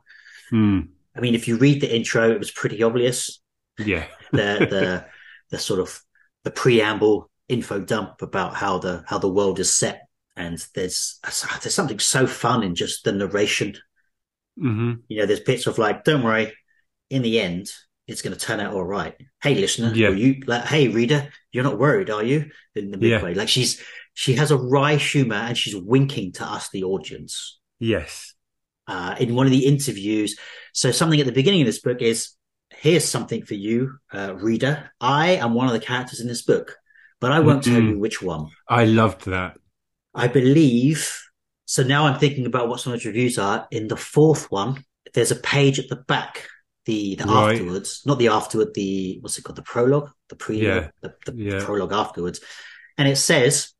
Mm. 0.52 0.88
I 1.16 1.20
mean, 1.20 1.34
if 1.34 1.46
you 1.48 1.56
read 1.56 1.80
the 1.80 1.94
intro, 1.94 2.30
it 2.30 2.38
was 2.38 2.50
pretty 2.50 2.82
obvious. 2.82 3.40
Yeah. 3.78 4.06
The 4.32 4.66
the 4.74 5.06
the 5.50 5.58
sort 5.58 5.80
of 5.80 6.00
the 6.44 6.50
preamble 6.50 7.30
info 7.48 7.80
dump 7.80 8.22
about 8.22 8.54
how 8.54 8.78
the 8.78 9.04
how 9.06 9.18
the 9.18 9.28
world 9.28 9.58
is 9.60 9.72
set, 9.74 10.02
and 10.36 10.64
there's 10.74 11.20
there's 11.22 11.74
something 11.74 11.98
so 11.98 12.26
fun 12.26 12.62
in 12.62 12.74
just 12.74 13.04
the 13.04 13.12
narration. 13.12 13.74
hmm 14.58 14.94
You 15.08 15.18
know, 15.20 15.26
there's 15.26 15.40
bits 15.40 15.66
of 15.66 15.78
like, 15.78 16.04
don't 16.04 16.22
worry, 16.22 16.52
in 17.10 17.22
the 17.22 17.40
end. 17.40 17.70
It's 18.08 18.20
going 18.22 18.36
to 18.36 18.46
turn 18.46 18.58
out 18.60 18.74
all 18.74 18.84
right. 18.84 19.14
Hey, 19.42 19.54
listener, 19.54 19.92
Yeah. 19.94 20.10
you 20.10 20.42
like, 20.46 20.64
hey, 20.64 20.88
reader, 20.88 21.30
you're 21.52 21.64
not 21.64 21.78
worried, 21.78 22.10
are 22.10 22.24
you? 22.24 22.50
In 22.74 22.90
the 22.90 22.98
Yeah. 22.98 23.16
midway, 23.16 23.34
like 23.34 23.48
she's 23.48 23.80
she 24.14 24.34
has 24.34 24.50
a 24.50 24.56
wry 24.58 24.96
humor 24.96 25.36
and 25.36 25.56
she's 25.56 25.76
winking 25.76 26.32
to 26.32 26.44
us, 26.44 26.68
the 26.68 26.84
audience, 26.84 27.58
Yes. 27.78 28.34
uh, 28.86 29.14
in 29.18 29.34
one 29.34 29.46
of 29.46 29.52
the 29.52 29.64
interviews. 29.64 30.36
So 30.74 30.90
something 30.90 31.18
at 31.20 31.26
the 31.26 31.32
beginning 31.32 31.62
of 31.62 31.66
this 31.66 31.80
book 31.80 32.02
is, 32.02 32.30
here's 32.70 33.06
something 33.06 33.44
for 33.44 33.54
you, 33.54 33.98
uh, 34.12 34.34
reader. 34.34 34.90
I 35.00 35.36
am 35.36 35.54
one 35.54 35.66
of 35.66 35.72
the 35.72 35.80
characters 35.80 36.20
in 36.20 36.26
this 36.28 36.42
book, 36.42 36.76
but 37.20 37.32
I 37.32 37.40
won't 37.40 37.62
tell 37.62 37.80
Mhm. 37.80 37.90
you 37.90 37.98
which 37.98 38.20
one. 38.20 38.50
I 38.68 38.84
loved 38.84 39.24
that. 39.26 39.56
I 40.14 40.28
believe. 40.28 41.18
So 41.64 41.82
now 41.82 42.06
I'm 42.06 42.18
thinking 42.18 42.46
about 42.46 42.68
what 42.68 42.80
some 42.80 42.92
of 42.92 43.02
the 43.02 43.08
reviews 43.08 43.38
are. 43.38 43.66
In 43.70 43.88
the 43.88 43.96
fourth 43.96 44.50
one, 44.50 44.84
there's 45.14 45.30
a 45.30 45.36
page 45.36 45.78
at 45.78 45.88
the 45.88 45.96
back, 45.96 46.48
the 46.86 47.14
the 47.16 47.24
Right. 47.24 47.54
afterwards, 47.54 48.02
not 48.04 48.18
the 48.18 48.28
afterward, 48.28 48.74
the 48.74 49.18
what's 49.20 49.38
it 49.38 49.42
called, 49.42 49.56
the 49.56 49.62
prologue, 49.62 50.10
the 50.28 50.36
pre, 50.36 50.58
Yeah. 50.58 50.90
the, 51.00 51.14
the 51.26 51.34
Yeah. 51.34 51.64
prologue 51.64 51.92
afterwards, 51.92 52.40
and 52.98 53.08
it 53.08 53.16
says, 53.16 53.72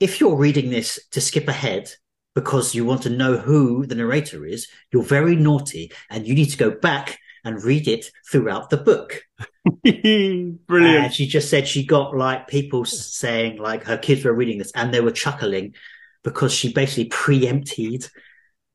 if 0.00 0.20
you're 0.20 0.36
reading 0.36 0.70
this 0.70 0.98
to 1.10 1.20
skip 1.20 1.48
ahead 1.48 1.90
because 2.34 2.74
you 2.74 2.84
want 2.84 3.02
to 3.02 3.10
know 3.10 3.36
who 3.36 3.84
the 3.86 3.96
narrator 3.96 4.46
is, 4.46 4.68
you're 4.92 5.02
very 5.02 5.34
naughty, 5.34 5.90
and 6.10 6.26
you 6.26 6.34
need 6.34 6.50
to 6.50 6.56
go 6.56 6.70
back 6.70 7.18
and 7.44 7.62
read 7.62 7.88
it 7.88 8.10
throughout 8.30 8.70
the 8.70 8.76
book. 8.76 9.22
Brilliant. 9.84 10.66
And 11.04 11.12
she 11.14 11.26
just 11.26 11.50
said 11.50 11.66
she 11.68 11.84
got 11.84 12.16
like 12.16 12.48
people 12.48 12.84
saying 12.84 13.58
like 13.58 13.84
her 13.84 13.98
kids 13.98 14.24
were 14.24 14.32
reading 14.32 14.58
this 14.58 14.72
and 14.74 14.92
they 14.92 15.00
were 15.00 15.10
chuckling 15.10 15.74
because 16.24 16.52
she 16.52 16.72
basically 16.72 17.06
preempted. 17.06 18.08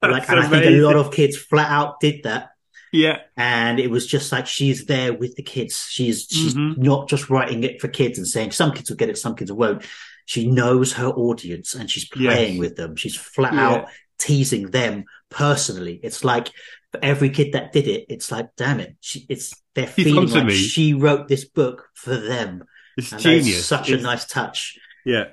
Like, 0.01 0.30
and 0.30 0.39
I 0.39 0.47
think 0.47 0.66
a 0.66 0.82
lot 0.82 0.95
of 0.95 1.11
kids 1.14 1.38
flat 1.38 1.72
out 1.72 1.99
did 1.99 2.24
that. 2.24 2.49
yeah. 2.91 3.20
And 3.38 3.80
it 3.80 3.89
was 3.89 4.05
just 4.05 4.32
like 4.32 4.47
she's 4.47 4.86
there 4.86 5.14
with 5.14 5.36
the 5.36 5.43
kids. 5.43 5.88
She's 5.89 6.28
she's 6.30 6.55
Mhm. 6.55 6.78
not 6.78 7.07
just 7.09 7.30
writing 7.30 7.64
it 7.64 7.80
for 7.82 7.88
kids 7.88 8.18
and 8.18 8.28
saying 8.28 8.51
some 8.51 8.72
kids 8.74 8.89
will 8.89 8.97
get 8.97 9.09
it, 9.09 9.18
some 9.18 9.36
kids 9.36 9.51
won't. 9.51 9.84
She 10.26 10.47
knows 10.47 10.93
her 10.93 11.07
audience 11.07 11.74
and 11.76 11.89
she's 11.89 12.07
playing 12.07 12.53
Yes. 12.55 12.59
with 12.59 12.76
them. 12.76 12.95
She's 12.95 13.16
flat 13.16 13.53
Yeah. 13.53 13.68
out 13.70 13.88
teasing 14.20 14.72
them 14.72 15.05
personally. 15.30 15.99
It's 16.03 16.24
like 16.24 16.49
for 16.93 17.03
every 17.03 17.29
kid 17.31 17.53
that 17.53 17.71
did 17.73 17.87
it, 17.87 18.05
it's 18.07 18.31
like, 18.31 18.49
damn 18.55 18.79
it, 18.79 18.95
she, 19.01 19.25
it's 19.27 19.53
they're 19.75 19.87
feeling 19.87 20.29
like 20.29 20.45
me. 20.45 20.53
she 20.55 20.93
wrote 20.93 21.27
this 21.27 21.43
book 21.43 21.89
for 21.95 22.15
them. 22.15 22.63
It's 22.95 23.11
And 23.11 23.21
genius. 23.21 23.65
such 23.65 23.89
a 23.89 23.97
nice 23.97 24.25
touch. 24.25 24.77
Yeah. 25.05 25.25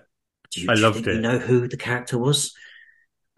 Do 0.52 0.60
you, 0.62 0.70
I 0.70 0.74
do 0.74 0.80
you 0.80 0.86
loved 0.86 1.04
think 1.04 1.06
you 1.08 1.20
know 1.20 1.38
who 1.38 1.68
the 1.68 1.76
character 1.76 2.18
was? 2.18 2.54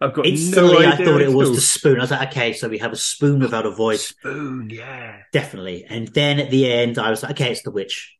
I've 0.01 0.13
got 0.13 0.25
Instantly, 0.25 0.85
no 0.85 0.89
I 0.91 0.95
thought 0.95 1.21
it 1.21 1.31
was 1.33 1.53
the 1.53 1.61
spoon. 1.61 1.97
I 1.99 2.03
was 2.03 2.11
like, 2.11 2.29
okay, 2.31 2.53
so 2.53 2.67
we 2.69 2.77
have 2.79 2.91
a 2.93 2.97
spoon 2.97 3.39
without 3.39 3.65
a 3.65 3.71
voice, 3.85 4.07
spoon. 4.09 4.69
Yeah. 4.71 5.19
definitely. 5.31 5.85
And 5.87 6.07
then 6.09 6.39
at 6.39 6.49
the 6.49 6.71
end, 6.71 6.97
I 6.97 7.09
was 7.09 7.21
like, 7.23 7.33
okay, 7.33 7.51
it's 7.51 7.63
the 7.63 7.71
witch. 7.71 8.15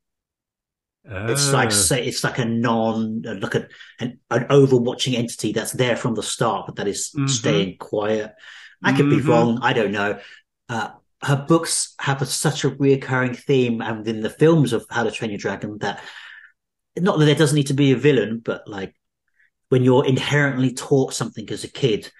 It's 1.05 1.51
like 1.51 1.67
Ah. 1.69 1.71
say, 1.71 2.05
it's 2.05 2.23
like 2.23 2.37
a 2.39 2.45
non, 2.45 3.23
uh, 3.27 3.35
like 3.41 3.55
a, 3.55 3.67
an, 3.99 4.19
an 4.29 4.45
overwatching 4.45 5.15
entity 5.17 5.51
that's 5.51 5.73
there 5.73 5.97
from 5.97 6.15
the 6.15 6.23
start, 6.23 6.65
but 6.67 6.75
that 6.77 6.87
is 6.87 7.11
Mhm. 7.17 7.29
staying 7.29 7.77
quiet. 7.77 8.31
I 8.83 8.93
could 8.95 9.09
be 9.09 9.17
Mhm. 9.17 9.27
wrong. 9.27 9.59
I 9.61 9.73
don't 9.73 9.91
know. 9.91 10.19
Uh, 10.69 10.89
her 11.21 11.45
books 11.47 11.95
have 11.99 12.21
a, 12.21 12.25
such 12.25 12.63
a 12.63 12.71
reoccurring 12.71 13.37
theme, 13.37 13.81
and 13.81 14.07
in 14.07 14.21
the 14.21 14.29
films 14.29 14.73
of 14.73 14.85
How 14.89 15.03
to 15.03 15.11
Train 15.11 15.31
Your 15.31 15.37
Dragon, 15.39 15.77
that 15.79 16.03
not 16.97 17.17
that 17.17 17.25
there 17.25 17.35
doesn't 17.35 17.55
need 17.55 17.67
to 17.67 17.73
be 17.73 17.91
a 17.91 17.97
villain, 17.97 18.39
but 18.43 18.67
like 18.67 18.93
when 19.69 19.83
you're 19.83 20.05
inherently 20.05 20.73
taught 20.73 21.13
something 21.13 21.49
as 21.49 21.63
a 21.63 21.71
kid, 21.71 22.11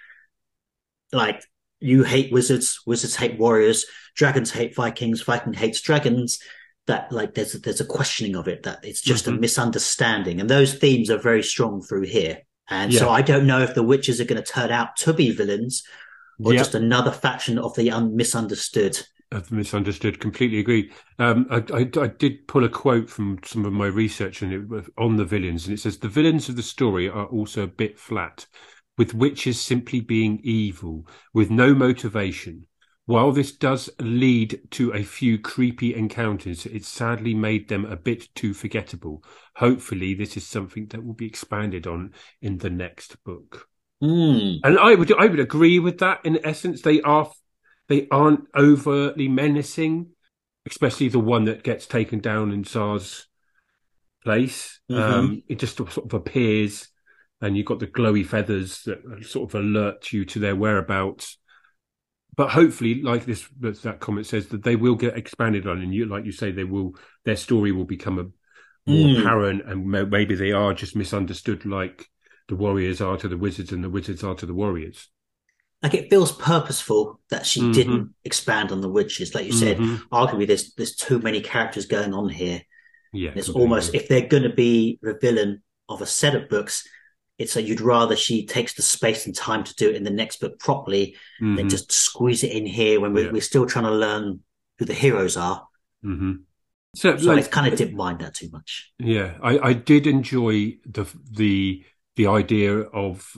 like 1.12 1.44
you 1.80 2.02
hate 2.02 2.32
wizards, 2.32 2.80
wizards 2.86 3.16
hate 3.16 3.38
warriors, 3.38 3.84
dragons 4.16 4.50
hate 4.50 4.74
Vikings, 4.74 5.22
Viking 5.22 5.52
hates 5.52 5.80
dragons. 5.80 6.38
That 6.86 7.10
like 7.12 7.32
there's 7.34 7.54
a, 7.54 7.58
there's 7.58 7.80
a 7.80 7.86
questioning 7.86 8.36
of 8.36 8.46
it 8.46 8.64
that 8.64 8.84
it's 8.84 9.00
just 9.00 9.26
a 9.26 9.30
Mhm. 9.30 9.40
misunderstanding, 9.40 10.40
and 10.40 10.50
those 10.50 10.74
themes 10.74 11.08
are 11.08 11.16
very 11.18 11.42
strong 11.42 11.80
through 11.82 12.02
here. 12.06 12.38
And 12.68 12.92
so 12.92 13.08
I 13.10 13.22
don't 13.22 13.46
know 13.46 13.60
if 13.62 13.74
the 13.74 13.82
witches 13.82 14.20
are 14.20 14.24
going 14.26 14.42
to 14.42 14.52
turn 14.52 14.70
out 14.70 14.96
to 14.96 15.12
be 15.12 15.30
villains 15.30 15.82
or 16.42 16.52
Yeah. 16.52 16.58
just 16.58 16.74
another 16.74 17.10
faction 17.10 17.58
of 17.58 17.74
the 17.76 17.90
un- 17.90 18.16
misunderstood. 18.16 18.98
I've 19.32 19.50
misunderstood. 19.50 20.20
Completely 20.20 20.60
agree. 20.60 20.92
Um, 21.18 21.46
I, 21.50 21.64
I, 21.72 21.90
I 22.00 22.06
did 22.06 22.46
pull 22.46 22.64
a 22.64 22.68
quote 22.68 23.10
from 23.10 23.38
some 23.44 23.64
of 23.64 23.72
my 23.72 23.86
research 23.86 24.42
and 24.42 24.52
it 24.52 24.84
on 24.96 25.16
the 25.16 25.24
villains, 25.24 25.66
and 25.66 25.74
it 25.74 25.80
says 25.80 25.98
the 25.98 26.08
villains 26.08 26.48
of 26.48 26.56
the 26.56 26.62
story 26.62 27.08
are 27.08 27.26
also 27.26 27.64
a 27.64 27.66
bit 27.68 27.98
flat, 27.98 28.46
with 28.96 29.14
witches 29.14 29.60
simply 29.60 30.00
being 30.00 30.40
evil 30.44 31.06
with 31.32 31.50
no 31.50 31.74
motivation. 31.74 32.66
While 33.06 33.32
this 33.32 33.52
does 33.52 33.90
lead 33.98 34.60
to 34.72 34.92
a 34.92 35.02
few 35.02 35.38
creepy 35.38 35.94
encounters, 35.94 36.64
it 36.64 36.84
sadly 36.84 37.34
made 37.34 37.68
them 37.68 37.84
a 37.84 37.96
bit 37.96 38.34
too 38.34 38.54
forgettable. 38.54 39.24
Hopefully, 39.56 40.14
this 40.14 40.36
is 40.36 40.46
something 40.46 40.86
that 40.86 41.04
will 41.04 41.12
be 41.12 41.26
expanded 41.26 41.86
on 41.86 42.12
in 42.40 42.58
the 42.58 42.70
next 42.70 43.22
book. 43.24 43.68
Mm. 44.02 44.60
And 44.64 44.78
I 44.78 44.94
would 44.94 45.12
I 45.12 45.26
would 45.26 45.40
agree 45.40 45.78
with 45.78 45.98
that. 45.98 46.24
In 46.24 46.44
essence, 46.44 46.82
they 46.82 47.00
are 47.02 47.30
they 47.88 48.08
aren't 48.10 48.48
overtly 48.56 49.28
menacing, 49.28 50.10
especially 50.66 51.08
the 51.08 51.20
one 51.20 51.44
that 51.44 51.62
gets 51.62 51.86
taken 51.86 52.20
down 52.20 52.52
in 52.52 52.64
Xar's 52.64 53.26
place. 54.22 54.80
Mhm. 54.90 54.98
Um, 54.98 55.42
it 55.48 55.58
just 55.58 55.76
sort 55.76 55.96
of 55.96 56.14
appears, 56.14 56.88
and 57.40 57.56
you've 57.56 57.66
got 57.66 57.78
the 57.78 57.86
glowy 57.86 58.26
feathers 58.26 58.82
that 58.84 59.24
sort 59.24 59.50
of 59.50 59.60
alert 59.60 60.12
you 60.12 60.24
to 60.26 60.38
their 60.38 60.56
whereabouts. 60.56 61.38
But 62.36 62.50
hopefully, 62.50 63.00
like 63.00 63.26
this, 63.26 63.46
that 63.60 64.00
comment 64.00 64.26
says 64.26 64.48
that 64.48 64.64
they 64.64 64.74
will 64.76 64.96
get 64.96 65.16
expanded 65.16 65.68
on, 65.68 65.80
and 65.80 65.94
you, 65.94 66.06
like 66.06 66.24
you 66.24 66.32
say, 66.32 66.50
they 66.50 66.64
will. 66.64 66.96
Their 67.24 67.36
story 67.36 67.70
will 67.70 67.84
become 67.84 68.18
a 68.18 68.24
more 68.90 69.08
Mm. 69.08 69.20
apparent, 69.20 69.62
and 69.66 69.86
maybe 69.86 70.34
they 70.34 70.52
are 70.52 70.74
just 70.74 70.96
misunderstood, 70.96 71.64
like 71.64 72.10
the 72.48 72.56
warriors 72.56 73.00
are 73.00 73.16
to 73.16 73.28
the 73.28 73.36
wizards, 73.36 73.72
and 73.72 73.82
the 73.82 73.90
wizards 73.90 74.22
are 74.22 74.34
to 74.34 74.46
the 74.46 74.54
warriors. 74.54 75.08
Like 75.82 75.94
it 75.94 76.08
feels 76.10 76.32
purposeful 76.32 77.20
that 77.30 77.44
she 77.46 77.60
Mhm. 77.60 77.74
didn't 77.74 78.14
expand 78.24 78.72
on 78.72 78.80
the 78.80 78.88
witches. 78.88 79.34
Like 79.34 79.46
you 79.46 79.52
said, 79.52 79.76
Mhm. 79.78 80.00
arguably 80.10 80.46
there's 80.46 80.72
there's 80.74 80.96
too 80.96 81.18
many 81.18 81.40
characters 81.40 81.86
going 81.86 82.14
on 82.14 82.28
here. 82.28 82.62
yeah, 83.12 83.30
It's 83.36 83.46
completely. 83.46 83.60
almost 83.62 83.94
if 83.94 84.08
they're 84.08 84.26
going 84.26 84.42
to 84.42 84.52
be 84.52 84.98
the 85.00 85.16
villain 85.20 85.62
of 85.88 86.02
a 86.02 86.06
set 86.06 86.34
of 86.34 86.48
books, 86.48 86.84
it's 87.38 87.54
like 87.54 87.64
you'd 87.66 87.80
rather 87.80 88.16
she 88.16 88.44
takes 88.44 88.74
the 88.74 88.82
space 88.82 89.24
and 89.26 89.34
time 89.36 89.62
to 89.62 89.74
do 89.76 89.88
it 89.90 89.94
in 89.94 90.02
the 90.02 90.10
next 90.10 90.40
book 90.40 90.58
properly 90.58 91.16
than 91.38 91.56
Mhm. 91.56 91.70
just 91.70 91.92
squeeze 91.92 92.42
it 92.42 92.50
in 92.50 92.66
here 92.66 92.98
when 93.00 93.12
we're, 93.12 93.26
Yeah. 93.26 93.30
we're 93.32 93.40
still 93.40 93.66
trying 93.66 93.84
to 93.84 93.92
learn 93.94 94.40
who 94.78 94.84
the 94.84 94.94
heroes 94.94 95.36
are. 95.36 95.64
Mhm. 96.04 96.42
So, 96.96 97.16
So 97.16 97.30
I 97.32 97.42
kind 97.42 97.72
of 97.72 97.78
didn't 97.78 97.96
mind 97.96 98.18
that 98.20 98.34
too 98.34 98.48
much. 98.50 98.92
yeah, 98.98 99.38
I, 99.42 99.58
I 99.58 99.72
did 99.74 100.06
enjoy 100.08 100.78
the 100.84 101.04
the 101.30 101.84
the 102.16 102.26
idea 102.26 102.80
of 102.80 103.36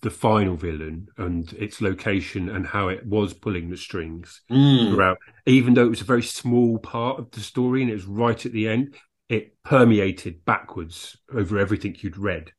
the 0.00 0.10
final 0.10 0.56
villain 0.56 1.08
and 1.16 1.52
its 1.54 1.80
location 1.80 2.48
and 2.48 2.66
how 2.66 2.88
it 2.88 3.06
was 3.06 3.32
pulling 3.32 3.70
the 3.70 3.76
strings 3.76 4.42
Mm. 4.50 4.88
throughout. 4.88 5.18
Even 5.46 5.74
though 5.74 5.86
it 5.86 5.90
was 5.90 6.00
a 6.00 6.04
very 6.04 6.22
small 6.22 6.78
part 6.78 7.18
of 7.18 7.30
the 7.30 7.40
story 7.40 7.82
and 7.82 7.90
it 7.90 7.94
was 7.94 8.06
right 8.06 8.44
at 8.44 8.52
the 8.52 8.68
end, 8.68 8.94
it 9.28 9.62
permeated 9.62 10.44
backwards 10.44 11.16
over 11.32 11.58
everything 11.58 11.96
you'd 12.00 12.18
read. 12.18 12.52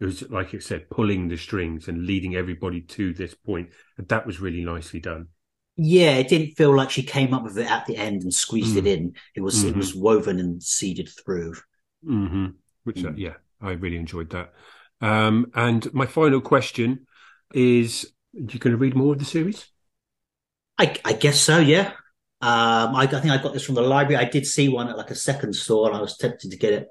It 0.00 0.06
was 0.06 0.28
like 0.30 0.54
it 0.54 0.62
said, 0.62 0.90
pulling 0.90 1.28
the 1.28 1.36
strings 1.36 1.88
and 1.88 2.06
leading 2.06 2.36
everybody 2.36 2.80
to 2.82 3.12
this 3.14 3.34
point. 3.34 3.70
And 3.96 4.08
that 4.08 4.26
was 4.26 4.40
really 4.40 4.64
nicely 4.64 5.00
done. 5.00 5.28
Yeah, 5.76 6.16
it 6.16 6.28
didn't 6.28 6.56
feel 6.56 6.74
like 6.74 6.90
she 6.90 7.02
came 7.04 7.32
up 7.32 7.44
with 7.44 7.56
it 7.56 7.70
at 7.70 7.86
the 7.86 7.96
end 7.96 8.22
and 8.22 8.34
squeezed 8.34 8.76
Mm. 8.76 8.78
it 8.78 8.86
in. 8.86 9.14
It 9.34 9.40
was 9.42 9.62
it 9.64 9.76
Mhm. 9.76 9.76
was 9.76 9.94
woven 9.94 10.40
and 10.40 10.62
seeded 10.62 11.08
through. 11.24 11.54
hmm 12.04 12.46
Which, 12.84 13.04
uh, 13.04 13.12
Mm. 13.12 13.16
yeah, 13.16 13.34
I 13.60 13.72
really 13.72 13.96
enjoyed 13.96 14.30
that. 14.30 14.52
Um, 15.00 15.50
and 15.54 15.92
my 15.94 16.06
final 16.06 16.40
question 16.40 17.06
is: 17.52 18.12
You 18.32 18.58
going 18.58 18.72
to 18.72 18.76
read 18.78 18.96
more 18.96 19.12
of 19.12 19.18
the 19.18 19.24
series? 19.24 19.68
I, 20.78 20.96
I 21.04 21.12
guess 21.12 21.40
so, 21.40 21.58
yeah. 21.58 21.92
Um, 22.40 22.94
I, 22.94 23.02
I 23.02 23.06
think 23.06 23.30
I 23.32 23.42
got 23.42 23.52
this 23.52 23.64
from 23.64 23.74
the 23.74 23.82
library. 23.82 24.24
I 24.24 24.28
did 24.28 24.46
see 24.46 24.68
one 24.68 24.88
at 24.88 24.96
like 24.96 25.10
a 25.10 25.14
second 25.16 25.54
store, 25.54 25.88
and 25.88 25.96
I 25.96 26.00
was 26.00 26.16
tempted 26.16 26.50
to 26.50 26.56
get 26.56 26.72
it. 26.72 26.88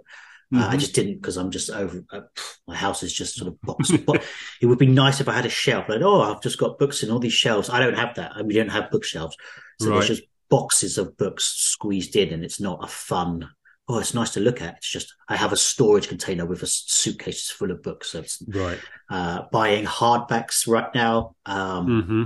Uh, 0.53 0.67
I 0.69 0.75
Mhm. 0.75 0.79
just 0.79 0.95
didn't 0.95 1.15
because 1.15 1.37
I'm 1.37 1.51
just 1.51 1.69
over. 1.69 2.03
Uh, 2.11 2.21
my 2.67 2.75
house 2.75 3.03
is 3.03 3.13
just 3.13 3.35
sort 3.35 3.49
of 3.49 3.61
boxed. 3.61 3.93
but 4.05 4.23
it 4.61 4.65
would 4.65 4.77
be 4.79 4.87
nice 4.87 5.21
if 5.21 5.27
I 5.29 5.33
had 5.33 5.45
a 5.45 5.49
shelf. 5.49 5.87
Like, 5.87 6.01
oh, 6.01 6.21
I've 6.21 6.41
just 6.41 6.57
got 6.57 6.79
books 6.79 7.03
in 7.03 7.11
all 7.11 7.19
these 7.19 7.33
shelves. 7.33 7.69
I 7.69 7.79
don't 7.79 7.95
have 7.97 8.15
that. 8.15 8.31
I 8.33 8.39
mean, 8.39 8.47
we 8.47 8.53
don't 8.55 8.69
have 8.69 8.91
bookshelves, 8.91 9.37
so 9.79 9.89
Right. 9.89 9.93
there's 9.93 10.07
just 10.19 10.23
boxes 10.49 10.97
of 10.97 11.17
books 11.17 11.45
squeezed 11.45 12.15
in, 12.15 12.33
and 12.33 12.43
it's 12.43 12.59
not 12.59 12.83
a 12.83 12.87
fun. 12.87 13.49
Oh, 13.89 13.99
it's 13.99 14.13
nice 14.13 14.31
to 14.31 14.39
look 14.41 14.61
at. 14.61 14.75
It's 14.77 14.91
just 14.91 15.13
I 15.29 15.37
have 15.37 15.53
a 15.53 15.57
storage 15.57 16.09
container 16.09 16.45
with 16.45 16.61
a 16.63 16.67
suitcase 16.67 17.49
full 17.49 17.71
of 17.71 17.81
books. 17.81 18.09
So 18.09 18.19
it's 18.19 18.43
Right. 18.47 18.79
uh, 19.09 19.43
buying 19.51 19.85
hardbacks 19.85 20.67
right 20.67 20.93
now. 20.93 21.35
Um, 21.45 21.87
hmm 21.87 22.25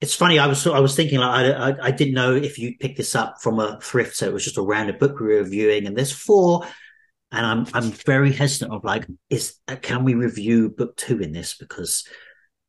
it's 0.00 0.14
funny. 0.14 0.38
I 0.38 0.46
was 0.46 0.66
I 0.66 0.80
was 0.80 0.96
thinking 0.96 1.20
like 1.20 1.30
I, 1.54 1.70
I 1.70 1.76
I 1.86 1.90
didn't 1.92 2.14
know 2.14 2.34
if 2.34 2.58
you'd 2.58 2.80
pick 2.80 2.96
this 2.96 3.14
up 3.14 3.40
from 3.40 3.60
a 3.60 3.78
thrift, 3.80 4.16
so 4.16 4.26
it 4.26 4.32
was 4.32 4.44
just 4.44 4.58
a 4.58 4.62
random 4.62 4.98
book 4.98 5.18
we 5.20 5.28
were 5.28 5.42
reviewing, 5.42 5.86
and 5.86 5.96
there's 5.96 6.12
four, 6.12 6.66
and 7.32 7.46
I'm 7.46 7.66
I'm 7.74 7.92
very 7.92 8.32
hesitant 8.32 8.72
of 8.72 8.84
like 8.84 9.06
is 9.30 9.56
can 9.82 10.04
we 10.04 10.14
review 10.14 10.70
book 10.70 10.96
two 10.96 11.20
in 11.20 11.32
this 11.32 11.56
because 11.56 12.06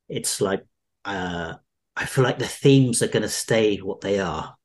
it's 0.10 0.42
like 0.42 0.64
uh 1.06 1.56
I 1.96 2.06
feel 2.06 2.24
like 2.24 2.40
the 2.40 2.48
themes 2.48 3.04
are 3.04 3.08
going 3.08 3.24
to 3.24 3.30
stay 3.30 3.78
what 3.78 4.02
they 4.02 4.20
are. 4.20 4.56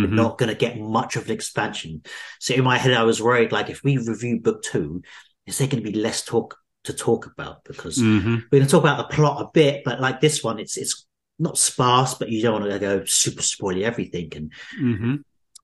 We're 0.00 0.08
hmm 0.08 0.14
not 0.14 0.38
going 0.38 0.50
to 0.50 0.54
get 0.54 0.78
much 0.78 1.16
of 1.16 1.26
an 1.26 1.32
expansion. 1.32 2.02
So 2.40 2.54
in 2.54 2.64
my 2.64 2.78
head, 2.78 2.94
I 2.94 3.02
was 3.04 3.22
worried 3.22 3.52
like 3.52 3.70
if 3.70 3.82
we 3.82 3.98
review 3.98 4.40
book 4.40 4.62
two, 4.62 5.02
is 5.46 5.58
there 5.58 5.68
going 5.68 5.82
to 5.82 5.90
be 5.90 5.98
less 5.98 6.24
talk 6.24 6.56
to 6.84 6.92
talk 6.92 7.26
about 7.26 7.64
because 7.64 7.98
hmm 7.98 8.36
we're 8.50 8.58
going 8.60 8.64
to 8.64 8.70
talk 8.70 8.82
about 8.82 8.98
the 8.98 9.14
plot 9.14 9.42
a 9.42 9.50
bit, 9.52 9.82
but 9.84 10.00
like 10.00 10.20
this 10.20 10.42
one, 10.44 10.58
it's 10.58 10.76
it's 10.76 11.06
not 11.38 11.58
sparse, 11.58 12.14
but 12.14 12.28
you 12.30 12.42
don't 12.42 12.60
want 12.60 12.72
to 12.72 12.78
go 12.78 13.04
super 13.04 13.42
spoily 13.42 13.82
everything, 13.82 14.32
and 14.34 14.52
hmm 14.72 15.16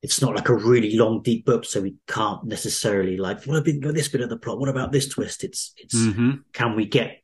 it's 0.02 0.20
not 0.20 0.34
like 0.34 0.50
a 0.50 0.54
really 0.54 0.96
long, 0.96 1.22
deep 1.22 1.46
book, 1.46 1.64
so 1.64 1.80
we 1.80 1.94
can't 2.06 2.44
necessarily 2.44 3.16
like 3.16 3.44
what 3.44 3.56
about 3.56 3.94
this 3.94 4.08
bit 4.08 4.20
of 4.20 4.28
the 4.28 4.36
plot? 4.36 4.58
What 4.58 4.68
about 4.68 4.92
this 4.92 5.08
twist? 5.08 5.44
It's 5.44 5.72
it's 5.76 5.94
hmm 5.94 6.32
can 6.52 6.76
we 6.76 6.86
get 6.86 7.22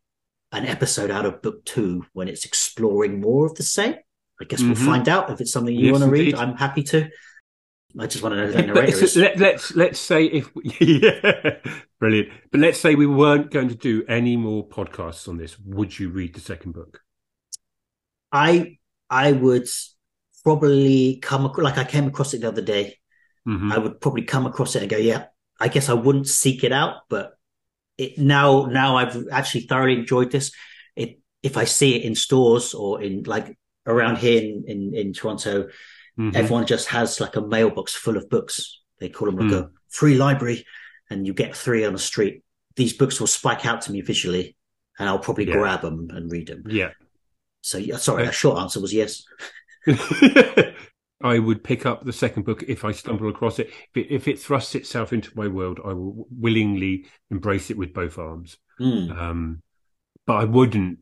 an 0.52 0.66
episode 0.66 1.10
out 1.10 1.26
of 1.26 1.42
book 1.42 1.64
two 1.64 2.04
when 2.12 2.26
it's 2.28 2.44
exploring 2.44 3.20
more 3.20 3.46
of 3.46 3.54
the 3.54 3.62
same? 3.62 3.94
I 4.40 4.44
guess 4.44 4.62
we'll 4.62 4.72
Mhm. 4.74 4.84
find 4.86 5.08
out 5.08 5.30
if 5.30 5.40
it's 5.40 5.52
something 5.52 5.74
you 5.74 5.86
Yes, 5.86 5.92
want 5.92 6.04
to 6.04 6.10
read. 6.10 6.20
indeed. 6.28 6.34
I'm 6.36 6.56
happy 6.56 6.82
to. 6.84 7.08
I 7.98 8.06
just 8.06 8.22
want 8.22 8.34
to 8.34 8.36
know 8.40 8.46
who 8.46 8.52
the 8.52 8.62
narrator 8.62 9.04
is. 9.04 9.16
let, 9.16 9.38
let's 9.38 9.74
let's 9.74 9.98
say 9.98 10.24
if 10.26 10.50
yeah, 10.80 11.56
brilliant. 11.98 12.28
But 12.52 12.60
let's 12.60 12.78
say 12.78 12.94
we 12.94 13.06
weren't 13.06 13.50
going 13.50 13.68
to 13.68 13.74
do 13.74 14.04
any 14.08 14.36
more 14.36 14.66
podcasts 14.66 15.28
on 15.28 15.36
this. 15.38 15.58
Would 15.58 15.98
you 15.98 16.08
read 16.08 16.34
the 16.34 16.40
second 16.40 16.72
book? 16.72 17.00
I 18.32 18.78
I 19.08 19.32
would 19.32 19.66
probably 20.44 21.16
come 21.16 21.46
ac- 21.46 21.60
like 21.62 21.78
I 21.78 21.84
came 21.84 22.06
across 22.06 22.32
it 22.34 22.40
the 22.42 22.48
other 22.48 22.62
day. 22.62 22.96
hmm 23.44 23.72
I 23.72 23.78
would 23.78 24.00
probably 24.00 24.22
come 24.22 24.46
across 24.46 24.76
it 24.76 24.82
and 24.82 24.90
go, 24.90 24.96
yeah, 24.96 25.26
I 25.58 25.68
guess 25.68 25.88
I 25.88 25.94
wouldn't 25.94 26.28
seek 26.28 26.62
it 26.64 26.72
out, 26.72 27.02
but 27.08 27.32
it 27.98 28.18
now 28.18 28.66
now 28.66 28.96
I've 28.96 29.26
actually 29.32 29.62
thoroughly 29.62 29.94
enjoyed 29.98 30.30
this. 30.30 30.52
It 30.96 31.18
if 31.42 31.56
I 31.56 31.64
see 31.64 31.96
it 31.96 32.04
in 32.04 32.14
stores 32.14 32.72
or 32.72 33.02
in 33.02 33.24
like 33.24 33.58
around 33.90 34.18
here 34.18 34.40
in 34.42 34.64
in, 34.66 34.94
in 34.94 35.12
Toronto, 35.12 35.68
hmm 36.16 36.30
everyone 36.34 36.66
just 36.66 36.88
has 36.88 37.20
like 37.20 37.36
a 37.36 37.40
mailbox 37.40 37.94
full 37.94 38.16
of 38.16 38.28
books. 38.28 38.80
They 38.98 39.08
call 39.08 39.30
them 39.30 39.36
like 39.48 39.52
a 39.52 39.70
free 39.88 40.16
library, 40.16 40.66
and 41.08 41.26
you 41.26 41.32
get 41.32 41.56
three 41.56 41.84
on 41.84 41.92
the 41.94 41.98
street. 41.98 42.42
These 42.76 42.92
books 42.94 43.18
will 43.20 43.26
spike 43.26 43.64
out 43.66 43.82
to 43.82 43.92
me 43.92 44.00
visually, 44.02 44.56
and 44.98 45.08
I'll 45.08 45.18
probably 45.18 45.46
Yeah. 45.46 45.54
grab 45.54 45.80
them 45.82 46.08
and 46.12 46.30
read 46.30 46.48
them. 46.48 46.64
Yeah. 46.68 46.90
So 47.62 47.78
yeah, 47.78 47.96
sorry, 47.96 48.22
Okay. 48.22 48.30
a 48.30 48.32
short 48.32 48.58
answer 48.58 48.80
was 48.80 48.92
yes. 48.92 49.24
I 51.22 51.38
would 51.38 51.62
pick 51.62 51.84
up 51.84 52.04
the 52.04 52.12
second 52.12 52.44
book 52.44 52.62
if 52.66 52.84
I 52.84 52.92
stumble 52.92 53.28
across 53.28 53.58
it. 53.58 53.68
If, 53.94 53.96
it. 53.96 54.14
if 54.14 54.28
it 54.28 54.38
thrusts 54.38 54.74
itself 54.74 55.12
into 55.12 55.30
my 55.36 55.48
world, 55.48 55.78
I 55.84 55.92
will 55.92 56.26
willingly 56.30 57.06
embrace 57.30 57.70
it 57.70 57.76
with 57.76 57.92
both 57.92 58.18
arms. 58.18 58.56
Mm. 58.80 59.16
Um, 59.18 59.62
but 60.26 60.34
I 60.36 60.44
wouldn't 60.44 61.00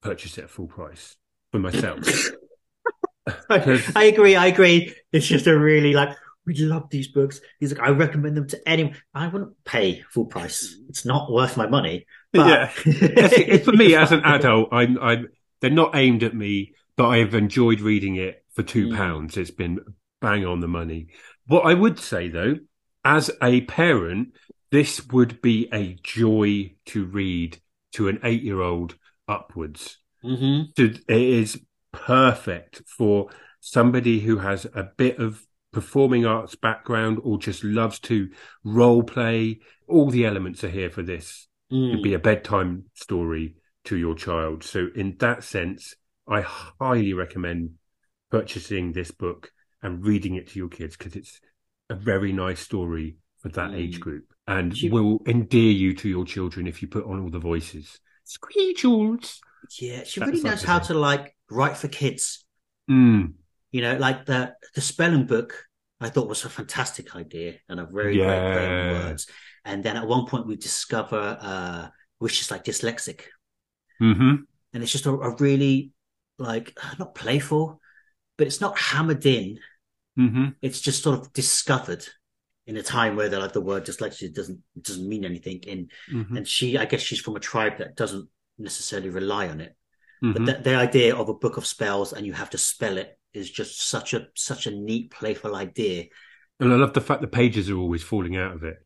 purchase 0.00 0.38
it 0.38 0.44
at 0.44 0.50
full 0.50 0.66
price 0.68 1.16
for 1.52 1.58
myself. 1.58 2.00
I, 3.48 4.04
agree. 4.04 4.36
I 4.36 4.46
agree. 4.46 4.94
It's 5.12 5.26
just 5.26 5.46
a 5.46 5.58
really 5.58 5.92
like 5.92 6.16
we 6.46 6.54
love 6.56 6.88
these 6.90 7.08
books. 7.08 7.40
He's 7.60 7.72
like, 7.72 7.86
I 7.86 7.90
recommend 7.90 8.36
them 8.36 8.48
to 8.48 8.68
anyone. 8.68 8.96
I 9.14 9.28
wouldn't 9.28 9.62
pay 9.64 10.02
full 10.10 10.24
price. 10.24 10.74
It's 10.88 11.04
not 11.04 11.30
worth 11.30 11.56
my 11.56 11.66
money. 11.66 12.06
But 12.32 12.46
Yeah. 12.48 13.58
For 13.58 13.72
me 13.72 13.94
as 13.94 14.10
an 14.10 14.20
adult, 14.24 14.70
I'm, 14.72 14.98
I'm, 14.98 15.28
they're 15.60 15.70
not 15.70 15.94
aimed 15.94 16.22
at 16.22 16.34
me, 16.34 16.72
but 16.96 17.08
I've 17.08 17.34
enjoyed 17.34 17.80
reading 17.80 18.16
it 18.16 18.42
for 18.54 18.62
two 18.62 18.88
Mm. 18.88 18.96
pounds. 18.96 19.36
It's 19.36 19.50
been 19.50 19.80
bang 20.20 20.44
on 20.46 20.60
the 20.60 20.68
money. 20.68 21.08
What 21.46 21.66
I 21.66 21.74
would 21.74 21.98
say 21.98 22.28
though, 22.28 22.56
as 23.04 23.30
a 23.42 23.60
parent, 23.62 24.34
this 24.70 25.06
would 25.08 25.42
be 25.42 25.68
a 25.72 25.98
joy 26.02 26.74
to 26.86 27.04
read 27.04 27.58
to 27.92 28.08
an 28.08 28.20
eight 28.24 28.42
year 28.42 28.60
old 28.60 28.96
upwards. 29.28 29.98
Hmm 30.22 30.62
So 30.76 30.84
It 30.84 31.02
is 31.08 31.60
perfect 31.92 32.82
for 32.86 33.30
somebody 33.60 34.20
who 34.20 34.38
has 34.38 34.64
a 34.74 34.84
bit 34.96 35.18
of 35.18 35.44
performing 35.72 36.26
arts 36.26 36.54
background 36.54 37.18
or 37.22 37.38
just 37.38 37.62
loves 37.62 37.98
to 38.00 38.28
role 38.64 39.02
play. 39.02 39.60
All 39.86 40.10
the 40.10 40.26
elements 40.26 40.64
are 40.64 40.70
here 40.70 40.90
for 40.90 41.02
this 41.02 41.46
Mm. 41.72 41.92
to 41.96 42.02
be 42.02 42.14
a 42.14 42.18
bedtime 42.18 42.86
story 42.94 43.54
to 43.84 43.96
your 43.96 44.16
child. 44.16 44.64
So, 44.64 44.88
in 44.96 45.16
that 45.20 45.44
sense, 45.44 45.94
I 46.26 46.40
highly 46.40 47.12
recommend 47.12 47.74
purchasing 48.28 48.92
this 48.92 49.12
book 49.12 49.52
and 49.80 50.04
reading 50.04 50.34
it 50.34 50.48
to 50.48 50.58
your 50.58 50.68
kids 50.68 50.96
because 50.96 51.14
it's 51.14 51.40
a 51.88 51.94
very 51.94 52.32
nice 52.32 52.58
story 52.58 53.18
for 53.38 53.50
that 53.50 53.70
Mm. 53.70 53.76
age 53.76 54.00
group 54.00 54.24
and 54.48 54.76
You- 54.76 54.90
will 54.90 55.22
endear 55.26 55.70
you 55.70 55.94
to 55.94 56.08
your 56.08 56.24
children 56.24 56.66
if 56.66 56.82
you 56.82 56.88
put 56.88 57.04
on 57.04 57.20
all 57.20 57.30
the 57.30 57.38
voices. 57.38 58.00
Squeezjoos. 58.26 59.40
Yeah, 59.78 60.04
she 60.04 60.20
really 60.20 60.40
knows 60.42 60.62
how 60.62 60.78
to 60.80 60.94
like 60.94 61.34
write 61.50 61.76
for 61.76 61.88
kids. 61.88 62.44
Mm, 62.88 63.34
You 63.72 63.82
know, 63.82 63.96
like 63.96 64.26
the 64.26 64.54
the 64.74 64.80
spelling 64.80 65.26
book. 65.26 65.64
I 66.02 66.08
thought 66.08 66.28
was 66.28 66.46
a 66.46 66.48
fantastic 66.48 67.14
idea 67.14 67.56
and 67.68 67.78
a 67.78 67.84
very 67.84 68.16
great 68.16 68.46
play 68.46 68.66
on 68.66 68.86
words. 68.86 69.26
And 69.66 69.84
then 69.84 69.98
at 69.98 70.06
one 70.06 70.24
point 70.26 70.46
we 70.46 70.56
discover 70.56 71.36
uh, 71.38 71.88
Wish 72.20 72.40
is 72.40 72.50
like 72.50 72.64
dyslexic. 72.64 73.24
hmm 74.00 74.46
and 74.72 74.82
it's 74.82 74.92
just 74.92 75.06
a, 75.06 75.10
a 75.12 75.34
really 75.36 75.92
like 76.38 76.78
not 76.98 77.14
playful, 77.14 77.80
but 78.38 78.46
it's 78.46 78.60
not 78.60 78.78
hammered 78.78 79.26
in. 79.26 79.58
hmm 80.16 80.54
It's 80.62 80.80
just 80.80 81.02
sort 81.02 81.18
of 81.18 81.32
discovered 81.32 82.06
in 82.66 82.76
a 82.76 82.82
time 82.82 83.16
where 83.16 83.28
the 83.28 83.38
like 83.38 83.52
the 83.52 83.60
word 83.60 83.84
dyslexia 83.86 84.32
doesn't 84.34 84.60
doesn't 84.80 85.08
mean 85.08 85.24
anything. 85.24 85.60
In 85.66 85.88
hmm 86.10 86.36
and 86.36 86.46
she, 86.46 86.78
I 86.78 86.84
guess 86.84 87.00
she's 87.00 87.20
from 87.20 87.36
a 87.36 87.40
tribe 87.40 87.78
that 87.78 87.96
doesn't 87.96 88.28
necessarily 88.60 89.10
rely 89.10 89.48
on 89.48 89.60
it. 89.60 89.76
But 90.32 90.44
hmm 90.44 90.46
the, 90.46 90.54
the 90.54 90.74
idea 90.76 91.16
of 91.16 91.28
a 91.28 91.34
book 91.34 91.56
of 91.56 91.66
spells 91.66 92.12
and 92.12 92.26
you 92.26 92.32
have 92.34 92.50
to 92.50 92.58
spell 92.58 92.98
it 92.98 93.18
is 93.32 93.50
just 93.50 93.80
such 93.80 94.14
a 94.14 94.28
such 94.34 94.66
a 94.66 94.70
neat, 94.70 95.10
playful 95.10 95.56
idea. 95.56 96.06
And 96.60 96.72
I 96.72 96.76
love 96.76 96.92
the 96.92 97.00
fact 97.00 97.22
the 97.22 97.26
pages 97.26 97.68
are 97.70 97.76
always 97.76 98.02
falling 98.04 98.36
out 98.36 98.54
of 98.54 98.62
it. 98.62 98.76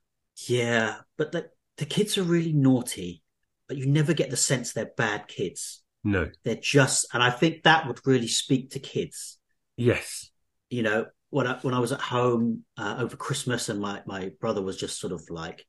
Yeah, 0.49 1.01
but 1.16 1.33
the 1.33 1.51
the 1.77 1.87
kids 1.87 2.18
are 2.18 2.22
really 2.22 2.53
naughty, 2.53 3.22
but 3.68 3.77
you 3.77 3.87
never 3.87 4.14
get 4.14 4.31
the 4.31 4.37
sense 4.37 4.72
they're 4.72 4.93
bad 4.97 5.29
kids. 5.29 5.83
No. 6.05 6.31
They're 6.45 6.57
just, 6.57 7.07
and 7.12 7.22
I 7.22 7.31
think 7.31 7.62
that 7.62 7.87
would 7.87 8.07
really 8.07 8.29
speak 8.29 8.70
to 8.70 8.79
kids. 8.79 9.39
Yes. 9.77 10.31
You 10.70 10.83
know, 10.83 11.07
when 11.31 11.47
I 11.47 11.59
when 11.62 11.75
I 11.75 11.79
was 11.79 11.93
at 11.93 12.01
home 12.01 12.64
uh, 12.77 12.97
over 12.99 13.16
Christmas, 13.16 13.68
and 13.68 13.81
my 13.81 14.03
my 14.07 14.31
brother 14.41 14.62
was 14.62 14.77
just 14.77 14.99
sort 15.01 15.12
of 15.12 15.29
like 15.31 15.66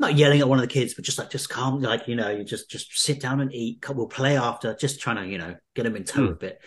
not 0.00 0.16
yelling 0.16 0.40
at 0.40 0.48
one 0.48 0.58
of 0.58 0.62
the 0.62 0.72
kids, 0.72 0.94
but 0.94 1.04
just 1.04 1.18
like 1.18 1.30
just 1.30 1.48
calm, 1.48 1.80
like 1.80 2.08
you 2.08 2.16
know, 2.16 2.30
you 2.30 2.42
just 2.44 2.68
just 2.70 2.98
sit 2.98 3.20
down 3.20 3.40
and 3.40 3.52
eat. 3.54 3.84
We'll 3.88 4.06
play 4.08 4.36
after, 4.36 4.74
just 4.74 5.00
trying 5.00 5.16
to 5.16 5.26
you 5.26 5.38
know 5.38 5.54
get 5.74 5.86
him 5.86 5.96
in 5.96 6.04
tow 6.04 6.26
Hmm. 6.26 6.32
a 6.32 6.36
bit. 6.36 6.60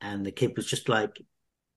And 0.00 0.24
the 0.24 0.32
kid 0.32 0.52
was 0.56 0.66
just 0.66 0.88
like, 0.88 1.20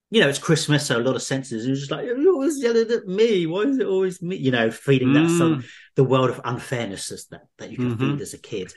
you 0.09 0.21
know, 0.21 0.29
it's 0.29 0.39
Christmas, 0.39 0.85
so 0.85 0.97
a 0.97 1.01
lot 1.01 1.15
of 1.15 1.21
senses. 1.23 1.65
He 1.65 1.71
was 1.71 1.79
just 1.81 1.91
like, 1.91 2.05
you're 2.05 2.31
always 2.33 2.61
yelling 2.61 2.89
at 2.91 3.07
me. 3.07 3.45
Why 3.47 3.61
is 3.63 3.79
it 3.79 3.87
always 3.87 4.21
me? 4.21 4.35
You 4.37 4.51
know, 4.51 4.71
feeding 4.71 5.13
that 5.13 5.27
some 5.29 5.61
Mm. 5.61 5.65
the 5.95 6.03
world 6.03 6.29
of 6.29 6.39
unfairness 6.45 7.07
that 7.31 7.41
that 7.57 7.71
you 7.71 7.77
can 7.77 7.97
Mhm. 7.97 7.99
feed 7.99 8.21
as 8.21 8.33
a 8.33 8.37
kid. 8.37 8.73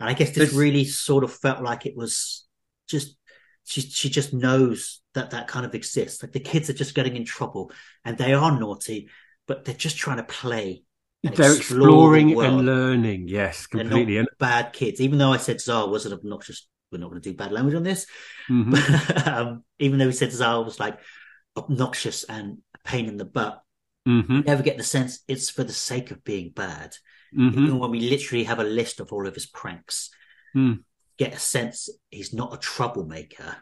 And 0.00 0.08
I 0.08 0.14
guess 0.14 0.28
this 0.30 0.50
This- 0.50 0.52
really 0.54 0.84
sort 0.84 1.24
of 1.24 1.32
felt 1.32 1.62
like 1.62 1.86
it 1.86 1.96
was 1.96 2.46
just 2.88 3.16
she 3.64 3.82
she 3.82 4.08
just 4.08 4.32
knows 4.32 5.00
that 5.14 5.30
that 5.30 5.46
kind 5.48 5.66
of 5.66 5.74
exists. 5.74 6.22
Like 6.22 6.32
the 6.32 6.40
kids 6.40 6.70
are 6.70 6.74
just 6.74 6.94
getting 6.94 7.16
in 7.16 7.24
trouble, 7.24 7.70
and 8.04 8.16
they 8.16 8.32
are 8.32 8.58
naughty, 8.58 9.08
but 9.46 9.64
they're 9.64 9.74
just 9.74 9.96
trying 9.98 10.16
to 10.18 10.22
play. 10.24 10.84
They're 11.22 11.56
explore 11.56 12.12
the 12.14 12.28
exploring 12.28 12.40
and 12.40 12.66
learning. 12.66 13.28
Yes, 13.28 13.66
completely. 13.66 14.18
And 14.18 14.28
bad 14.38 14.72
kids. 14.72 15.00
Even 15.00 15.18
though 15.18 15.32
I 15.32 15.38
said 15.38 15.60
Zara 15.60 15.86
wasn't 15.86 16.14
obnoxious, 16.14 16.68
we're 16.92 16.98
not 16.98 17.10
going 17.10 17.20
to 17.20 17.30
do 17.30 17.36
bad 17.36 17.52
language 17.52 17.74
on 17.74 17.82
this. 17.82 18.06
Mhm. 18.48 19.26
um, 19.26 19.64
even 19.78 19.98
though 19.98 20.06
we 20.06 20.12
said 20.12 20.32
Zara 20.32 20.60
was 20.62 20.78
like 20.78 20.98
obnoxious 21.56 22.24
and 22.24 22.58
a 22.74 22.88
pain 22.88 23.06
in 23.06 23.16
the 23.16 23.24
butt, 23.24 23.62
Mhm. 24.06 24.28
you 24.30 24.42
never 24.42 24.62
get 24.62 24.78
the 24.78 24.84
sense 24.84 25.20
it's 25.28 25.50
for 25.50 25.64
the 25.64 25.72
sake 25.72 26.10
of 26.12 26.24
being 26.24 26.50
bad. 26.50 26.94
Mhm. 27.36 27.52
Even 27.64 27.78
when 27.78 27.90
we 27.90 28.00
literally 28.00 28.44
have 28.44 28.60
a 28.60 28.64
list 28.64 29.00
of 29.00 29.12
all 29.12 29.26
of 29.26 29.34
his 29.34 29.46
pranks, 29.46 30.10
Mm. 30.54 30.84
get 31.18 31.34
a 31.34 31.38
sense 31.38 31.90
he's 32.10 32.32
not 32.32 32.54
a 32.54 32.58
troublemaker 32.58 33.56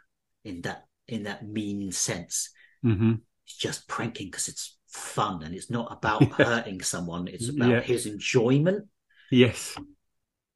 in 0.44 0.60
that 0.62 0.84
in 1.08 1.22
that 1.24 1.46
mean 1.46 1.90
sense. 1.90 2.50
Mhm. 2.84 3.22
He's 3.44 3.56
just 3.56 3.88
pranking 3.88 4.26
because 4.28 4.48
it's 4.48 4.76
fun 4.96 5.42
and 5.42 5.54
it's 5.54 5.70
not 5.70 5.92
about 5.92 6.24
hurting 6.32 6.82
someone. 6.82 7.28
It's 7.28 7.48
about 7.48 7.68
Yeah. 7.70 7.80
his 7.80 8.06
enjoyment. 8.06 8.86
Yes. 9.30 9.76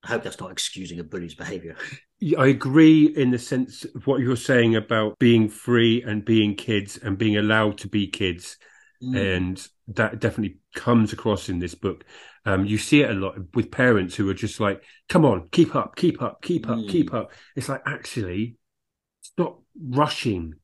I 0.03 0.09
hope 0.09 0.23
that's 0.23 0.41
not 0.41 0.51
excusing 0.51 0.99
a 0.99 1.05
bully's 1.05 1.35
behavior. 1.35 1.77
I 2.39 2.47
agree 2.49 3.07
in 3.07 3.31
the 3.31 3.39
sense 3.39 3.85
of 3.85 4.07
what 4.07 4.21
you're 4.21 4.37
saying 4.37 4.77
about 4.77 5.19
being 5.19 5.49
free 5.49 6.03
and 6.03 6.25
being 6.25 6.55
kids 6.55 6.99
and 6.99 7.17
being 7.19 7.37
allowed 7.37 7.79
to 7.79 7.89
be 7.89 8.07
kids. 8.07 8.57
Mm. 9.03 9.37
And 9.37 9.69
that 9.89 10.21
definitely 10.21 10.59
comes 10.75 11.13
across 11.13 11.49
in 11.49 11.59
this 11.59 11.75
book. 11.75 12.05
Um, 12.45 12.65
you 12.65 12.79
see 12.79 13.03
it 13.03 13.11
a 13.11 13.15
lot 13.15 13.37
with 13.55 13.71
parents 13.71 14.15
who 14.15 14.29
are 14.31 14.35
just 14.35 14.61
like, 14.61 14.83
come 15.09 15.25
on, 15.25 15.49
keep 15.51 15.75
up, 15.75 15.97
keep 15.97 16.21
up, 16.23 16.43
keep 16.43 16.69
up, 16.69 16.79
Mm. 16.79 16.89
keep 16.89 17.13
up. 17.15 17.33
It's 17.57 17.69
like, 17.69 17.83
actually, 17.87 18.57
stop 19.23 19.63
rushing. 19.79 20.55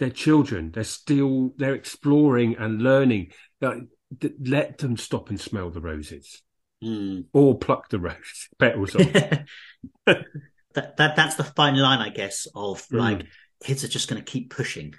They're 0.00 0.10
children. 0.10 0.72
They're 0.72 0.82
still, 0.82 1.52
they're 1.56 1.74
exploring 1.74 2.56
and 2.56 2.82
learning. 2.82 3.32
Like, 3.60 3.82
th- 4.20 4.34
let 4.44 4.78
them 4.78 4.96
stop 4.96 5.28
and 5.28 5.40
smell 5.40 5.70
the 5.70 5.80
roses 5.80 6.42
Mm. 6.82 7.26
or 7.34 7.58
pluck 7.58 7.90
the 7.90 7.98
rose 8.00 8.48
petals 8.58 8.96
off. 8.96 9.12
that, 10.06 10.26
that 10.74 10.96
that's 11.16 11.34
the 11.36 11.44
fine 11.44 11.76
line, 11.76 11.98
I 11.98 12.08
guess, 12.08 12.46
of 12.54 12.86
Mm. 12.88 12.98
like 12.98 13.26
kids 13.62 13.84
are 13.84 13.88
just 13.88 14.08
going 14.08 14.22
to 14.24 14.32
keep 14.32 14.48
pushing. 14.50 14.94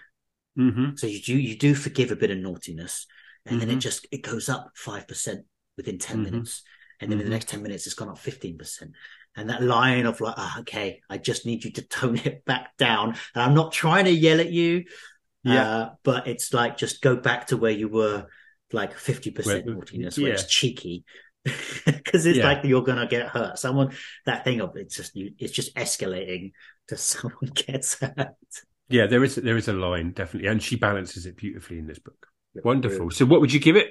hmm 0.56 0.92
So 0.96 1.08
you 1.08 1.20
do 1.22 1.36
you 1.36 1.58
do 1.58 1.74
forgive 1.74 2.12
a 2.12 2.16
bit 2.16 2.30
of 2.30 2.38
naughtiness, 2.38 3.08
and 3.48 3.60
then 3.60 3.72
it 3.72 3.78
Mhm. 3.78 3.82
just 3.82 4.06
it 4.12 4.22
goes 4.22 4.48
up 4.48 4.70
five 4.76 5.08
percent 5.08 5.46
within 5.76 5.98
10 5.98 6.20
Mhm. 6.20 6.24
minutes, 6.26 6.62
and 7.00 7.12
then 7.12 7.20
in 7.20 7.26
the 7.26 7.30
Mhm. 7.32 7.34
next 7.34 7.50
ten 7.50 7.64
minutes 7.64 7.88
it's 7.88 7.96
gone 7.96 8.10
up 8.10 8.20
fifteen 8.20 8.60
percent. 8.60 8.92
And 9.36 9.50
that 9.50 9.64
line 9.64 10.06
of 10.06 10.20
like, 10.20 10.36
ah, 10.38 10.60
okay, 10.60 11.02
I 11.10 11.18
just 11.18 11.46
need 11.46 11.64
you 11.64 11.72
to 11.74 11.82
tone 11.84 12.18
it 12.18 12.44
back 12.46 12.76
down, 12.78 13.16
and 13.34 13.44
I'm 13.44 13.54
not 13.54 13.72
trying 13.72 14.06
to 14.06 14.12
yell 14.12 14.40
at 14.42 14.52
you, 14.52 14.84
Yeah. 15.44 15.68
uh, 15.68 15.90
but 16.04 16.28
it's 16.28 16.54
like 16.54 16.78
just 16.78 17.02
go 17.02 17.16
back 17.16 17.48
to 17.48 17.58
where 17.58 17.72
you 17.72 17.88
were, 17.88 18.28
like 18.74 18.94
fifty 18.98 19.32
percent 19.32 19.66
Where- 19.66 19.76
naughtiness, 19.76 20.18
where 20.18 20.28
yeah. 20.28 20.34
it's 20.34 20.48
cheeky. 20.48 21.04
Because 21.86 22.26
it's 22.26 22.38
Yeah. 22.38 22.46
like 22.46 22.64
you're 22.66 22.84
gonna 22.84 23.08
get 23.08 23.28
hurt. 23.30 23.58
Someone 23.58 23.94
that 24.26 24.44
thing 24.44 24.62
of 24.62 24.76
it's 24.76 24.96
just 24.96 25.16
you, 25.16 25.32
it's 25.40 25.52
just 25.54 25.74
escalating 25.76 26.52
to 26.90 26.98
someone 27.12 27.52
gets 27.56 28.00
hurt. 28.00 28.36
Yeah, 28.90 29.08
there 29.08 29.24
is 29.24 29.36
there 29.36 29.58
is 29.58 29.68
a 29.70 29.74
line 29.74 30.12
definitely, 30.12 30.50
and 30.50 30.62
she 30.62 30.76
balances 30.76 31.26
it 31.26 31.38
beautifully 31.38 31.80
in 31.80 31.88
this 31.88 32.00
book. 32.00 32.28
Wonderful. 32.64 33.10
So, 33.12 33.26
what 33.26 33.40
would 33.42 33.54
you 33.54 33.60
give 33.62 33.78
it? 33.78 33.88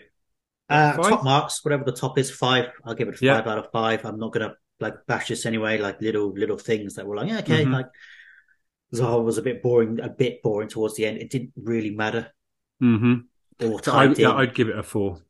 Uh, 0.69 0.93
top 0.99 1.25
marks, 1.25 1.65
whatever 1.65 1.83
the 1.85 1.93
top 1.93 2.19
is, 2.19 2.31
five. 2.31 2.67
I'll 2.85 2.95
give 2.95 3.09
it 3.09 3.21
a 3.21 3.25
Yeah. 3.25 3.39
five 3.39 3.47
out 3.49 3.59
of 3.59 3.73
five. 3.73 4.05
I'm 4.05 4.19
not 4.19 4.33
gonna 4.33 4.55
like 4.81 5.07
bash 5.07 5.47
anyway. 5.47 5.79
Like 5.79 6.01
little 6.01 6.33
little 6.33 6.59
things 6.59 6.95
that 6.95 7.07
were 7.07 7.17
like, 7.17 7.29
yeah, 7.29 7.39
okay, 7.41 7.65
Mhm. 7.65 7.73
like 7.73 7.87
Zaha 8.95 9.23
was 9.23 9.39
a 9.39 9.43
bit 9.43 9.63
boring, 9.63 10.01
a 10.01 10.09
bit 10.09 10.43
boring 10.43 10.69
towards 10.69 10.97
the 10.97 11.07
end. 11.07 11.19
It 11.19 11.31
didn't 11.31 11.53
really 11.57 11.91
matter 11.91 12.33
Mm-hmm. 12.83 13.67
or 13.67 13.81
I, 13.95 14.05
in. 14.07 14.15
yeah, 14.17 14.33
I'd 14.33 14.55
give 14.55 14.69
it 14.69 14.79
a 14.79 14.83
four. 14.83 15.21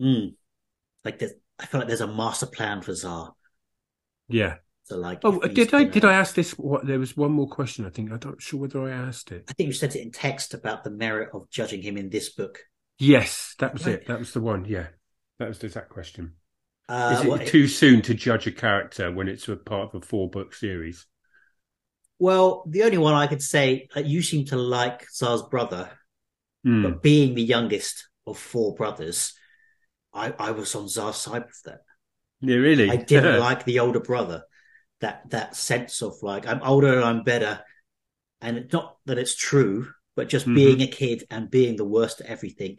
Mm. 0.00 0.34
Like 1.04 1.18
there's, 1.18 1.32
I 1.58 1.66
feel 1.66 1.80
like 1.80 1.88
there's 1.88 2.00
a 2.00 2.06
master 2.06 2.46
plan 2.46 2.80
for 2.82 2.92
Xar. 2.92 3.32
Yeah. 4.28 4.56
So 4.84 4.96
like, 4.96 5.20
Oh, 5.24 5.38
did 5.40 5.74
I 5.74 5.84
did 5.84 6.04
I 6.04 6.14
ask 6.14 6.34
this? 6.34 6.52
What 6.52 6.86
there 6.86 6.98
was 6.98 7.16
one 7.16 7.32
more 7.32 7.48
question. 7.48 7.84
I 7.86 7.90
think 7.90 8.10
I'm 8.10 8.18
not 8.24 8.40
sure 8.42 8.60
whether 8.60 8.82
I 8.82 8.90
asked 8.90 9.30
it. 9.32 9.44
I 9.48 9.52
think 9.52 9.66
you 9.68 9.72
sent 9.72 9.94
it 9.96 10.02
in 10.02 10.10
text 10.10 10.54
about 10.54 10.82
the 10.84 10.90
merit 10.90 11.30
of 11.34 11.50
judging 11.50 11.82
him 11.82 11.96
in 11.96 12.08
this 12.10 12.30
book. 12.30 12.58
Yes, 12.98 13.54
that 13.58 13.72
was 13.74 13.86
Right. 13.86 13.96
it. 13.96 14.06
That 14.06 14.18
was 14.18 14.32
the 14.32 14.40
one. 14.40 14.64
Yeah, 14.64 14.88
that 15.38 15.48
was 15.48 15.58
the 15.58 15.66
exact 15.66 15.90
question. 15.90 16.34
Uh, 16.92 17.16
Is 17.18 17.24
it 17.24 17.28
well, 17.28 17.38
too 17.38 17.66
soon 17.68 18.02
to 18.02 18.12
judge 18.12 18.46
a 18.46 18.52
character 18.52 19.10
when 19.10 19.26
it's 19.26 19.48
a 19.48 19.56
part 19.56 19.94
of 19.94 20.02
a 20.02 20.04
four 20.04 20.28
book 20.28 20.54
series? 20.54 21.06
well, 22.18 22.64
the 22.68 22.82
only 22.82 22.98
one 22.98 23.14
I 23.14 23.26
could 23.26 23.42
say, 23.42 23.88
like, 23.96 24.06
you 24.06 24.22
seem 24.22 24.44
to 24.46 24.56
like 24.56 25.06
Xar's 25.10 25.42
brother, 25.42 25.90
Hmm. 26.64 26.82
but 26.82 27.02
being 27.02 27.34
the 27.34 27.42
youngest 27.42 28.08
of 28.26 28.38
four 28.38 28.74
brothers, 28.74 29.32
I, 30.12 30.34
I 30.38 30.50
was 30.52 30.74
on 30.74 30.84
Xar's 30.84 31.16
side 31.16 31.44
with 31.46 31.62
that. 31.64 31.80
Yeah, 32.40 32.56
really. 32.56 32.90
I 32.90 32.96
didn't 32.96 33.40
like 33.48 33.64
the 33.64 33.80
older 33.80 34.00
brother. 34.00 34.44
That 35.00 35.30
that 35.30 35.56
sense 35.56 36.02
of 36.02 36.22
like 36.22 36.46
I'm 36.46 36.62
older 36.62 36.94
and 36.94 37.04
I'm 37.04 37.24
better, 37.24 37.64
and 38.40 38.58
it's 38.58 38.72
not 38.72 38.98
that 39.06 39.18
it's 39.18 39.34
true, 39.34 39.88
but 40.14 40.28
just 40.28 40.46
Mhm. 40.46 40.54
being 40.54 40.82
a 40.82 40.86
kid 40.86 41.24
and 41.30 41.50
being 41.50 41.76
the 41.76 41.84
worst 41.84 42.20
at 42.20 42.28
everything, 42.28 42.78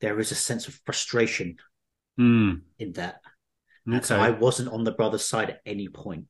there 0.00 0.18
is 0.18 0.32
a 0.32 0.34
sense 0.34 0.68
of 0.68 0.74
frustration 0.84 1.56
Hmm. 2.18 2.56
in 2.78 2.92
that. 2.94 3.20
Okay. 3.88 4.04
So 4.04 4.18
I 4.18 4.30
wasn't 4.30 4.70
on 4.72 4.84
the 4.84 4.92
brother's 4.92 5.24
side 5.24 5.50
at 5.50 5.60
any 5.66 5.88
point. 5.88 6.24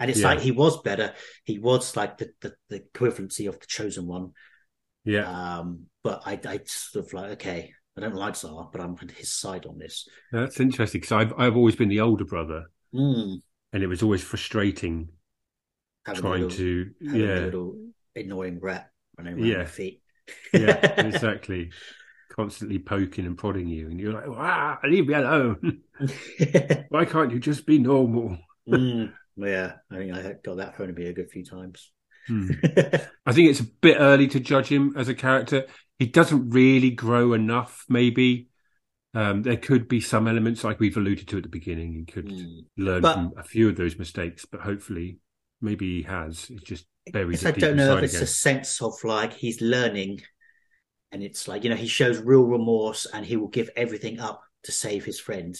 And 0.00 0.10
it's 0.10 0.20
Yeah. 0.20 0.28
like 0.28 0.40
he 0.40 0.52
was 0.52 0.80
better. 0.82 1.14
He 1.44 1.58
was 1.58 1.96
like 1.96 2.18
the, 2.18 2.30
the, 2.40 2.54
the 2.68 2.80
equivalency 2.94 3.48
of 3.48 3.58
the 3.58 3.66
chosen 3.66 4.06
one. 4.06 4.32
yeah, 5.04 5.26
Um, 5.58 5.86
but 6.04 6.22
I, 6.26 6.38
I 6.46 6.60
sort 6.66 7.06
of 7.06 7.12
like, 7.12 7.30
okay, 7.32 7.72
I 7.96 8.00
don't 8.00 8.14
like 8.14 8.36
Zara, 8.36 8.66
but 8.70 8.80
I'm 8.80 8.94
on 9.00 9.08
his 9.08 9.32
side 9.32 9.66
on 9.66 9.78
this. 9.78 10.06
that's 10.30 10.60
interesting 10.60 11.00
because 11.00 11.12
I've 11.12 11.32
I've 11.36 11.56
always 11.56 11.74
been 11.76 11.88
the 11.88 12.00
older 12.00 12.24
brother, 12.24 12.66
Mm, 12.94 13.42
and 13.72 13.82
it 13.82 13.86
was 13.88 14.02
always 14.02 14.22
frustrating 14.22 15.08
having 16.06 16.22
trying 16.22 16.42
little- 16.42 16.56
to 16.58 16.90
yeah 17.00 17.34
little 17.46 17.76
annoying 18.14 18.60
rat 18.60 18.90
running 19.16 19.34
around 19.34 19.46
Yeah. 19.46 19.56
your 19.56 19.66
feet. 19.66 20.02
yeah 20.52 20.76
exactly 21.00 21.70
constantly 22.28 22.78
poking 22.78 23.26
and 23.26 23.36
prodding 23.36 23.68
you, 23.68 23.86
and 23.88 23.98
you're 24.00 24.12
like, 24.12 24.28
ah, 24.28 24.78
leave 24.84 25.06
me 25.06 25.14
alone. 25.14 25.80
Why 26.88 27.04
can't 27.04 27.32
you 27.32 27.38
just 27.38 27.66
be 27.66 27.78
normal? 27.78 28.38
Mm, 28.68 29.12
yeah, 29.36 29.72
I 29.90 29.96
think 29.96 30.14
I 30.14 30.34
got 30.44 30.56
that 30.58 30.80
at 30.80 30.94
me 30.94 31.06
a 31.06 31.12
good 31.12 31.30
few 31.30 31.44
times. 31.44 31.90
Hmm. 32.26 32.50
I 33.26 33.32
think 33.32 33.50
it's 33.50 33.60
a 33.60 33.64
bit 33.80 33.96
early 33.98 34.28
to 34.28 34.40
judge 34.40 34.68
him 34.68 34.94
as 34.96 35.08
a 35.08 35.14
character. 35.14 35.66
He 35.98 36.06
doesn't 36.06 36.50
really 36.50 36.90
grow 36.90 37.32
enough, 37.32 37.84
maybe. 37.88 38.48
Um, 39.14 39.42
there 39.42 39.56
could 39.56 39.88
be 39.88 40.00
some 40.00 40.28
elements, 40.28 40.62
like 40.64 40.78
we've 40.78 40.96
alluded 40.96 41.26
to 41.28 41.38
at 41.38 41.42
the 41.42 41.48
beginning. 41.48 41.94
He 41.94 42.04
could 42.04 42.26
Mm. 42.28 42.64
learn 42.76 43.02
But- 43.02 43.14
from 43.14 43.32
a 43.36 43.42
few 43.42 43.68
of 43.68 43.76
those 43.76 43.98
mistakes, 43.98 44.44
but 44.44 44.60
hopefully, 44.60 45.18
maybe 45.60 45.96
he 45.96 46.02
has. 46.02 46.48
It's 46.50 46.62
just 46.62 46.86
buried 47.10 47.44
I 47.44 47.50
don't 47.52 47.76
know 47.76 47.96
if 47.96 48.04
it's 48.04 48.12
again. 48.14 48.24
a 48.24 48.26
sense 48.26 48.82
of 48.82 48.92
like 49.02 49.32
he's 49.32 49.62
learning, 49.62 50.20
and 51.12 51.22
it's 51.22 51.48
like 51.48 51.64
you 51.64 51.70
know 51.70 51.76
he 51.76 51.86
shows 51.86 52.18
real 52.18 52.42
remorse 52.44 53.06
and 53.06 53.24
he 53.24 53.36
will 53.36 53.48
give 53.48 53.70
everything 53.76 54.20
up 54.20 54.42
to 54.64 54.72
save 54.72 55.04
his 55.04 55.20
friend. 55.20 55.56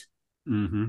hmm 0.47 0.87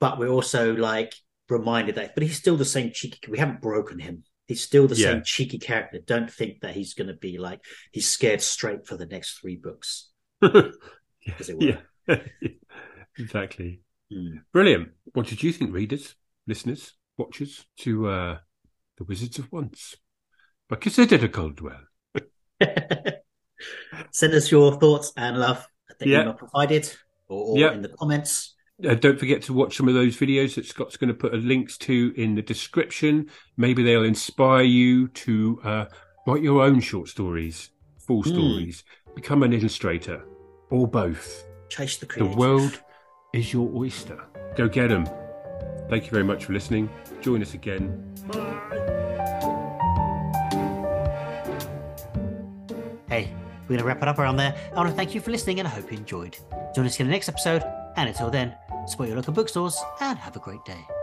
But 0.00 0.18
we're 0.18 0.28
also 0.28 0.74
like 0.74 1.14
reminded 1.48 1.94
that, 1.96 2.14
but 2.14 2.22
he's 2.22 2.36
still 2.36 2.56
the 2.56 2.64
same 2.64 2.92
cheeky. 2.92 3.18
We 3.30 3.38
haven't 3.38 3.60
broken 3.62 3.98
him. 3.98 4.24
He's 4.46 4.62
still 4.62 4.86
the 4.86 4.94
Yeah. 4.96 5.12
same 5.12 5.22
cheeky 5.24 5.58
character. 5.58 5.98
Don't 5.98 6.30
think 6.30 6.60
that 6.60 6.74
he's 6.74 6.94
going 6.94 7.08
to 7.08 7.14
be 7.14 7.38
like 7.38 7.60
he's 7.92 8.08
scared 8.08 8.40
straight 8.42 8.86
for 8.86 8.96
the 8.96 9.06
next 9.06 9.38
three 9.40 9.56
books. 9.56 10.10
As 10.42 11.48
it 11.48 11.58
were. 11.58 11.78
yeah, 12.08 12.18
exactly. 13.18 13.80
Hmm. 14.12 14.38
Brilliant. 14.52 14.88
What 15.12 15.26
did 15.26 15.42
you 15.42 15.52
think, 15.52 15.74
readers, 15.74 16.14
listeners, 16.46 16.94
watchers, 17.18 17.66
to 17.80 18.08
uh, 18.08 18.38
The 18.96 19.04
Wizards 19.04 19.38
of 19.38 19.52
Once 19.52 19.96
by 20.68 20.76
Cassandra 20.76 21.28
Caldwell? 21.28 21.82
Send 24.10 24.34
us 24.34 24.50
your 24.50 24.78
thoughts 24.78 25.12
and 25.16 25.38
love 25.38 25.66
at 25.90 25.98
the 25.98 26.08
Yeah. 26.08 26.22
email 26.22 26.34
provided 26.34 26.92
or, 27.28 27.52
or 27.52 27.58
Yeah. 27.58 27.72
in 27.72 27.82
the 27.82 27.88
comments. 27.88 28.54
Uh, 28.86 28.94
don't 28.94 29.18
forget 29.18 29.42
to 29.42 29.52
watch 29.52 29.76
some 29.76 29.88
of 29.88 29.94
those 29.94 30.16
videos 30.16 30.54
that 30.54 30.64
Scott's 30.64 30.96
going 30.96 31.08
to 31.08 31.14
put 31.14 31.34
a 31.34 31.36
links 31.36 31.76
to 31.78 32.12
in 32.16 32.36
the 32.36 32.42
description. 32.42 33.26
Maybe 33.56 33.82
they'll 33.82 34.04
inspire 34.04 34.62
you 34.62 35.08
to 35.08 35.60
uh, 35.64 35.84
write 36.26 36.42
your 36.42 36.62
own 36.62 36.80
short 36.80 37.08
stories, 37.08 37.70
full 37.98 38.22
Hmm. 38.22 38.28
stories, 38.30 38.84
become 39.16 39.42
an 39.42 39.52
illustrator, 39.52 40.22
or 40.70 40.86
both. 40.86 41.44
Chase 41.70 41.96
the 41.96 42.06
The 42.06 42.24
world 42.24 42.80
is 43.34 43.52
your 43.52 43.68
oyster. 43.74 44.22
Go 44.56 44.68
get 44.68 44.88
them. 44.88 45.06
Thank 45.90 46.04
you 46.04 46.10
very 46.10 46.24
much 46.24 46.44
for 46.44 46.52
listening. 46.52 46.88
Join 47.20 47.42
us 47.42 47.54
again. 47.54 48.14
Hey, 48.32 48.38
we're 53.68 53.76
going 53.76 53.80
to 53.80 53.84
wrap 53.84 54.02
it 54.02 54.08
up 54.08 54.18
around 54.18 54.36
there. 54.36 54.56
I 54.72 54.76
want 54.76 54.88
to 54.88 54.94
thank 54.94 55.14
you 55.14 55.20
for 55.20 55.30
listening 55.30 55.58
and 55.58 55.68
I 55.68 55.70
hope 55.70 55.90
you 55.92 55.98
enjoyed. 55.98 56.36
Join 56.74 56.86
us 56.86 56.98
in 56.98 57.06
the 57.06 57.12
next 57.12 57.28
episode. 57.28 57.62
And 57.96 58.08
until 58.08 58.30
then, 58.30 58.54
support 58.86 59.08
your 59.08 59.16
local 59.16 59.32
bookstores 59.32 59.78
and 60.00 60.18
have 60.18 60.36
a 60.36 60.40
great 60.40 60.64
day. 60.64 60.97